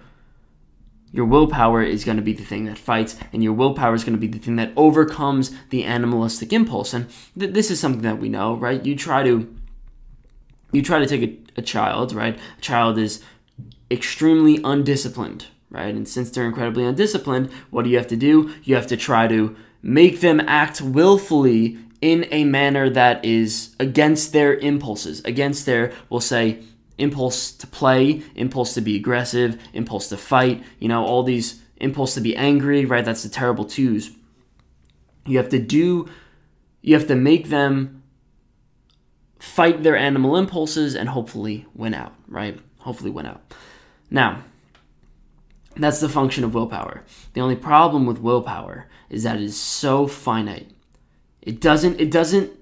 your 1.12 1.25
willpower 1.25 1.83
is 1.83 2.05
going 2.05 2.16
to 2.16 2.23
be 2.23 2.33
the 2.33 2.45
thing 2.45 2.66
that 2.66 2.79
fights, 2.79 3.16
and 3.33 3.43
your 3.43 3.53
willpower 3.53 3.95
is 3.95 4.05
going 4.05 4.14
to 4.14 4.21
be 4.21 4.29
the 4.29 4.39
thing 4.39 4.57
that 4.57 4.73
overcomes 4.77 5.51
the 5.71 5.85
animalistic 5.85 6.53
impulse. 6.53 6.95
And 6.95 7.09
th- 7.39 7.53
this 7.53 7.71
is 7.71 7.81
something 7.81 8.03
that 8.03 8.21
we 8.21 8.29
know, 8.29 8.55
right? 8.55 8.85
You 8.85 8.95
try 8.95 9.23
to 9.25 9.53
you 10.73 10.83
try 10.83 11.01
to 11.01 11.07
take 11.07 11.23
a, 11.23 11.61
a 11.61 11.62
child, 11.62 12.12
right? 12.12 12.39
A 12.59 12.61
child 12.61 12.97
is 12.97 13.25
extremely 13.91 14.61
undisciplined, 14.62 15.47
right? 15.71 15.95
And 15.95 16.07
since 16.07 16.31
they're 16.31 16.47
incredibly 16.47 16.85
undisciplined, 16.85 17.51
what 17.71 17.85
do 17.85 17.91
you 17.91 17.97
have 17.97 18.09
to 18.09 18.16
do? 18.16 18.53
You 18.64 18.75
have 18.75 18.89
to 18.89 18.97
try 18.97 19.29
to 19.29 19.57
make 19.83 20.21
them 20.21 20.41
act 20.41 20.81
willfully 20.81 21.79
in 22.01 22.27
a 22.31 22.45
manner 22.45 22.89
that 22.91 23.25
is 23.25 23.75
against 23.79 24.33
their 24.33 24.55
impulses, 24.55 25.21
against 25.25 25.66
their, 25.66 25.93
we'll 26.09 26.21
say, 26.21 26.62
impulse 26.99 27.53
to 27.53 27.66
play, 27.66 28.23
impulse 28.35 28.75
to 28.75 28.81
be 28.81 28.97
aggressive, 28.97 29.61
impulse 29.73 30.09
to 30.09 30.16
fight, 30.16 30.62
you 30.79 30.89
know, 30.89 31.05
all 31.05 31.23
these 31.23 31.62
impulse 31.77 32.14
to 32.14 32.21
be 32.21 32.37
angry, 32.37 32.85
right? 32.85 33.05
That's 33.05 33.23
the 33.23 33.29
terrible 33.29 33.64
twos. 33.64 34.11
You 35.27 35.39
have 35.39 35.49
to 35.51 35.59
do, 35.59 36.09
you 36.83 36.95
have 36.95 37.09
to 37.09 37.16
make 37.16 37.49
them 37.49 38.03
fight 39.39 39.83
their 39.83 39.97
animal 39.97 40.37
impulses 40.37 40.95
and 40.95 41.09
hopefully 41.09 41.66
win 41.75 41.95
out, 41.95 42.14
right? 42.29 42.59
Hopefully 42.79 43.11
win 43.11 43.27
out. 43.27 43.55
Now, 44.11 44.43
That's 45.77 46.01
the 46.01 46.09
function 46.09 46.45
of 46.45 46.55
willpower. 46.55 47.05
The 47.35 47.41
only 47.41 47.57
problem 47.57 48.07
with 48.07 48.18
willpower 48.18 48.87
is 49.09 49.23
that 49.23 49.37
it 49.37 49.43
is 49.43 49.61
so 49.61 50.07
finite. 50.07 50.71
It 51.43 51.61
doesn't 51.61 52.01
it 52.01 52.11
doesn't 52.11 52.53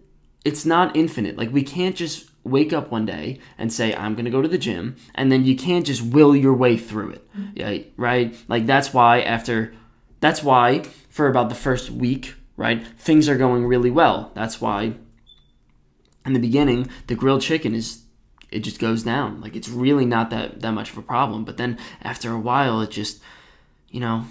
it's 0.44 0.64
not 0.64 0.96
infinite. 0.96 1.36
Like 1.36 1.52
we 1.52 1.62
can't 1.62 1.96
just 1.96 2.30
wake 2.44 2.72
up 2.72 2.90
one 2.90 3.04
day 3.04 3.38
and 3.58 3.72
say 3.72 3.94
I'm 3.94 4.14
going 4.14 4.24
to 4.24 4.30
go 4.30 4.42
to 4.42 4.48
the 4.48 4.58
gym 4.58 4.96
and 5.14 5.30
then 5.30 5.44
you 5.44 5.56
can't 5.56 5.86
just 5.86 6.02
will 6.02 6.34
your 6.34 6.54
way 6.54 6.76
through 6.76 7.10
it. 7.10 7.30
Mm-hmm. 7.36 7.50
Yeah, 7.56 7.78
right? 7.96 8.36
Like 8.46 8.66
that's 8.66 8.94
why 8.94 9.20
after 9.20 9.74
that's 10.20 10.42
why 10.42 10.82
for 11.08 11.28
about 11.28 11.48
the 11.48 11.54
first 11.54 11.90
week, 11.90 12.34
right? 12.56 12.86
Things 12.98 13.28
are 13.28 13.36
going 13.36 13.66
really 13.66 13.90
well. 13.90 14.32
That's 14.34 14.60
why 14.60 14.94
in 16.24 16.32
the 16.34 16.40
beginning 16.40 16.88
the 17.06 17.14
grilled 17.14 17.42
chicken 17.42 17.74
is 17.74 18.02
it 18.50 18.60
just 18.60 18.78
goes 18.78 19.02
down. 19.02 19.40
Like 19.40 19.56
it's 19.56 19.68
really 19.68 20.06
not 20.06 20.30
that 20.30 20.60
that 20.60 20.72
much 20.72 20.90
of 20.90 20.98
a 20.98 21.02
problem. 21.02 21.44
But 21.44 21.56
then 21.56 21.78
after 22.02 22.32
a 22.32 22.38
while, 22.38 22.80
it 22.80 22.90
just, 22.90 23.20
you 23.90 24.00
know, 24.00 24.24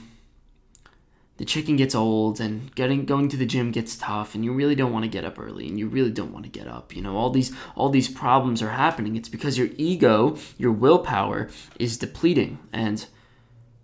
the 1.37 1.45
chicken 1.45 1.75
gets 1.75 1.95
old 1.95 2.39
and 2.41 2.73
getting 2.75 3.05
going 3.05 3.29
to 3.29 3.37
the 3.37 3.45
gym 3.45 3.71
gets 3.71 3.95
tough 3.95 4.35
and 4.35 4.43
you 4.43 4.51
really 4.51 4.75
don't 4.75 4.91
want 4.91 5.05
to 5.05 5.09
get 5.09 5.23
up 5.23 5.39
early 5.39 5.67
and 5.67 5.79
you 5.79 5.87
really 5.87 6.11
don't 6.11 6.33
want 6.33 6.43
to 6.45 6.51
get 6.51 6.67
up 6.67 6.95
you 6.95 7.01
know 7.01 7.15
all 7.15 7.29
these 7.29 7.55
all 7.75 7.89
these 7.89 8.09
problems 8.09 8.61
are 8.61 8.71
happening 8.71 9.15
it's 9.15 9.29
because 9.29 9.57
your 9.57 9.69
ego 9.77 10.37
your 10.57 10.71
willpower 10.71 11.49
is 11.79 11.97
depleting 11.97 12.59
and 12.73 13.07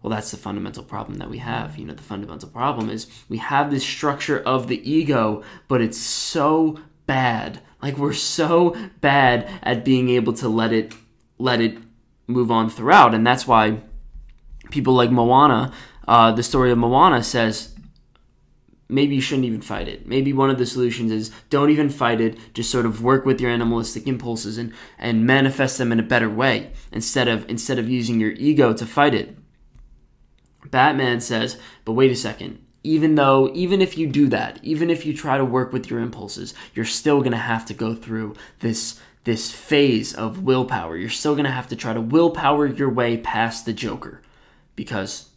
well 0.01 0.09
that's 0.09 0.31
the 0.31 0.37
fundamental 0.37 0.83
problem 0.83 1.17
that 1.19 1.29
we 1.29 1.37
have 1.37 1.77
you 1.77 1.85
know 1.85 1.93
the 1.93 2.03
fundamental 2.03 2.49
problem 2.49 2.89
is 2.89 3.07
we 3.29 3.37
have 3.37 3.71
this 3.71 3.83
structure 3.83 4.39
of 4.39 4.67
the 4.67 4.89
ego 4.89 5.43
but 5.67 5.81
it's 5.81 5.97
so 5.97 6.79
bad 7.05 7.61
like 7.83 7.97
we're 7.97 8.13
so 8.13 8.75
bad 9.01 9.49
at 9.61 9.83
being 9.83 10.07
able 10.07 10.31
to 10.31 10.47
let 10.47 10.71
it 10.71 10.95
let 11.37 11.59
it 11.59 11.77
move 12.27 12.49
on 12.49 12.69
throughout, 12.69 13.13
and 13.13 13.27
that's 13.27 13.45
why 13.45 13.81
people 14.71 14.93
like 14.93 15.11
Moana, 15.11 15.73
uh, 16.07 16.31
the 16.31 16.41
story 16.41 16.71
of 16.71 16.77
Moana 16.77 17.21
says 17.21 17.75
maybe 18.87 19.15
you 19.15 19.21
shouldn't 19.21 19.45
even 19.45 19.61
fight 19.61 19.89
it. 19.89 20.07
Maybe 20.07 20.31
one 20.31 20.49
of 20.49 20.57
the 20.57 20.65
solutions 20.65 21.11
is 21.11 21.31
don't 21.49 21.71
even 21.71 21.89
fight 21.89 22.21
it. 22.21 22.37
Just 22.53 22.71
sort 22.71 22.85
of 22.85 23.03
work 23.03 23.25
with 23.25 23.41
your 23.41 23.51
animalistic 23.51 24.07
impulses 24.07 24.57
and 24.57 24.71
and 24.97 25.27
manifest 25.27 25.77
them 25.77 25.91
in 25.91 25.99
a 25.99 26.03
better 26.03 26.29
way 26.29 26.71
instead 26.93 27.27
of 27.27 27.47
instead 27.49 27.79
of 27.79 27.89
using 27.89 28.17
your 28.17 28.31
ego 28.31 28.71
to 28.71 28.85
fight 28.85 29.13
it. 29.13 29.37
Batman 30.71 31.19
says, 31.19 31.57
but 31.83 31.91
wait 31.91 32.11
a 32.11 32.15
second 32.15 32.62
even 32.83 33.15
though 33.15 33.49
even 33.53 33.81
if 33.81 33.97
you 33.97 34.07
do 34.07 34.27
that 34.27 34.59
even 34.61 34.89
if 34.89 35.05
you 35.05 35.15
try 35.15 35.37
to 35.37 35.45
work 35.45 35.71
with 35.71 35.89
your 35.89 35.99
impulses 35.99 36.53
you're 36.73 36.85
still 36.85 37.19
going 37.19 37.31
to 37.31 37.37
have 37.37 37.65
to 37.65 37.73
go 37.73 37.95
through 37.95 38.35
this 38.59 38.99
this 39.23 39.51
phase 39.51 40.13
of 40.13 40.43
willpower. 40.43 40.97
You're 40.97 41.09
still 41.09 41.33
going 41.33 41.45
to 41.45 41.51
have 41.51 41.67
to 41.69 41.75
try 41.75 41.93
to 41.93 42.01
willpower 42.01 42.65
your 42.65 42.89
way 42.89 43.17
past 43.17 43.65
the 43.65 43.73
joker 43.73 44.21
because 44.75 45.29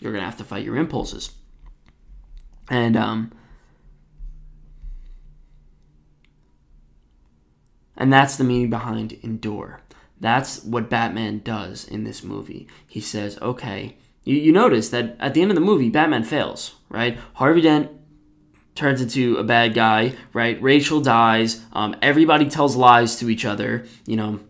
you're 0.00 0.12
going 0.12 0.22
to 0.22 0.26
have 0.26 0.38
to 0.38 0.44
fight 0.44 0.64
your 0.64 0.76
impulses. 0.76 1.32
And 2.70 2.96
um 2.96 3.32
and 7.96 8.12
that's 8.12 8.36
the 8.36 8.44
meaning 8.44 8.70
behind 8.70 9.12
endure. 9.24 9.80
That's 10.20 10.62
what 10.62 10.88
batman 10.88 11.40
does 11.40 11.86
in 11.86 12.04
this 12.04 12.22
movie. 12.22 12.68
He 12.86 13.00
says 13.00 13.38
okay 13.42 13.96
you, 14.24 14.36
you 14.36 14.52
notice 14.52 14.90
that 14.90 15.16
at 15.18 15.34
the 15.34 15.42
end 15.42 15.50
of 15.50 15.54
the 15.54 15.60
movie, 15.60 15.88
Batman 15.88 16.24
fails, 16.24 16.74
right? 16.88 17.18
Harvey 17.34 17.62
Dent 17.62 17.90
turns 18.74 19.00
into 19.00 19.36
a 19.36 19.44
bad 19.44 19.74
guy, 19.74 20.14
right? 20.32 20.60
Rachel 20.62 21.00
dies. 21.00 21.64
Um, 21.72 21.96
everybody 22.02 22.48
tells 22.48 22.76
lies 22.76 23.16
to 23.16 23.28
each 23.30 23.44
other, 23.44 23.86
you 24.06 24.16
know. 24.16 24.40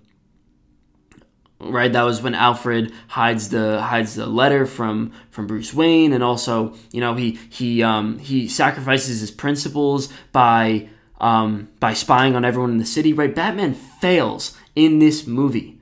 Right, 1.62 1.92
that 1.92 2.04
was 2.04 2.22
when 2.22 2.34
Alfred 2.34 2.90
hides 3.08 3.50
the 3.50 3.82
hides 3.82 4.14
the 4.14 4.24
letter 4.24 4.64
from 4.64 5.12
from 5.28 5.46
Bruce 5.46 5.74
Wayne, 5.74 6.14
and 6.14 6.24
also, 6.24 6.74
you 6.90 7.02
know, 7.02 7.14
he 7.16 7.38
he 7.50 7.82
um, 7.82 8.18
he 8.18 8.48
sacrifices 8.48 9.20
his 9.20 9.30
principles 9.30 10.10
by 10.32 10.88
um, 11.20 11.68
by 11.78 11.92
spying 11.92 12.34
on 12.34 12.46
everyone 12.46 12.70
in 12.70 12.78
the 12.78 12.86
city. 12.86 13.12
Right, 13.12 13.34
Batman 13.34 13.74
fails 13.74 14.56
in 14.74 15.00
this 15.00 15.26
movie, 15.26 15.78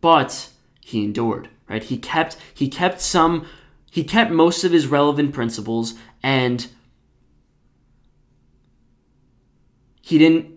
but 0.00 0.48
he 0.80 1.04
endured 1.04 1.48
right? 1.68 1.82
He 1.82 1.98
kept 1.98 2.36
he 2.54 2.68
kept 2.68 3.00
some 3.00 3.46
he 3.90 4.04
kept 4.04 4.30
most 4.30 4.64
of 4.64 4.72
his 4.72 4.86
relevant 4.86 5.32
principles 5.32 5.94
and 6.22 6.66
he 10.02 10.18
didn't 10.18 10.56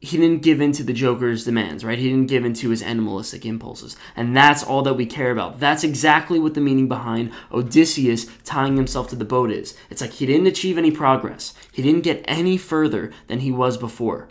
he 0.00 0.16
didn't 0.16 0.42
give 0.42 0.60
in 0.60 0.70
to 0.72 0.84
the 0.84 0.92
Joker's 0.92 1.44
demands, 1.44 1.84
right? 1.84 1.98
He 1.98 2.08
didn't 2.08 2.28
give 2.28 2.44
in 2.44 2.54
to 2.54 2.70
his 2.70 2.82
animalistic 2.82 3.44
impulses. 3.44 3.96
And 4.14 4.36
that's 4.36 4.62
all 4.62 4.82
that 4.82 4.94
we 4.94 5.06
care 5.06 5.32
about. 5.32 5.58
That's 5.58 5.82
exactly 5.82 6.38
what 6.38 6.54
the 6.54 6.60
meaning 6.60 6.86
behind 6.86 7.32
Odysseus 7.50 8.26
tying 8.44 8.76
himself 8.76 9.08
to 9.08 9.16
the 9.16 9.24
boat 9.24 9.50
is. 9.50 9.76
It's 9.90 10.00
like 10.00 10.12
he 10.12 10.26
didn't 10.26 10.46
achieve 10.46 10.78
any 10.78 10.92
progress. 10.92 11.52
He 11.72 11.82
didn't 11.82 12.04
get 12.04 12.24
any 12.28 12.56
further 12.56 13.12
than 13.26 13.40
he 13.40 13.50
was 13.50 13.76
before 13.76 14.28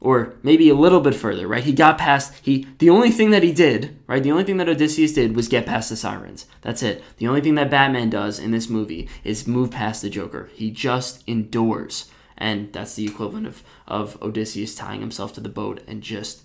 or 0.00 0.36
maybe 0.42 0.68
a 0.68 0.74
little 0.74 1.00
bit 1.00 1.14
further, 1.14 1.48
right? 1.48 1.64
He 1.64 1.72
got 1.72 1.98
past 1.98 2.34
he 2.42 2.66
the 2.78 2.90
only 2.90 3.10
thing 3.10 3.30
that 3.30 3.42
he 3.42 3.52
did, 3.52 3.98
right? 4.06 4.22
The 4.22 4.30
only 4.30 4.44
thing 4.44 4.58
that 4.58 4.68
Odysseus 4.68 5.12
did 5.12 5.34
was 5.34 5.48
get 5.48 5.66
past 5.66 5.90
the 5.90 5.96
sirens. 5.96 6.46
That's 6.62 6.82
it. 6.82 7.02
The 7.16 7.26
only 7.26 7.40
thing 7.40 7.56
that 7.56 7.70
Batman 7.70 8.10
does 8.10 8.38
in 8.38 8.52
this 8.52 8.68
movie 8.68 9.08
is 9.24 9.48
move 9.48 9.70
past 9.70 10.02
the 10.02 10.10
Joker. 10.10 10.50
He 10.54 10.70
just 10.70 11.24
endures. 11.26 12.10
And 12.36 12.72
that's 12.72 12.94
the 12.94 13.04
equivalent 13.04 13.48
of, 13.48 13.64
of 13.88 14.22
Odysseus 14.22 14.76
tying 14.76 15.00
himself 15.00 15.32
to 15.32 15.40
the 15.40 15.48
boat 15.48 15.82
and 15.88 16.02
just 16.02 16.42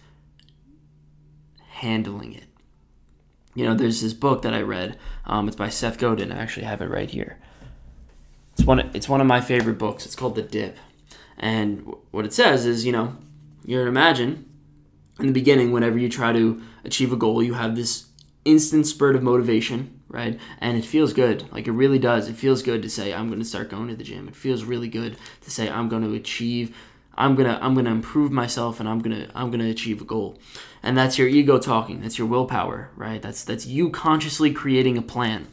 handling 1.69 2.33
it. 2.33 2.45
You 3.53 3.65
know, 3.65 3.75
there's 3.75 4.01
this 4.01 4.13
book 4.13 4.41
that 4.41 4.55
I 4.55 4.61
read. 4.61 4.97
Um, 5.25 5.47
it's 5.47 5.55
by 5.55 5.69
Seth 5.69 5.99
Godin. 5.99 6.31
I 6.31 6.41
actually 6.41 6.65
have 6.65 6.81
it 6.81 6.89
right 6.89 7.09
here. 7.09 7.37
It's 8.53 8.65
one. 8.65 8.79
It's 8.93 9.09
one 9.09 9.21
of 9.21 9.27
my 9.27 9.41
favorite 9.41 9.77
books. 9.77 10.05
It's 10.05 10.15
called 10.15 10.35
The 10.35 10.41
Dip, 10.41 10.77
and 11.37 11.91
what 12.11 12.25
it 12.25 12.33
says 12.33 12.65
is, 12.65 12.85
you 12.85 12.91
know, 12.91 13.17
you 13.65 13.79
can 13.79 13.87
imagine 13.87 14.49
in 15.19 15.27
the 15.27 15.33
beginning, 15.33 15.71
whenever 15.71 15.97
you 15.97 16.09
try 16.09 16.33
to 16.33 16.61
achieve 16.83 17.13
a 17.13 17.15
goal, 17.15 17.43
you 17.43 17.53
have 17.53 17.75
this 17.75 18.07
instant 18.45 18.87
spurt 18.87 19.15
of 19.15 19.23
motivation, 19.23 20.01
right? 20.07 20.39
And 20.59 20.77
it 20.77 20.85
feels 20.85 21.13
good. 21.13 21.51
Like 21.51 21.67
it 21.67 21.71
really 21.71 21.99
does. 21.99 22.27
It 22.27 22.35
feels 22.35 22.63
good 22.63 22.81
to 22.81 22.89
say, 22.89 23.13
I'm 23.13 23.27
going 23.27 23.39
to 23.39 23.45
start 23.45 23.69
going 23.69 23.89
to 23.89 23.95
the 23.95 24.03
gym. 24.03 24.27
It 24.27 24.35
feels 24.35 24.63
really 24.63 24.87
good 24.87 25.17
to 25.41 25.51
say, 25.51 25.69
I'm 25.69 25.87
going 25.87 26.03
to 26.03 26.13
achieve. 26.13 26.75
I'm 27.15 27.35
gonna 27.35 27.59
I'm 27.61 27.75
gonna 27.75 27.91
improve 27.91 28.31
myself 28.31 28.79
and 28.79 28.89
I'm 28.89 28.97
gonna 28.97 29.29
I'm 29.35 29.51
gonna 29.51 29.69
achieve 29.69 30.01
a 30.01 30.03
goal, 30.03 30.39
and 30.81 30.97
that's 30.97 31.19
your 31.19 31.27
ego 31.27 31.59
talking. 31.59 32.01
That's 32.01 32.17
your 32.17 32.25
willpower, 32.25 32.89
right? 32.95 33.21
That's 33.21 33.43
that's 33.43 33.67
you 33.67 33.91
consciously 33.91 34.51
creating 34.51 34.97
a 34.97 35.03
plan. 35.03 35.47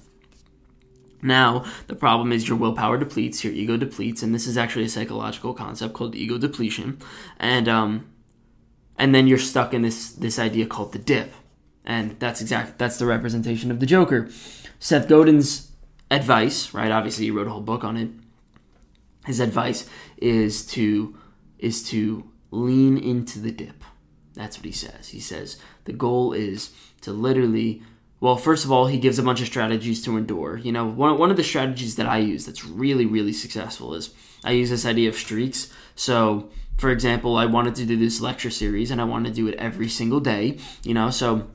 Now, 1.23 1.65
the 1.87 1.95
problem 1.95 2.33
is 2.33 2.49
your 2.49 2.57
willpower 2.57 2.99
depletes, 2.99 3.45
your 3.45 3.53
ego 3.53 3.77
depletes, 3.77 4.23
and 4.23 4.35
this 4.35 4.47
is 4.47 4.57
actually 4.57 4.85
a 4.85 4.89
psychological 4.89 5.55
concept 5.55 5.95
called 5.95 6.15
ego 6.15 6.39
depletion. 6.39 6.99
And 7.39 7.69
um, 7.69 8.11
and 9.01 9.15
then 9.15 9.27
you're 9.27 9.39
stuck 9.39 9.75
in 9.75 9.83
this 9.83 10.13
this 10.13 10.39
idea 10.39 10.67
called 10.67 10.93
the 10.93 10.99
dip. 10.99 11.33
And 11.85 12.21
that's 12.21 12.41
exact 12.41 12.79
that's 12.79 12.99
the 12.99 13.07
representation 13.07 13.71
of 13.71 13.81
the 13.81 13.87
Joker. 13.87 14.29
Seth 14.79 15.09
Godin's 15.09 15.73
advice, 16.11 16.75
right? 16.75 16.91
Obviously 16.91 17.25
he 17.25 17.31
wrote 17.31 17.47
a 17.47 17.51
whole 17.51 17.61
book 17.61 17.85
on 17.85 17.97
it. 17.97 18.11
His 19.25 19.41
advice 19.41 19.89
is 20.19 20.67
to 20.69 21.17
is 21.59 21.83
to 21.91 22.31
lean 22.51 22.99
into 22.99 23.39
the 23.39 23.51
dip. 23.51 23.85
That's 24.35 24.59
what 24.59 24.67
he 24.67 24.73
says. 24.73 25.09
He 25.09 25.21
says 25.21 25.57
the 25.85 25.93
goal 25.93 26.33
is 26.33 26.71
to 27.01 27.13
literally 27.13 27.83
well, 28.21 28.37
first 28.37 28.67
of 28.67 28.73
all, 28.73 28.87
he 28.87 28.99
gives 28.99 29.19
a 29.19 29.23
bunch 29.23 29.41
of 29.41 29.47
strategies 29.47 30.03
to 30.05 30.17
endure. 30.17 30.59
You 30.59 30.73
know, 30.73 30.87
one, 30.87 31.19
one 31.19 31.31
of 31.31 31.39
the 31.39 31.45
strategies 31.45 31.97
that 31.97 32.07
I 32.07 32.19
use 32.19 32.45
that's 32.45 32.65
really, 32.65 33.07
really 33.07 33.33
successful 33.33 33.95
is 33.95 34.15
I 34.45 34.53
use 34.53 34.69
this 34.69 34.85
idea 34.85 35.09
of 35.09 35.17
streaks. 35.17 35.73
So, 35.95 36.51
for 36.77 36.91
example, 36.91 37.37
I 37.37 37.47
wanted 37.47 37.75
to 37.77 37.87
do 37.87 37.97
this 37.97 38.21
lecture 38.21 38.51
series 38.51 38.91
and 38.91 39.01
I 39.01 39.05
wanted 39.05 39.31
to 39.31 39.35
do 39.35 39.49
it 39.49 39.55
every 39.57 39.89
single 39.89 40.21
day, 40.21 40.59
you 40.83 40.95
know, 40.95 41.11
so 41.11 41.49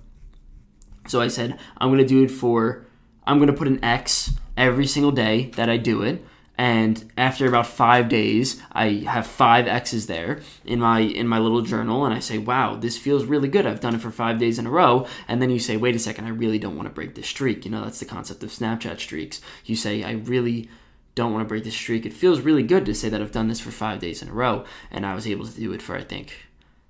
so 1.08 1.22
I 1.22 1.28
said 1.28 1.60
I'm 1.78 1.90
going 1.90 2.00
to 2.00 2.06
do 2.06 2.24
it 2.24 2.32
for 2.32 2.86
I'm 3.28 3.38
going 3.38 3.48
to 3.48 3.54
put 3.54 3.68
an 3.68 3.84
X 3.84 4.32
every 4.58 4.88
single 4.88 5.12
day 5.12 5.52
that 5.56 5.70
I 5.70 5.78
do 5.78 6.02
it 6.02 6.26
and 6.58 7.12
after 7.18 7.48
about 7.48 7.68
five 7.68 8.08
days 8.08 8.62
i 8.72 9.04
have 9.08 9.28
five 9.28 9.68
x's 9.68 10.08
there 10.08 10.40
in 10.64 10.80
my 10.80 11.00
in 11.00 11.28
my 11.28 11.40
little 11.40 11.62
journal 11.62 12.06
and 12.06 12.14
i 12.14 12.20
say 12.20 12.38
wow 12.38 12.76
this 12.86 12.98
feels 12.98 13.26
really 13.26 13.48
good. 13.48 13.66
I've 13.66 13.80
done 13.80 13.96
it 13.96 14.02
for 14.02 14.12
five 14.12 14.38
days 14.38 14.60
in 14.60 14.68
a 14.68 14.70
row. 14.70 15.08
And 15.28 15.42
then 15.42 15.50
you 15.50 15.60
say 15.60 15.76
wait 15.76 15.96
a 15.96 16.00
second 16.00 16.26
i 16.26 16.30
really 16.30 16.60
don't 16.60 16.76
want 16.76 16.88
to 16.88 16.94
break 16.94 17.16
this 17.16 17.28
streak. 17.28 17.66
You 17.66 17.72
know 17.72 17.84
that's 17.84 18.00
the 18.00 18.06
concept 18.06 18.44
of 18.44 18.52
snapchat 18.52 19.00
streaks. 19.00 19.42
You 19.66 19.76
say 19.76 20.04
i 20.04 20.12
really 20.12 20.70
don't 21.16 21.34
want 21.34 21.44
to 21.44 21.50
break 21.50 21.64
this 21.64 21.74
streak. 21.74 22.06
It 22.06 22.14
feels 22.14 22.42
really 22.42 22.64
good 22.64 22.86
to 22.86 22.94
say 22.94 23.10
that 23.10 23.22
i've 23.22 23.32
done 23.32 23.48
this 23.48 23.60
for 23.60 23.72
five 23.72 24.00
days 24.00 24.22
in 24.22 24.30
a 24.30 24.34
row. 24.34 24.66
And 24.92 25.06
i 25.06 25.16
was 25.16 25.28
able 25.28 25.46
to 25.46 25.60
do 25.60 25.74
it 25.74 25.82
for 25.82 25.96
i 25.96 26.04
think 26.04 26.34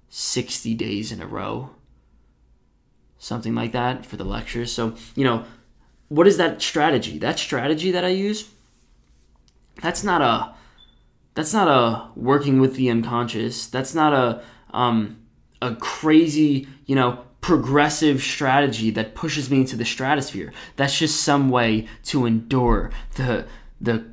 60 0.10 0.74
days 0.76 1.12
in 1.12 1.22
a 1.22 1.28
row. 1.28 1.72
Something 3.18 3.56
like 3.56 3.72
that 3.72 4.06
for 4.06 4.18
the 4.18 4.24
lectures. 4.24 4.72
So 4.72 4.96
you 5.16 5.24
know 5.24 5.46
what 6.10 6.28
is 6.28 6.38
that 6.38 6.62
strategy? 6.62 7.18
That 7.18 7.40
strategy 7.40 7.92
that 7.92 8.06
i 8.06 8.10
use 8.10 8.50
that's 9.82 10.04
not 10.04 10.22
a 10.22 10.56
that's 11.34 11.54
not 11.54 11.68
a 11.68 12.10
working 12.20 12.60
with 12.60 12.76
the 12.76 12.90
unconscious. 12.90 13.68
That's 13.68 13.94
not 13.94 14.14
a 14.14 14.44
um, 14.74 15.18
a 15.62 15.76
crazy, 15.76 16.68
you 16.86 16.96
know, 16.96 17.24
progressive 17.42 18.22
strategy 18.22 18.90
that 18.92 19.16
pushes 19.16 19.50
me 19.50 19.62
into 19.62 19.76
the 19.76 19.86
stratosphere. 19.86 20.54
That's 20.76 20.98
just 20.98 21.22
some 21.22 21.50
way 21.50 21.88
to 22.06 22.26
endure 22.26 22.92
the 23.16 23.48
the 23.80 24.06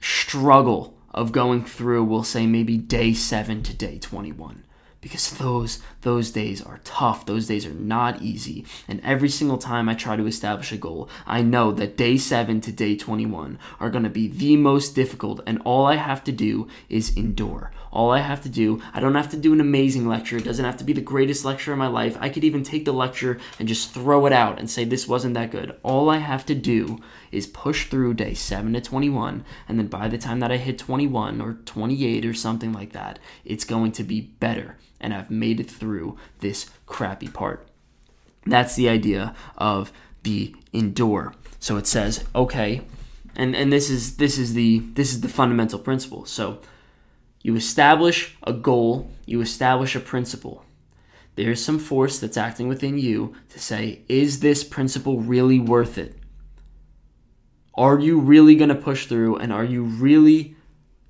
struggle 0.00 0.96
of 1.14 1.32
going 1.32 1.64
through, 1.64 2.04
we'll 2.04 2.24
say 2.24 2.46
maybe 2.46 2.76
day 2.76 3.14
7 3.14 3.62
to 3.62 3.72
day 3.72 3.98
21 3.98 4.64
because 5.04 5.36
those 5.36 5.80
those 6.00 6.30
days 6.30 6.62
are 6.62 6.80
tough. 6.82 7.26
Those 7.26 7.46
days 7.46 7.66
are 7.66 7.74
not 7.74 8.22
easy. 8.22 8.64
And 8.88 9.02
every 9.04 9.28
single 9.28 9.58
time 9.58 9.86
i 9.86 9.94
try 9.94 10.16
to 10.16 10.26
establish 10.26 10.72
a 10.72 10.78
goal 10.78 11.10
i 11.26 11.42
know 11.42 11.72
that 11.72 11.98
day 11.98 12.16
7 12.16 12.62
to 12.62 12.72
day 12.72 12.96
21 12.96 13.58
are 13.80 13.90
going 13.90 14.04
to 14.04 14.10
be 14.10 14.26
the 14.28 14.56
most 14.56 14.94
difficult. 14.94 15.42
And 15.46 15.60
all 15.66 15.84
i 15.84 15.96
have 15.96 16.24
to 16.24 16.32
do 16.32 16.68
is 16.88 17.14
endure. 17.18 17.70
All 17.92 18.12
i 18.12 18.20
have 18.20 18.42
to 18.44 18.48
do 18.48 18.80
i 18.94 18.98
don't 18.98 19.14
have 19.14 19.30
to 19.32 19.36
do 19.36 19.52
an 19.52 19.60
amazing 19.60 20.08
lecture. 20.08 20.38
It 20.38 20.44
doesn't 20.44 20.64
have 20.64 20.78
to 20.78 20.84
be 20.84 20.94
the 20.94 21.02
greatest 21.02 21.44
lecture 21.44 21.74
in 21.74 21.78
my 21.78 21.86
life. 21.86 22.16
I 22.18 22.30
could 22.30 22.44
even 22.44 22.62
take 22.62 22.86
the 22.86 22.92
lecture 22.92 23.38
and 23.58 23.68
just 23.68 23.92
throw 23.92 24.24
it 24.24 24.32
out 24.32 24.58
and 24.58 24.70
say 24.70 24.84
this 24.84 25.06
wasn't 25.06 25.34
that 25.34 25.50
good. 25.50 25.76
All 25.82 26.08
i 26.08 26.16
have 26.16 26.46
to 26.46 26.54
do 26.54 26.98
is 27.30 27.46
push 27.46 27.88
through 27.88 28.14
day 28.14 28.32
7 28.32 28.72
to 28.72 28.80
21 28.80 29.44
and 29.68 29.78
then 29.78 29.88
by 29.88 30.08
the 30.08 30.16
time 30.16 30.40
that 30.40 30.52
i 30.52 30.56
hit 30.56 30.78
21 30.78 31.40
or 31.40 31.54
28 31.66 32.24
or 32.24 32.32
something 32.32 32.72
like 32.72 32.92
that 32.92 33.18
it's 33.44 33.64
going 33.64 33.92
to 33.92 34.04
be 34.04 34.20
better 34.20 34.76
and 35.04 35.12
I've 35.12 35.30
made 35.30 35.60
it 35.60 35.70
through 35.70 36.16
this 36.40 36.70
crappy 36.86 37.28
part. 37.28 37.68
That's 38.46 38.74
the 38.74 38.88
idea 38.88 39.34
of 39.58 39.92
the 40.22 40.56
endure. 40.72 41.34
So 41.60 41.76
it 41.76 41.86
says, 41.86 42.24
okay, 42.34 42.80
and, 43.36 43.54
and 43.54 43.70
this 43.70 43.90
is 43.90 44.16
this 44.16 44.38
is 44.38 44.54
the 44.54 44.80
this 44.94 45.12
is 45.12 45.20
the 45.20 45.28
fundamental 45.28 45.78
principle. 45.78 46.24
So 46.24 46.60
you 47.42 47.54
establish 47.54 48.34
a 48.42 48.52
goal, 48.52 49.10
you 49.26 49.42
establish 49.42 49.94
a 49.94 50.00
principle. 50.00 50.64
There's 51.36 51.62
some 51.62 51.78
force 51.78 52.18
that's 52.18 52.36
acting 52.36 52.68
within 52.68 52.96
you 52.96 53.34
to 53.50 53.58
say, 53.58 54.02
is 54.08 54.40
this 54.40 54.64
principle 54.64 55.20
really 55.20 55.58
worth 55.58 55.98
it? 55.98 56.16
Are 57.74 57.98
you 57.98 58.20
really 58.20 58.54
going 58.54 58.68
to 58.68 58.74
push 58.74 59.06
through 59.06 59.36
and 59.36 59.52
are 59.52 59.64
you 59.64 59.82
really 59.82 60.56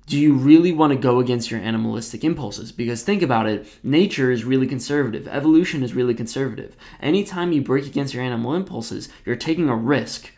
do 0.07 0.19
you 0.19 0.33
really 0.33 0.71
want 0.71 0.93
to 0.93 0.99
go 0.99 1.19
against 1.19 1.49
your 1.49 1.59
animalistic 1.59 2.23
impulses? 2.23 2.71
Because 2.71 3.03
think 3.03 3.21
about 3.21 3.47
it, 3.47 3.67
nature 3.83 4.31
is 4.31 4.43
really 4.43 4.67
conservative, 4.67 5.27
evolution 5.27 5.83
is 5.83 5.93
really 5.93 6.13
conservative. 6.13 6.75
Anytime 7.01 7.51
you 7.51 7.61
break 7.61 7.87
against 7.87 8.13
your 8.13 8.23
animal 8.23 8.53
impulses, 8.53 9.09
you're 9.25 9.35
taking 9.35 9.69
a 9.69 9.75
risk. 9.75 10.31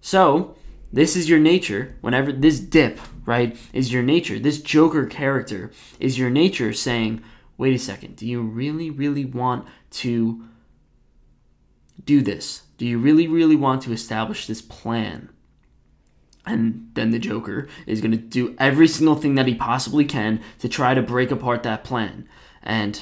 So, 0.00 0.56
this 0.92 1.16
is 1.16 1.28
your 1.28 1.40
nature. 1.40 1.96
Whenever 2.02 2.30
this 2.30 2.60
dip, 2.60 3.00
right, 3.24 3.56
is 3.72 3.92
your 3.92 4.02
nature, 4.02 4.38
this 4.38 4.60
Joker 4.60 5.06
character 5.06 5.72
is 5.98 6.18
your 6.18 6.30
nature 6.30 6.72
saying, 6.72 7.22
wait 7.56 7.74
a 7.74 7.78
second, 7.78 8.16
do 8.16 8.26
you 8.26 8.42
really, 8.42 8.90
really 8.90 9.24
want 9.24 9.66
to 9.90 10.44
do 12.04 12.20
this? 12.20 12.62
Do 12.76 12.86
you 12.86 12.98
really, 12.98 13.26
really 13.26 13.56
want 13.56 13.82
to 13.82 13.92
establish 13.92 14.46
this 14.46 14.60
plan? 14.60 15.30
And 16.46 16.90
then 16.94 17.10
the 17.10 17.18
Joker 17.18 17.68
is 17.86 18.00
going 18.00 18.10
to 18.12 18.18
do 18.18 18.54
every 18.58 18.86
single 18.86 19.14
thing 19.14 19.34
that 19.36 19.46
he 19.46 19.54
possibly 19.54 20.04
can 20.04 20.40
to 20.58 20.68
try 20.68 20.92
to 20.94 21.02
break 21.02 21.30
apart 21.30 21.62
that 21.62 21.84
plan. 21.84 22.28
And 22.62 23.00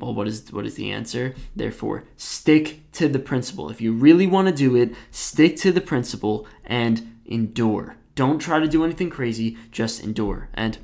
well, 0.00 0.14
what 0.14 0.26
is 0.26 0.52
what 0.52 0.66
is 0.66 0.74
the 0.74 0.90
answer? 0.90 1.34
Therefore, 1.54 2.04
stick 2.16 2.90
to 2.92 3.08
the 3.08 3.18
principle. 3.18 3.70
If 3.70 3.80
you 3.80 3.92
really 3.92 4.26
want 4.26 4.48
to 4.48 4.54
do 4.54 4.74
it, 4.76 4.94
stick 5.10 5.56
to 5.58 5.72
the 5.72 5.80
principle 5.80 6.46
and 6.64 7.20
endure. 7.26 7.96
Don't 8.14 8.38
try 8.38 8.58
to 8.58 8.68
do 8.68 8.84
anything 8.84 9.10
crazy, 9.10 9.56
just 9.70 10.02
endure. 10.02 10.48
And 10.54 10.78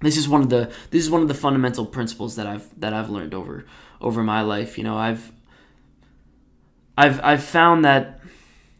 this 0.00 0.16
is 0.16 0.28
one 0.28 0.42
of 0.42 0.50
the 0.50 0.72
this 0.90 1.02
is 1.02 1.10
one 1.10 1.22
of 1.22 1.28
the 1.28 1.34
fundamental 1.34 1.86
principles 1.86 2.36
that 2.36 2.46
I've 2.46 2.68
that 2.80 2.92
I've 2.92 3.10
learned 3.10 3.34
over 3.34 3.64
over 4.00 4.22
my 4.22 4.42
life. 4.42 4.78
You 4.78 4.84
know, 4.84 4.96
I've 4.96 5.32
I've 6.96 7.22
I've 7.22 7.44
found 7.44 7.84
that 7.84 8.20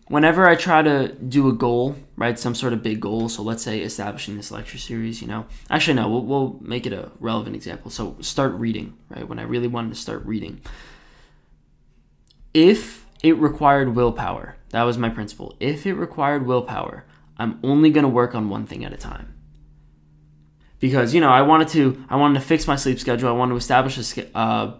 whenever 0.09 0.49
I 0.49 0.55
try 0.55 0.83
to 0.83 1.13
do 1.15 1.49
a 1.49 1.53
goal, 1.53 1.97
right, 2.17 2.39
some 2.39 2.55
sort 2.55 2.73
of 2.73 2.83
big 2.83 3.01
goal, 3.01 3.29
so 3.29 3.43
let's 3.43 3.63
say 3.63 3.81
establishing 3.81 4.37
this 4.37 4.51
lecture 4.51 4.79
series, 4.79 5.21
you 5.21 5.29
know, 5.29 5.47
actually, 5.71 5.95
no, 5.95 6.09
we'll, 6.09 6.23
we'll 6.23 6.59
make 6.61 6.87
it 6.87 6.93
a 6.93 7.11
relevant 7.21 7.57
example. 7.57 7.91
So 7.91 8.17
start 8.21 8.53
reading, 8.53 8.97
right, 9.09 9.29
when 9.29 9.39
I 9.39 9.43
really 9.43 9.69
wanted 9.69 9.91
to 9.91 10.01
start 10.01 10.25
reading. 10.25 10.61
If 12.55 13.05
it 13.23 13.37
required 13.37 13.95
willpower, 13.95 14.57
that 14.71 14.83
was 14.83 14.97
my 14.97 15.11
principle. 15.11 15.57
If 15.61 15.87
it 15.87 15.95
required 15.95 16.47
willpower, 16.47 17.05
I'm 17.39 17.59
only 17.63 17.91
going 17.91 18.05
to 18.05 18.09
work 18.09 18.35
on 18.35 18.49
one 18.49 18.67
thing 18.67 18.85
at 18.85 18.93
a 18.93 18.97
time. 18.97 19.35
Because 20.79 21.15
you 21.15 21.21
know, 21.21 21.31
I 21.31 21.43
wanted 21.43 21.69
to, 21.69 22.05
I 22.09 22.17
wanted 22.17 22.41
to 22.41 22.47
fix 22.47 22.67
my 22.67 22.77
sleep 22.77 23.01
schedule. 23.01 23.29
I 23.29 23.33
wanted 23.33 23.53
to 23.53 23.57
establish 23.57 24.17
a, 24.19 24.37
uh, 24.37 24.77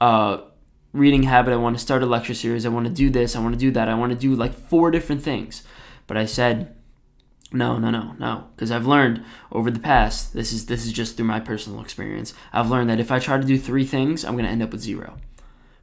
uh, 0.00 0.38
reading 0.92 1.24
habit. 1.24 1.52
I 1.52 1.56
want 1.56 1.76
to 1.76 1.82
start 1.82 2.02
a 2.02 2.06
lecture 2.06 2.34
series. 2.34 2.64
I 2.64 2.70
want 2.70 2.86
to 2.86 2.92
do 2.92 3.10
this. 3.10 3.36
I 3.36 3.40
want 3.40 3.54
to 3.54 3.60
do 3.60 3.70
that. 3.72 3.88
I 3.88 3.94
want 3.94 4.12
to 4.12 4.18
do 4.18 4.34
like 4.34 4.54
four 4.54 4.90
different 4.90 5.22
things. 5.22 5.62
But 6.06 6.16
I 6.16 6.24
said, 6.24 6.74
no, 7.52 7.78
no, 7.78 7.90
no, 7.90 8.14
no, 8.18 8.48
because 8.54 8.70
I've 8.70 8.86
learned 8.86 9.24
over 9.50 9.70
the 9.70 9.80
past. 9.80 10.34
This 10.34 10.52
is 10.52 10.66
this 10.66 10.84
is 10.84 10.92
just 10.92 11.16
through 11.16 11.26
my 11.26 11.40
personal 11.40 11.80
experience. 11.80 12.34
I've 12.52 12.70
learned 12.70 12.90
that 12.90 13.00
if 13.00 13.10
I 13.10 13.18
try 13.18 13.38
to 13.38 13.46
do 13.46 13.58
three 13.58 13.84
things, 13.84 14.24
I'm 14.24 14.34
going 14.34 14.44
to 14.44 14.50
end 14.50 14.62
up 14.62 14.72
with 14.72 14.82
zero. 14.82 15.16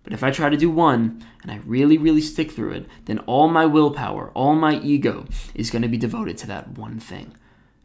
But 0.03 0.13
if 0.13 0.23
I 0.23 0.29
try 0.29 0.49
to 0.49 0.57
do 0.57 0.69
one 0.69 1.25
and 1.41 1.51
I 1.51 1.61
really, 1.65 1.97
really 1.97 2.21
stick 2.21 2.51
through 2.51 2.73
it, 2.73 2.85
then 3.05 3.19
all 3.19 3.47
my 3.47 3.65
willpower, 3.65 4.29
all 4.35 4.53
my 4.53 4.75
ego 4.75 5.25
is 5.55 5.71
going 5.71 5.81
to 5.81 5.87
be 5.87 5.97
devoted 5.97 6.37
to 6.39 6.47
that 6.47 6.77
one 6.77 6.99
thing, 6.99 7.35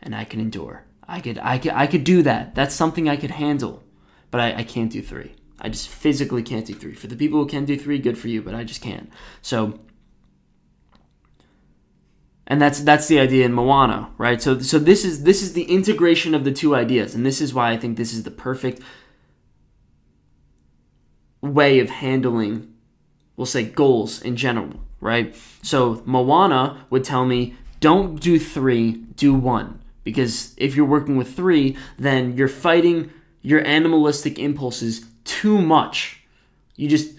and 0.02 0.14
I 0.14 0.24
can 0.24 0.40
endure. 0.40 0.84
I 1.08 1.20
could, 1.20 1.38
I 1.38 1.58
could, 1.58 1.72
I 1.72 1.86
could 1.86 2.04
do 2.04 2.22
that. 2.22 2.54
That's 2.54 2.74
something 2.74 3.08
I 3.08 3.16
could 3.16 3.30
handle, 3.30 3.82
but 4.30 4.42
I, 4.42 4.58
I 4.58 4.64
can't 4.64 4.92
do 4.92 5.00
three. 5.00 5.34
I 5.60 5.68
just 5.68 5.88
physically 5.88 6.42
can't 6.42 6.66
do 6.66 6.74
three. 6.74 6.94
For 6.94 7.06
the 7.06 7.16
people 7.16 7.40
who 7.40 7.46
can 7.46 7.64
do 7.64 7.76
three, 7.78 7.98
good 7.98 8.18
for 8.18 8.28
you, 8.28 8.42
but 8.42 8.54
I 8.54 8.64
just 8.64 8.82
can't. 8.82 9.10
So 9.42 9.78
and 12.46 12.60
that's 12.60 12.80
that's 12.80 13.06
the 13.08 13.20
idea 13.20 13.44
in 13.44 13.52
Moana, 13.52 14.10
right? 14.18 14.42
So 14.42 14.58
so 14.58 14.78
this 14.78 15.04
is 15.04 15.24
this 15.24 15.42
is 15.42 15.52
the 15.52 15.64
integration 15.64 16.34
of 16.34 16.44
the 16.44 16.52
two 16.52 16.74
ideas, 16.74 17.14
and 17.14 17.24
this 17.24 17.40
is 17.40 17.54
why 17.54 17.70
I 17.70 17.76
think 17.76 17.96
this 17.96 18.12
is 18.12 18.24
the 18.24 18.30
perfect 18.30 18.80
way 21.42 21.78
of 21.80 21.88
handling 21.88 22.70
we'll 23.40 23.46
say 23.46 23.64
goals 23.64 24.20
in 24.20 24.36
general, 24.36 24.68
right? 25.00 25.34
So 25.62 26.02
Moana 26.04 26.84
would 26.90 27.04
tell 27.04 27.24
me, 27.24 27.54
don't 27.80 28.20
do 28.20 28.38
3, 28.38 28.92
do 29.16 29.32
1. 29.32 29.80
Because 30.04 30.52
if 30.58 30.76
you're 30.76 30.84
working 30.84 31.16
with 31.16 31.34
3, 31.34 31.74
then 31.98 32.36
you're 32.36 32.48
fighting 32.48 33.10
your 33.40 33.66
animalistic 33.66 34.38
impulses 34.38 35.06
too 35.30 35.60
much. 35.60 36.22
You 36.74 36.88
just 36.88 37.14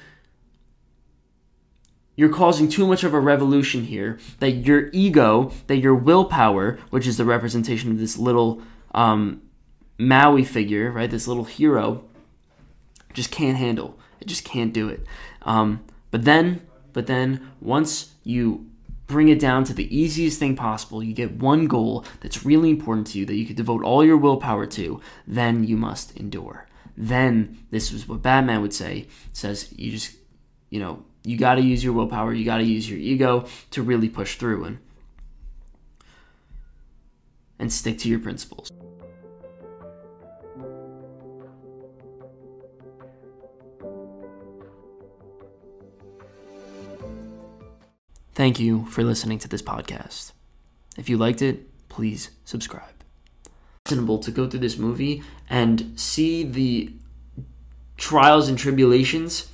you're 2.18 2.30
causing 2.30 2.68
too 2.68 2.86
much 2.86 3.06
of 3.06 3.14
a 3.14 3.20
revolution 3.20 3.86
here 3.86 4.20
that 4.40 4.52
your 4.52 4.90
ego, 4.92 5.52
that 5.68 5.78
your 5.78 5.96
willpower, 5.96 6.78
which 6.90 7.08
is 7.08 7.18
the 7.18 7.26
representation 7.26 7.90
of 7.90 7.98
this 7.98 8.18
little 8.18 8.62
um, 8.94 9.42
Maui 9.98 10.44
figure, 10.44 10.92
right? 10.92 11.10
This 11.10 11.28
little 11.28 11.46
hero, 11.46 12.04
just 13.14 13.32
can't 13.32 13.58
handle. 13.58 13.98
It 14.20 14.28
just 14.28 14.44
can't 14.44 14.74
do 14.74 14.90
it. 14.90 15.06
Um, 15.44 15.84
but 16.12 16.26
then, 16.26 16.68
but 16.92 17.08
then 17.08 17.50
once 17.62 18.12
you 18.24 18.70
bring 19.08 19.30
it 19.30 19.40
down 19.40 19.64
to 19.64 19.74
the 19.74 19.96
easiest 19.96 20.38
thing 20.38 20.56
possible, 20.56 21.02
you 21.02 21.14
get 21.14 21.38
one 21.38 21.66
goal 21.66 22.06
that's 22.20 22.46
really 22.46 22.70
important 22.70 23.08
to 23.08 23.20
you 23.20 23.26
that 23.26 23.36
you 23.36 23.46
could 23.46 23.56
devote 23.56 23.84
all 23.84 24.04
your 24.04 24.18
willpower 24.18 24.66
to, 24.66 25.00
then 25.26 25.64
you 25.64 25.78
must 25.78 26.16
endure 26.18 26.68
then 26.98 27.66
this 27.72 27.92
is 27.92 28.08
what 28.08 28.22
Batman 28.22 28.62
would 28.62 28.74
say. 28.74 29.08
Says 29.34 29.74
you 29.78 29.92
just, 29.92 30.16
you 30.70 30.80
know, 30.80 31.04
you 31.24 31.38
got 31.38 31.56
to 31.56 31.62
use 31.62 31.84
your 31.84 31.94
willpower, 31.94 32.34
you 32.34 32.46
got 32.46 32.58
to 32.58 32.64
use 32.64 32.90
your 32.90 33.00
ego 33.00 33.46
to 33.72 33.84
really 33.84 34.10
push 34.10 34.36
through 34.36 34.66
and 34.66 34.80
and 37.60 37.72
stick 37.72 38.00
to 38.00 38.10
your 38.10 38.20
principles. 38.20 38.72
Thank 48.34 48.60
you 48.60 48.86
for 48.86 49.04
listening 49.04 49.38
to 49.40 49.48
this 49.48 49.62
podcast. 49.62 50.32
If 50.98 51.10
you 51.10 51.18
liked 51.18 51.44
it, 51.44 51.68
please 51.90 52.32
subscribe 52.46 53.01
reasonable 53.92 54.20
to 54.20 54.32
go 54.32 54.50
through 54.50 54.62
this 54.62 54.78
movie 54.78 55.22
and 55.50 55.94
see 56.00 56.44
the 56.44 56.92
trials 57.98 58.48
and 58.48 58.58
tribulations, 58.58 59.50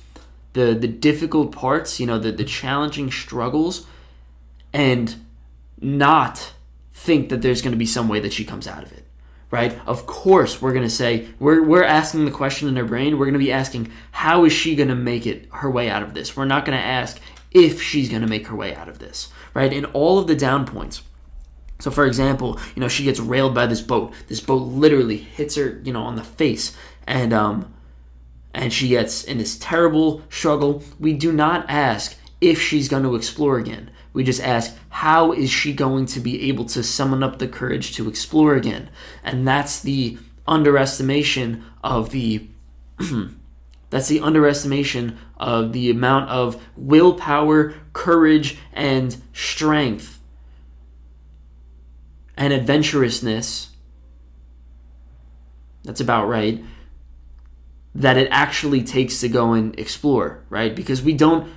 the 0.52 0.74
the 0.74 0.88
difficult 0.88 1.52
parts, 1.52 1.98
you 1.98 2.06
know, 2.06 2.18
the 2.18 2.32
the 2.32 2.44
challenging 2.44 3.10
struggles, 3.10 3.86
and 4.72 5.16
not 5.80 6.52
think 6.92 7.28
that 7.28 7.42
there's 7.42 7.62
going 7.62 7.72
to 7.72 7.78
be 7.78 7.86
some 7.86 8.08
way 8.08 8.20
that 8.20 8.32
she 8.32 8.44
comes 8.44 8.66
out 8.66 8.82
of 8.82 8.92
it. 8.92 9.04
Right? 9.50 9.78
Of 9.86 10.06
course, 10.06 10.60
we're 10.60 10.72
going 10.72 10.84
to 10.84 10.90
say 10.90 11.26
we're 11.40 11.62
we're 11.62 11.84
asking 11.84 12.24
the 12.24 12.30
question 12.30 12.68
in 12.68 12.78
our 12.78 12.84
brain. 12.84 13.18
We're 13.18 13.26
going 13.26 13.40
to 13.40 13.46
be 13.46 13.52
asking 13.52 13.90
how 14.12 14.44
is 14.44 14.52
she 14.52 14.76
going 14.76 14.90
to 14.90 14.94
make 14.94 15.26
it 15.26 15.48
her 15.52 15.70
way 15.70 15.90
out 15.90 16.02
of 16.02 16.14
this? 16.14 16.36
We're 16.36 16.44
not 16.44 16.64
going 16.64 16.78
to 16.78 16.84
ask 16.84 17.18
if 17.50 17.82
she's 17.82 18.10
going 18.10 18.22
to 18.22 18.28
make 18.28 18.46
her 18.48 18.56
way 18.56 18.74
out 18.74 18.88
of 18.88 18.98
this. 18.98 19.32
Right? 19.54 19.72
In 19.72 19.86
all 19.86 20.18
of 20.18 20.26
the 20.26 20.36
down 20.36 20.66
points, 20.66 21.02
So, 21.78 21.90
for 21.90 22.06
example, 22.06 22.58
you 22.74 22.80
know, 22.80 22.88
she 22.88 23.04
gets 23.04 23.20
railed 23.20 23.54
by 23.54 23.66
this 23.66 23.80
boat. 23.80 24.12
This 24.26 24.40
boat 24.40 24.62
literally 24.62 25.18
hits 25.18 25.54
her, 25.54 25.80
you 25.84 25.92
know, 25.92 26.02
on 26.02 26.16
the 26.16 26.24
face, 26.24 26.76
and 27.06 27.32
um, 27.32 27.72
and 28.52 28.72
she 28.72 28.88
gets 28.88 29.22
in 29.22 29.38
this 29.38 29.56
terrible 29.58 30.22
struggle. 30.28 30.82
We 30.98 31.12
do 31.12 31.32
not 31.32 31.66
ask 31.68 32.16
if 32.40 32.60
she's 32.60 32.88
going 32.88 33.04
to 33.04 33.14
explore 33.14 33.58
again. 33.58 33.90
We 34.12 34.24
just 34.24 34.42
ask, 34.42 34.76
how 34.88 35.32
is 35.32 35.50
she 35.50 35.72
going 35.72 36.06
to 36.06 36.20
be 36.20 36.48
able 36.48 36.64
to 36.66 36.82
summon 36.82 37.22
up 37.22 37.38
the 37.38 37.46
courage 37.46 37.94
to 37.96 38.08
explore 38.08 38.56
again? 38.56 38.90
And 39.22 39.46
that's 39.46 39.80
the 39.80 40.18
underestimation 40.46 41.64
of 41.84 42.10
the 42.10 42.48
that's 43.90 44.08
the 44.08 44.20
underestimation 44.20 45.18
of 45.36 45.72
the 45.72 45.90
amount 45.90 46.30
of 46.30 46.60
willpower, 46.76 47.74
courage, 47.92 48.58
and 48.72 49.16
strength 49.32 50.17
and 52.38 52.52
adventurousness. 52.52 53.66
That's 55.82 56.00
about 56.00 56.28
right. 56.28 56.64
That 57.94 58.16
it 58.16 58.28
actually 58.30 58.84
takes 58.84 59.20
to 59.20 59.28
go 59.28 59.52
and 59.52 59.78
explore, 59.78 60.44
right? 60.48 60.74
Because 60.74 61.02
we 61.02 61.14
don't 61.14 61.52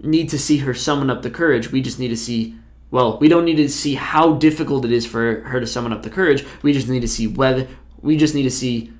need 0.00 0.30
to 0.30 0.38
see 0.38 0.58
her 0.58 0.72
summon 0.72 1.10
up 1.10 1.22
the 1.22 1.30
courage. 1.30 1.70
We 1.70 1.82
just 1.82 1.98
need 1.98 2.08
to 2.08 2.16
see, 2.16 2.56
well, 2.90 3.18
we 3.18 3.28
don't 3.28 3.44
need 3.44 3.56
to 3.56 3.68
see 3.68 3.94
how 3.94 4.34
difficult 4.34 4.86
it 4.86 4.92
is 4.92 5.04
for 5.04 5.42
her 5.42 5.60
to 5.60 5.66
summon 5.66 5.92
up 5.92 6.02
the 6.02 6.10
courage. 6.10 6.44
We 6.62 6.72
just 6.72 6.88
need 6.88 7.00
to 7.00 7.08
see 7.08 7.26
whether, 7.26 7.68
we 8.00 8.16
just 8.16 8.34
need 8.34 8.44
to 8.44 8.50
see 8.50 8.92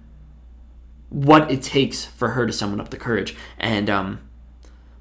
what 1.09 1.51
it 1.51 1.63
takes 1.63 2.05
for 2.05 2.31
her 2.31 2.47
to 2.47 2.53
summon 2.53 2.79
up 2.79 2.91
the 2.91 2.99
courage. 2.99 3.35
And, 3.59 3.89
um, 3.89 4.21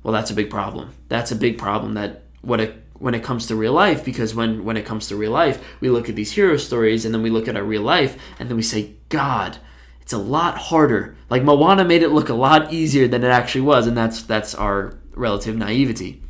well, 0.01 0.13
that's 0.13 0.31
a 0.31 0.35
big 0.35 0.49
problem. 0.49 0.93
That's 1.09 1.31
a 1.31 1.35
big 1.35 1.57
problem 1.57 1.95
that 1.95 2.23
what 2.41 2.61
it 2.61 2.84
when 2.97 3.13
it 3.13 3.23
comes 3.23 3.47
to 3.47 3.55
real 3.55 3.73
life 3.73 4.03
because 4.03 4.33
when 4.33 4.63
when 4.63 4.77
it 4.77 4.85
comes 4.85 5.07
to 5.07 5.15
real 5.15 5.31
life 5.31 5.63
we 5.79 5.89
look 5.89 6.09
at 6.09 6.15
these 6.15 6.31
hero 6.31 6.57
stories 6.57 7.05
and 7.05 7.13
then 7.13 7.21
we 7.21 7.29
look 7.29 7.47
at 7.47 7.55
our 7.55 7.63
real 7.63 7.81
life 7.81 8.17
and 8.39 8.49
then 8.49 8.55
we 8.55 8.63
say 8.63 8.93
god 9.09 9.57
it's 10.01 10.13
a 10.13 10.17
lot 10.17 10.57
harder 10.57 11.15
like 11.29 11.43
moana 11.43 11.83
made 11.83 12.01
it 12.01 12.09
look 12.09 12.29
a 12.29 12.33
lot 12.33 12.71
easier 12.71 13.07
than 13.07 13.23
it 13.23 13.29
actually 13.29 13.61
was 13.61 13.85
and 13.85 13.97
that's 13.97 14.23
that's 14.23 14.55
our 14.55 14.97
relative 15.15 15.55
naivety. 15.55 16.21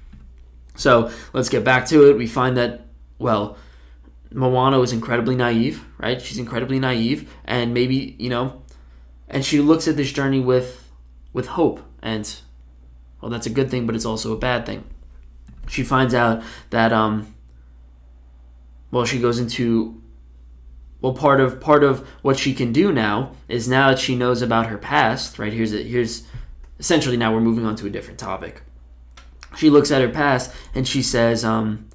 So 0.76 1.12
let's 1.34 1.50
get 1.50 1.64
back 1.64 1.86
to 1.88 2.10
it. 2.10 2.18
We 2.18 2.28
find 2.28 2.58
that, 2.58 2.88
well, 3.18 3.58
Moana 4.32 4.82
is 4.82 4.92
incredibly 4.92 5.36
naive, 5.36 5.86
right? 5.98 6.22
She's 6.22 6.38
incredibly 6.38 6.80
naive, 6.80 7.32
and 7.46 7.74
maybe, 7.74 8.16
you 8.20 8.30
know, 8.30 8.62
and 9.28 9.46
she 9.46 9.60
looks 9.60 9.88
at 9.88 9.96
this 9.96 10.12
journey 10.12 10.40
with 10.40 10.82
with 11.34 11.48
hope 11.48 11.82
and 12.02 12.40
well 13.20 13.30
that's 13.30 13.46
a 13.46 13.50
good 13.50 13.70
thing 13.70 13.86
but 13.86 13.94
it's 13.94 14.06
also 14.06 14.32
a 14.32 14.38
bad 14.38 14.66
thing 14.66 14.86
she 15.68 15.84
finds 15.84 16.14
out 16.14 16.44
that 16.70 16.92
um 16.94 17.34
well 18.92 19.06
she 19.06 19.20
goes 19.20 19.40
into 19.40 20.02
well 21.02 21.14
part 21.14 21.40
of 21.40 21.60
part 21.60 21.84
of 21.84 22.08
what 22.22 22.38
she 22.38 22.54
can 22.54 22.72
do 22.72 22.92
now 22.92 23.32
is 23.48 23.68
now 23.68 23.90
that 23.90 24.00
she 24.00 24.16
knows 24.16 24.42
about 24.42 24.68
her 24.68 24.78
past 24.78 25.40
right 25.40 25.54
here's 25.54 25.74
it 25.74 25.86
here's 25.86 26.24
essentially 26.80 27.18
now 27.18 27.34
we're 27.34 27.40
moving 27.40 27.66
on 27.66 27.76
to 27.76 27.86
a 27.86 27.90
different 27.90 28.20
topic 28.20 28.62
she 29.56 29.70
looks 29.70 29.92
at 29.92 30.02
her 30.02 30.10
past 30.10 30.52
and 30.74 30.88
she 30.88 31.02
says, 31.02 31.46
um, 31.46 31.90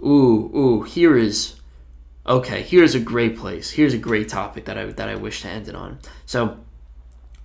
ooh, 0.00 0.50
ooh, 0.56 0.82
here 0.82 1.16
is 1.16 1.56
okay, 2.26 2.62
here's 2.62 2.94
a 2.94 3.00
great 3.00 3.36
place. 3.36 3.70
Here's 3.70 3.94
a 3.94 3.98
great 3.98 4.28
topic 4.28 4.64
that 4.66 4.78
I 4.78 4.86
that 4.86 5.08
I 5.08 5.16
wish 5.16 5.42
to 5.42 5.48
end 5.48 5.68
it 5.68 5.74
on. 5.74 5.98
So 6.26 6.58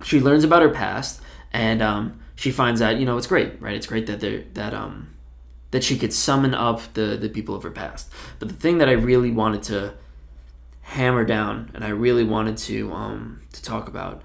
she 0.02 0.20
learns 0.20 0.44
about 0.44 0.62
her 0.62 0.70
past 0.70 1.20
and 1.52 1.82
um, 1.82 2.20
she 2.38 2.52
finds 2.52 2.80
out, 2.80 3.00
you 3.00 3.04
know, 3.04 3.18
it's 3.18 3.26
great, 3.26 3.60
right? 3.60 3.74
It's 3.74 3.88
great 3.88 4.06
that 4.06 4.20
they 4.20 4.44
that 4.54 4.72
um 4.72 5.08
that 5.72 5.82
she 5.82 5.98
could 5.98 6.12
summon 6.12 6.54
up 6.54 6.80
the 6.94 7.18
the 7.20 7.28
people 7.28 7.56
of 7.56 7.64
her 7.64 7.70
past. 7.72 8.12
But 8.38 8.46
the 8.48 8.54
thing 8.54 8.78
that 8.78 8.88
I 8.88 8.92
really 8.92 9.32
wanted 9.32 9.64
to 9.64 9.94
hammer 10.82 11.24
down 11.24 11.72
and 11.74 11.84
I 11.84 11.88
really 11.88 12.22
wanted 12.22 12.56
to 12.58 12.92
um 12.92 13.40
to 13.52 13.60
talk 13.60 13.88
about 13.88 14.22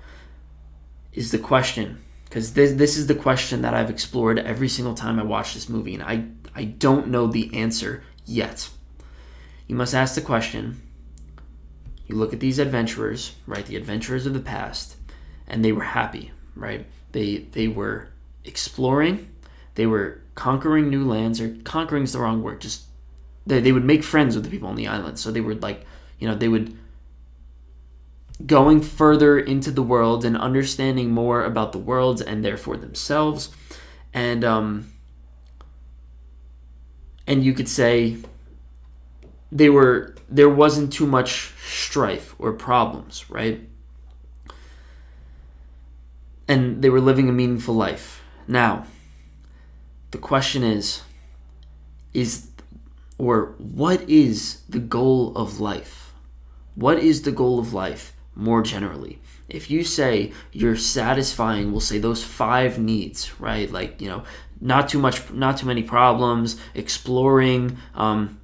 is 1.11 1.31
the 1.31 1.39
question 1.39 2.03
because 2.25 2.53
this 2.53 2.73
this 2.73 2.97
is 2.97 3.07
the 3.07 3.15
question 3.15 3.63
that 3.63 3.73
I've 3.73 3.89
explored 3.89 4.37
every 4.37 4.69
single 4.69 4.93
time 4.93 5.19
I 5.19 5.23
watch 5.23 5.55
this 5.55 5.67
movie, 5.67 5.95
and 5.95 6.03
I 6.03 6.25
I 6.53 6.65
don't 6.65 7.07
know 7.07 7.25
the 7.25 7.51
answer 7.55 8.03
yet. 8.27 8.69
You 9.65 9.75
must 9.75 9.95
ask 9.95 10.13
the 10.13 10.21
question. 10.21 10.83
You 12.05 12.15
look 12.15 12.31
at 12.31 12.39
these 12.39 12.59
adventurers, 12.59 13.35
right? 13.47 13.65
The 13.65 13.75
adventurers 13.75 14.27
of 14.27 14.35
the 14.35 14.39
past, 14.39 14.97
and 15.47 15.65
they 15.65 15.71
were 15.71 15.83
happy, 15.83 16.31
right? 16.55 16.85
They 17.13 17.37
they 17.37 17.67
were 17.67 18.09
exploring, 18.43 19.31
they 19.75 19.85
were 19.85 20.21
conquering 20.35 20.89
new 20.89 21.05
lands, 21.05 21.39
or 21.39 21.55
conquering 21.63 22.03
is 22.03 22.13
the 22.13 22.19
wrong 22.19 22.43
word. 22.43 22.61
Just 22.61 22.83
they, 23.47 23.61
they 23.61 23.71
would 23.71 23.85
make 23.85 24.03
friends 24.03 24.35
with 24.35 24.43
the 24.43 24.51
people 24.51 24.67
on 24.67 24.75
the 24.75 24.87
island, 24.87 25.17
so 25.17 25.31
they 25.31 25.41
would 25.41 25.63
like 25.63 25.85
you 26.19 26.27
know 26.27 26.35
they 26.35 26.47
would 26.47 26.77
going 28.45 28.81
further 28.81 29.39
into 29.39 29.71
the 29.71 29.83
world 29.83 30.25
and 30.25 30.37
understanding 30.37 31.11
more 31.11 31.43
about 31.43 31.71
the 31.71 31.77
world 31.77 32.21
and 32.21 32.43
therefore 32.43 32.77
themselves. 32.77 33.49
And 34.13 34.43
um 34.43 34.91
and 37.25 37.43
you 37.43 37.53
could 37.53 37.69
say 37.69 38.17
they 39.51 39.69
were 39.69 40.15
there 40.29 40.49
wasn't 40.49 40.91
too 40.91 41.05
much 41.05 41.53
strife 41.63 42.35
or 42.39 42.53
problems 42.53 43.29
right 43.29 43.61
and 46.47 46.81
they 46.81 46.89
were 46.89 47.01
living 47.01 47.29
a 47.29 47.33
meaningful 47.33 47.75
life 47.75 48.21
now 48.47 48.85
the 50.11 50.17
question 50.17 50.63
is 50.63 51.01
is 52.13 52.49
or 53.17 53.53
what 53.57 54.07
is 54.09 54.61
the 54.69 54.79
goal 54.79 55.35
of 55.35 55.59
life 55.59 56.13
what 56.75 56.99
is 56.99 57.21
the 57.21 57.31
goal 57.31 57.59
of 57.59 57.73
life 57.73 58.13
more 58.35 58.61
generally. 58.61 59.19
If 59.49 59.69
you 59.69 59.83
say 59.83 60.31
you're 60.51 60.77
satisfying, 60.77 61.71
we'll 61.71 61.81
say 61.81 61.99
those 61.99 62.23
five 62.23 62.79
needs, 62.79 63.39
right? 63.39 63.71
Like, 63.71 64.01
you 64.01 64.07
know, 64.07 64.23
not 64.59 64.89
too 64.89 64.99
much, 64.99 65.31
not 65.31 65.57
too 65.57 65.67
many 65.67 65.83
problems, 65.83 66.59
exploring, 66.73 67.77
um, 67.95 68.39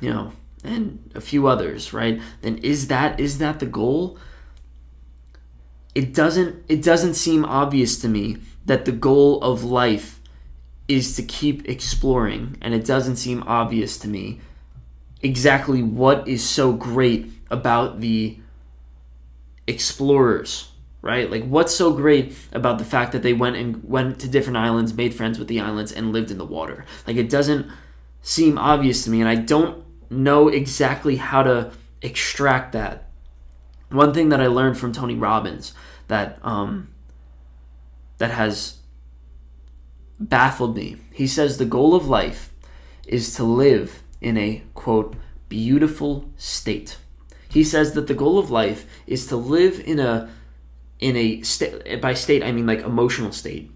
you 0.00 0.10
know, 0.10 0.32
and 0.62 1.10
a 1.14 1.20
few 1.20 1.46
others, 1.46 1.92
right? 1.92 2.20
Then 2.42 2.58
is 2.58 2.88
that 2.88 3.18
is 3.18 3.38
that 3.38 3.60
the 3.60 3.66
goal? 3.66 4.18
It 5.94 6.14
doesn't 6.14 6.64
it 6.68 6.82
doesn't 6.82 7.14
seem 7.14 7.44
obvious 7.44 7.98
to 8.00 8.08
me 8.08 8.38
that 8.66 8.84
the 8.84 8.92
goal 8.92 9.40
of 9.42 9.64
life 9.64 10.20
is 10.86 11.16
to 11.16 11.22
keep 11.22 11.68
exploring, 11.68 12.56
and 12.60 12.74
it 12.74 12.84
doesn't 12.84 13.16
seem 13.16 13.42
obvious 13.46 13.98
to 13.98 14.08
me 14.08 14.40
exactly 15.22 15.82
what 15.82 16.26
is 16.26 16.42
so 16.42 16.72
great 16.72 17.30
about 17.50 18.00
the 18.00 18.38
explorers, 19.66 20.70
right? 21.02 21.30
Like 21.30 21.44
what's 21.44 21.74
so 21.74 21.92
great 21.92 22.36
about 22.52 22.78
the 22.78 22.84
fact 22.84 23.12
that 23.12 23.22
they 23.22 23.32
went 23.32 23.56
and 23.56 23.82
went 23.84 24.18
to 24.20 24.28
different 24.28 24.56
islands, 24.56 24.94
made 24.94 25.14
friends 25.14 25.38
with 25.38 25.48
the 25.48 25.60
islands 25.60 25.92
and 25.92 26.12
lived 26.12 26.30
in 26.30 26.38
the 26.38 26.44
water? 26.44 26.84
Like 27.06 27.16
it 27.16 27.30
doesn't 27.30 27.66
seem 28.22 28.58
obvious 28.58 29.04
to 29.04 29.10
me 29.10 29.20
and 29.20 29.28
I 29.28 29.36
don't 29.36 29.84
know 30.10 30.48
exactly 30.48 31.16
how 31.16 31.42
to 31.42 31.72
extract 32.02 32.72
that. 32.72 33.09
One 33.90 34.14
thing 34.14 34.28
that 34.30 34.40
I 34.40 34.46
learned 34.46 34.78
from 34.78 34.92
Tony 34.92 35.16
Robbins 35.16 35.72
that 36.08 36.38
um 36.42 36.88
that 38.18 38.30
has 38.30 38.78
baffled 40.18 40.76
me. 40.76 40.96
He 41.12 41.26
says 41.26 41.56
the 41.56 41.64
goal 41.64 41.94
of 41.94 42.06
life 42.06 42.52
is 43.06 43.34
to 43.34 43.44
live 43.44 44.02
in 44.20 44.36
a 44.36 44.62
quote 44.74 45.16
beautiful 45.48 46.30
state. 46.36 46.98
He 47.48 47.64
says 47.64 47.94
that 47.94 48.06
the 48.06 48.14
goal 48.14 48.38
of 48.38 48.50
life 48.50 48.86
is 49.06 49.26
to 49.26 49.36
live 49.36 49.80
in 49.80 49.98
a 49.98 50.30
in 51.00 51.16
a 51.16 51.40
state 51.42 52.00
by 52.00 52.14
state 52.14 52.44
I 52.44 52.52
mean 52.52 52.66
like 52.66 52.80
emotional 52.80 53.32
state 53.32 53.72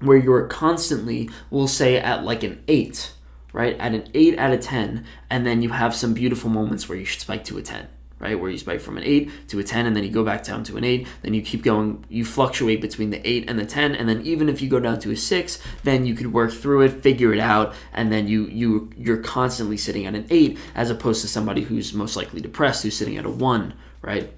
where 0.00 0.16
you're 0.16 0.46
constantly 0.46 1.28
we'll 1.50 1.68
say 1.68 1.98
at 1.98 2.24
like 2.24 2.42
an 2.42 2.62
8, 2.68 3.12
right? 3.52 3.76
At 3.78 3.94
an 3.94 4.08
8 4.14 4.38
out 4.38 4.52
of 4.52 4.60
10 4.60 5.04
and 5.28 5.46
then 5.46 5.60
you 5.60 5.70
have 5.70 5.94
some 5.94 6.14
beautiful 6.14 6.48
moments 6.48 6.88
where 6.88 6.96
you 6.96 7.04
should 7.04 7.20
spike 7.20 7.44
to 7.44 7.58
a 7.58 7.62
10 7.62 7.88
right? 8.24 8.40
Where 8.40 8.50
you 8.50 8.56
spike 8.56 8.80
from 8.80 8.96
an 8.96 9.04
8 9.04 9.48
to 9.48 9.58
a 9.58 9.62
10 9.62 9.84
and 9.84 9.94
then 9.94 10.02
you 10.02 10.10
go 10.10 10.24
back 10.24 10.42
down 10.42 10.64
to 10.64 10.78
an 10.78 10.82
8, 10.82 11.06
then 11.20 11.34
you 11.34 11.42
keep 11.42 11.62
going, 11.62 12.04
you 12.08 12.24
fluctuate 12.24 12.80
between 12.80 13.10
the 13.10 13.20
8 13.28 13.50
and 13.50 13.58
the 13.58 13.66
10 13.66 13.94
and 13.94 14.08
then 14.08 14.22
even 14.22 14.48
if 14.48 14.62
you 14.62 14.68
go 14.70 14.80
down 14.80 14.98
to 15.00 15.10
a 15.10 15.16
6, 15.16 15.58
then 15.82 16.06
you 16.06 16.14
could 16.14 16.32
work 16.32 16.50
through 16.50 16.80
it, 16.80 17.02
figure 17.02 17.34
it 17.34 17.38
out 17.38 17.74
and 17.92 18.10
then 18.10 18.26
you 18.26 18.46
you 18.46 18.90
you're 18.96 19.18
constantly 19.18 19.76
sitting 19.76 20.06
at 20.06 20.14
an 20.14 20.26
8 20.30 20.58
as 20.74 20.88
opposed 20.88 21.20
to 21.20 21.28
somebody 21.28 21.60
who's 21.62 21.92
most 21.92 22.16
likely 22.16 22.40
depressed 22.40 22.82
who's 22.82 22.96
sitting 22.96 23.18
at 23.18 23.26
a 23.26 23.30
1, 23.30 23.74
right? 24.00 24.32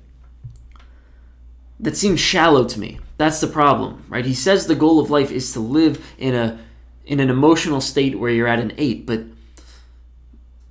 That 1.78 1.96
seems 1.96 2.18
shallow 2.18 2.64
to 2.64 2.80
me. 2.80 2.98
That's 3.18 3.40
the 3.40 3.46
problem, 3.46 4.04
right? 4.08 4.24
He 4.24 4.34
says 4.34 4.66
the 4.66 4.74
goal 4.74 4.98
of 4.98 5.10
life 5.10 5.30
is 5.30 5.52
to 5.52 5.60
live 5.60 6.04
in 6.18 6.34
a 6.34 6.58
in 7.04 7.20
an 7.20 7.30
emotional 7.30 7.80
state 7.80 8.18
where 8.18 8.32
you're 8.32 8.48
at 8.48 8.58
an 8.58 8.72
8, 8.76 9.06
but 9.06 9.20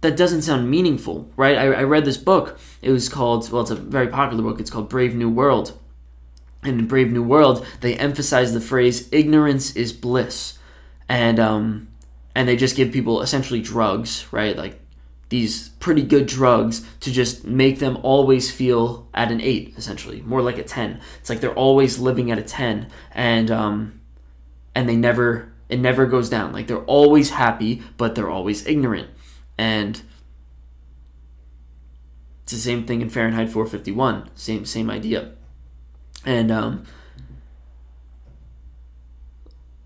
that 0.01 0.17
doesn't 0.17 0.43
sound 0.43 0.69
meaningful, 0.69 1.29
right? 1.35 1.57
I, 1.57 1.65
I 1.65 1.83
read 1.83 2.05
this 2.05 2.17
book. 2.17 2.59
It 2.81 2.91
was 2.91 3.09
called, 3.09 3.49
well, 3.51 3.61
it's 3.61 3.71
a 3.71 3.75
very 3.75 4.07
popular 4.07 4.43
book. 4.43 4.59
It's 4.59 4.69
called 4.69 4.89
Brave 4.89 5.15
New 5.15 5.29
World. 5.29 5.79
And 6.63 6.79
in 6.79 6.87
Brave 6.87 7.11
New 7.11 7.23
World, 7.23 7.65
they 7.81 7.95
emphasize 7.95 8.53
the 8.53 8.61
phrase 8.61 9.07
"ignorance 9.11 9.75
is 9.75 9.93
bliss," 9.93 10.57
and 11.07 11.39
um, 11.39 11.89
and 12.33 12.47
they 12.47 12.55
just 12.55 12.75
give 12.75 12.91
people 12.91 13.21
essentially 13.21 13.61
drugs, 13.61 14.25
right? 14.31 14.57
Like 14.57 14.79
these 15.29 15.69
pretty 15.79 16.01
good 16.01 16.25
drugs 16.25 16.85
to 17.01 17.11
just 17.11 17.45
make 17.45 17.79
them 17.79 17.97
always 18.03 18.51
feel 18.51 19.07
at 19.13 19.31
an 19.31 19.41
eight, 19.41 19.73
essentially, 19.77 20.21
more 20.21 20.41
like 20.41 20.57
a 20.57 20.63
ten. 20.63 20.99
It's 21.19 21.29
like 21.29 21.39
they're 21.39 21.53
always 21.53 21.99
living 21.99 22.31
at 22.31 22.39
a 22.39 22.43
ten, 22.43 22.89
and 23.11 23.51
um, 23.51 24.01
and 24.73 24.89
they 24.89 24.95
never 24.95 25.51
it 25.69 25.79
never 25.79 26.05
goes 26.05 26.29
down. 26.29 26.51
Like 26.51 26.67
they're 26.67 26.85
always 26.85 27.31
happy, 27.31 27.81
but 27.97 28.15
they're 28.15 28.29
always 28.29 28.65
ignorant, 28.65 29.09
and 29.58 30.01
it's 32.43 32.53
the 32.53 32.60
same 32.60 32.86
thing 32.86 33.01
in 33.01 33.10
Fahrenheit 33.10 33.49
451. 33.49 34.30
Same 34.36 34.66
same 34.66 34.89
idea, 34.89 35.32
and 36.26 36.51
um, 36.51 36.86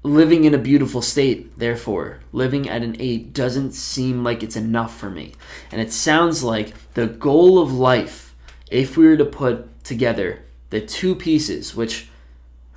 living 0.03 0.45
in 0.45 0.53
a 0.53 0.57
beautiful 0.57 1.01
state, 1.01 1.57
therefore, 1.57 2.19
living 2.31 2.69
at 2.69 2.81
an 2.81 2.95
8 2.99 3.33
doesn't 3.33 3.71
seem 3.71 4.23
like 4.23 4.43
it's 4.43 4.55
enough 4.55 4.97
for 4.97 5.09
me. 5.09 5.33
And 5.71 5.81
it 5.81 5.91
sounds 5.91 6.43
like 6.43 6.73
the 6.93 7.07
goal 7.07 7.59
of 7.59 7.73
life, 7.73 8.35
if 8.71 8.97
we 8.97 9.07
were 9.07 9.17
to 9.17 9.25
put 9.25 9.83
together 9.83 10.43
the 10.69 10.81
two 10.81 11.15
pieces, 11.15 11.75
which, 11.75 12.09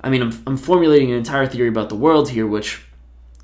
I 0.01 0.09
mean, 0.09 0.21
I'm, 0.21 0.43
I'm 0.47 0.57
formulating 0.57 1.11
an 1.11 1.17
entire 1.17 1.47
theory 1.47 1.69
about 1.69 1.89
the 1.89 1.95
world 1.95 2.29
here, 2.29 2.47
which 2.47 2.85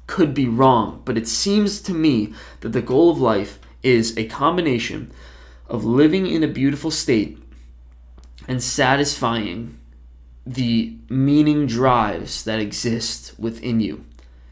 could 0.09 0.33
be 0.33 0.47
wrong, 0.47 1.03
but 1.05 1.19
it 1.19 1.27
seems 1.27 1.79
to 1.79 1.93
me 1.93 2.33
that 2.61 2.69
the 2.69 2.81
goal 2.81 3.11
of 3.11 3.21
life 3.21 3.59
is 3.83 4.17
a 4.17 4.25
combination 4.25 5.11
of 5.67 5.85
living 5.85 6.25
in 6.25 6.43
a 6.43 6.47
beautiful 6.47 6.89
state 6.89 7.37
and 8.47 8.61
satisfying 8.63 9.77
the 10.47 10.97
meaning 11.09 11.67
drives 11.67 12.43
that 12.43 12.59
exist 12.59 13.37
within 13.37 13.79
you 13.79 14.03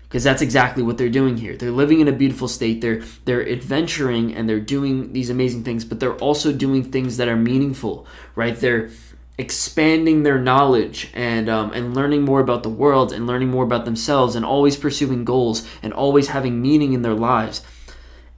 because 0.04 0.24
that's 0.24 0.44
exactly 0.44 0.84
what 0.84 1.00
they're 1.00 1.10
doing 1.10 1.38
here. 1.38 1.58
They're 1.58 1.72
living 1.72 2.02
in 2.02 2.08
a 2.08 2.14
beautiful 2.14 2.48
state. 2.48 2.80
They're 2.82 3.02
they're 3.26 3.50
adventuring 3.50 4.36
and 4.36 4.48
they're 4.48 4.60
doing 4.60 5.12
these 5.14 5.32
amazing 5.32 5.64
things, 5.64 5.84
but 5.84 6.00
they're 6.00 6.18
also 6.18 6.54
doing 6.54 6.84
things 6.84 7.18
that 7.18 7.28
are 7.28 7.36
meaningful, 7.36 8.06
right? 8.36 8.56
They're 8.56 8.92
expanding 9.38 10.24
their 10.24 10.40
knowledge 10.40 11.10
and 11.14 11.50
um, 11.50 11.72
and 11.74 11.96
learning 11.96 12.24
more 12.24 12.40
about 12.40 12.64
the 12.64 12.70
world 12.70 13.14
and 13.14 13.28
learning 13.28 13.50
more 13.50 13.64
about 13.64 13.86
themselves 13.86 14.36
and 14.36 14.44
always 14.44 14.76
pursuing 14.76 15.24
goals 15.24 15.68
and 15.84 15.94
always 15.94 16.30
having 16.30 16.62
meaning 16.62 16.94
in 16.94 17.02
their 17.02 17.14
lives. 17.14 17.62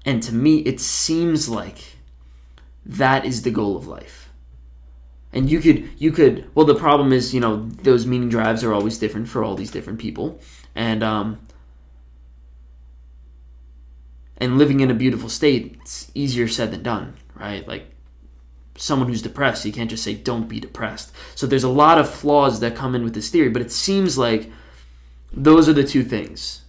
And 0.06 0.22
to 0.24 0.34
me, 0.34 0.60
it 0.60 0.80
seems 0.80 1.50
like 1.50 1.98
that 2.86 3.26
is 3.26 3.44
the 3.44 3.52
goal 3.52 3.78
of 3.78 3.88
life. 3.88 4.30
And 5.32 5.50
you 5.50 5.60
could 5.60 5.90
you 5.98 6.12
could 6.12 6.50
well 6.56 6.66
the 6.66 6.76
problem 6.76 7.14
is 7.14 7.34
you 7.34 7.40
know 7.40 7.68
those 7.84 8.06
meaning 8.06 8.30
drives 8.30 8.64
are 8.64 8.74
always 8.74 8.98
different 8.98 9.30
for 9.30 9.44
all 9.44 9.56
these 9.56 9.72
different 9.72 10.00
people. 10.00 10.40
And 10.76 11.04
um 11.04 11.40
and 14.38 14.58
living 14.58 14.80
in 14.80 14.90
a 14.90 14.94
beautiful 14.94 15.30
state 15.30 15.78
it's 15.82 16.12
easier 16.16 16.48
said 16.48 16.72
than 16.72 16.84
done 16.84 17.16
right? 17.40 17.68
Like 17.68 17.86
someone 18.80 19.08
who's 19.08 19.22
depressed 19.22 19.66
you 19.66 19.72
can't 19.72 19.90
just 19.90 20.04
say 20.04 20.14
don't 20.14 20.48
be 20.48 20.60
depressed 20.60 21.12
so 21.36 21.46
there's 21.46 21.64
a 21.64 21.70
lot 21.70 21.98
of 21.98 22.10
flaws 22.10 22.60
that 22.60 22.76
come 22.76 22.96
in 22.96 23.04
with 23.04 23.14
this 23.14 23.30
theory 23.30 23.50
but 23.50 23.62
it 23.62 23.72
seems 23.72 24.18
like 24.18 24.52
those 25.32 25.68
are 25.68 25.74
the 25.74 25.84
two 25.84 26.04
things 26.04 26.62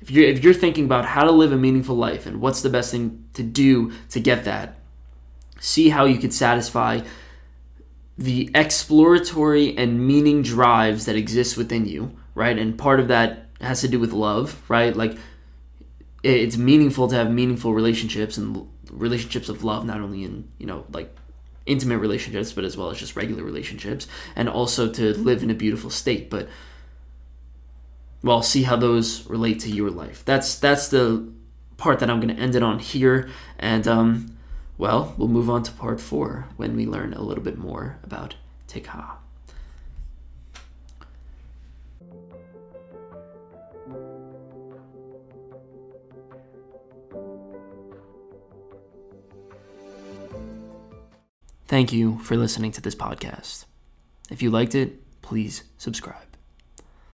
if 0.00 0.10
you're 0.10 0.24
if 0.24 0.42
you're 0.42 0.54
thinking 0.54 0.84
about 0.84 1.04
how 1.04 1.24
to 1.24 1.30
live 1.30 1.52
a 1.52 1.56
meaningful 1.56 1.94
life 1.94 2.26
and 2.26 2.40
what's 2.40 2.62
the 2.62 2.70
best 2.70 2.90
thing 2.90 3.24
to 3.34 3.42
do 3.42 3.92
to 4.08 4.18
get 4.18 4.44
that 4.44 4.78
see 5.60 5.90
how 5.90 6.06
you 6.06 6.18
could 6.18 6.32
satisfy 6.32 7.00
the 8.20 8.50
exploratory 8.54 9.76
and 9.78 10.06
meaning 10.06 10.42
drives 10.42 11.06
that 11.06 11.16
exist 11.16 11.56
within 11.56 11.86
you, 11.86 12.14
right? 12.34 12.58
And 12.58 12.78
part 12.78 13.00
of 13.00 13.08
that 13.08 13.46
has 13.62 13.80
to 13.80 13.88
do 13.88 13.98
with 13.98 14.12
love, 14.12 14.62
right? 14.68 14.94
Like 14.94 15.16
it's 16.22 16.58
meaningful 16.58 17.08
to 17.08 17.16
have 17.16 17.30
meaningful 17.30 17.72
relationships 17.72 18.36
and 18.36 18.68
relationships 18.90 19.48
of 19.48 19.64
love, 19.64 19.86
not 19.86 20.02
only 20.02 20.24
in, 20.24 20.48
you 20.58 20.66
know, 20.66 20.84
like 20.92 21.16
intimate 21.66 21.98
relationships, 21.98 22.52
but 22.52 22.64
as 22.64 22.76
well 22.76 22.90
as 22.90 22.98
just 22.98 23.16
regular 23.16 23.42
relationships, 23.42 24.06
and 24.34 24.48
also 24.48 24.90
to 24.90 25.14
live 25.16 25.42
in 25.42 25.50
a 25.50 25.54
beautiful 25.54 25.90
state. 25.90 26.30
But 26.30 26.48
well, 28.22 28.42
see 28.42 28.64
how 28.64 28.76
those 28.76 29.28
relate 29.28 29.60
to 29.60 29.70
your 29.70 29.90
life. 29.90 30.24
That's 30.24 30.58
that's 30.58 30.88
the 30.88 31.28
part 31.76 32.00
that 32.00 32.10
I'm 32.10 32.20
going 32.20 32.34
to 32.34 32.40
end 32.40 32.54
it 32.54 32.62
on 32.62 32.78
here, 32.78 33.28
and 33.58 33.86
um, 33.88 34.36
well, 34.78 35.14
we'll 35.16 35.28
move 35.28 35.48
on 35.48 35.62
to 35.64 35.72
part 35.72 36.00
four 36.00 36.48
when 36.56 36.76
we 36.76 36.86
learn 36.86 37.14
a 37.14 37.22
little 37.22 37.44
bit 37.44 37.58
more 37.58 37.98
about 38.02 38.34
Te 38.66 38.80
Kā. 38.80 39.19
Thank 51.70 51.92
you 51.92 52.18
for 52.18 52.36
listening 52.36 52.72
to 52.72 52.80
this 52.80 52.96
podcast. 52.96 53.64
If 54.28 54.42
you 54.42 54.50
liked 54.50 54.74
it, 54.74 55.22
please 55.22 55.62
subscribe. 55.78 56.29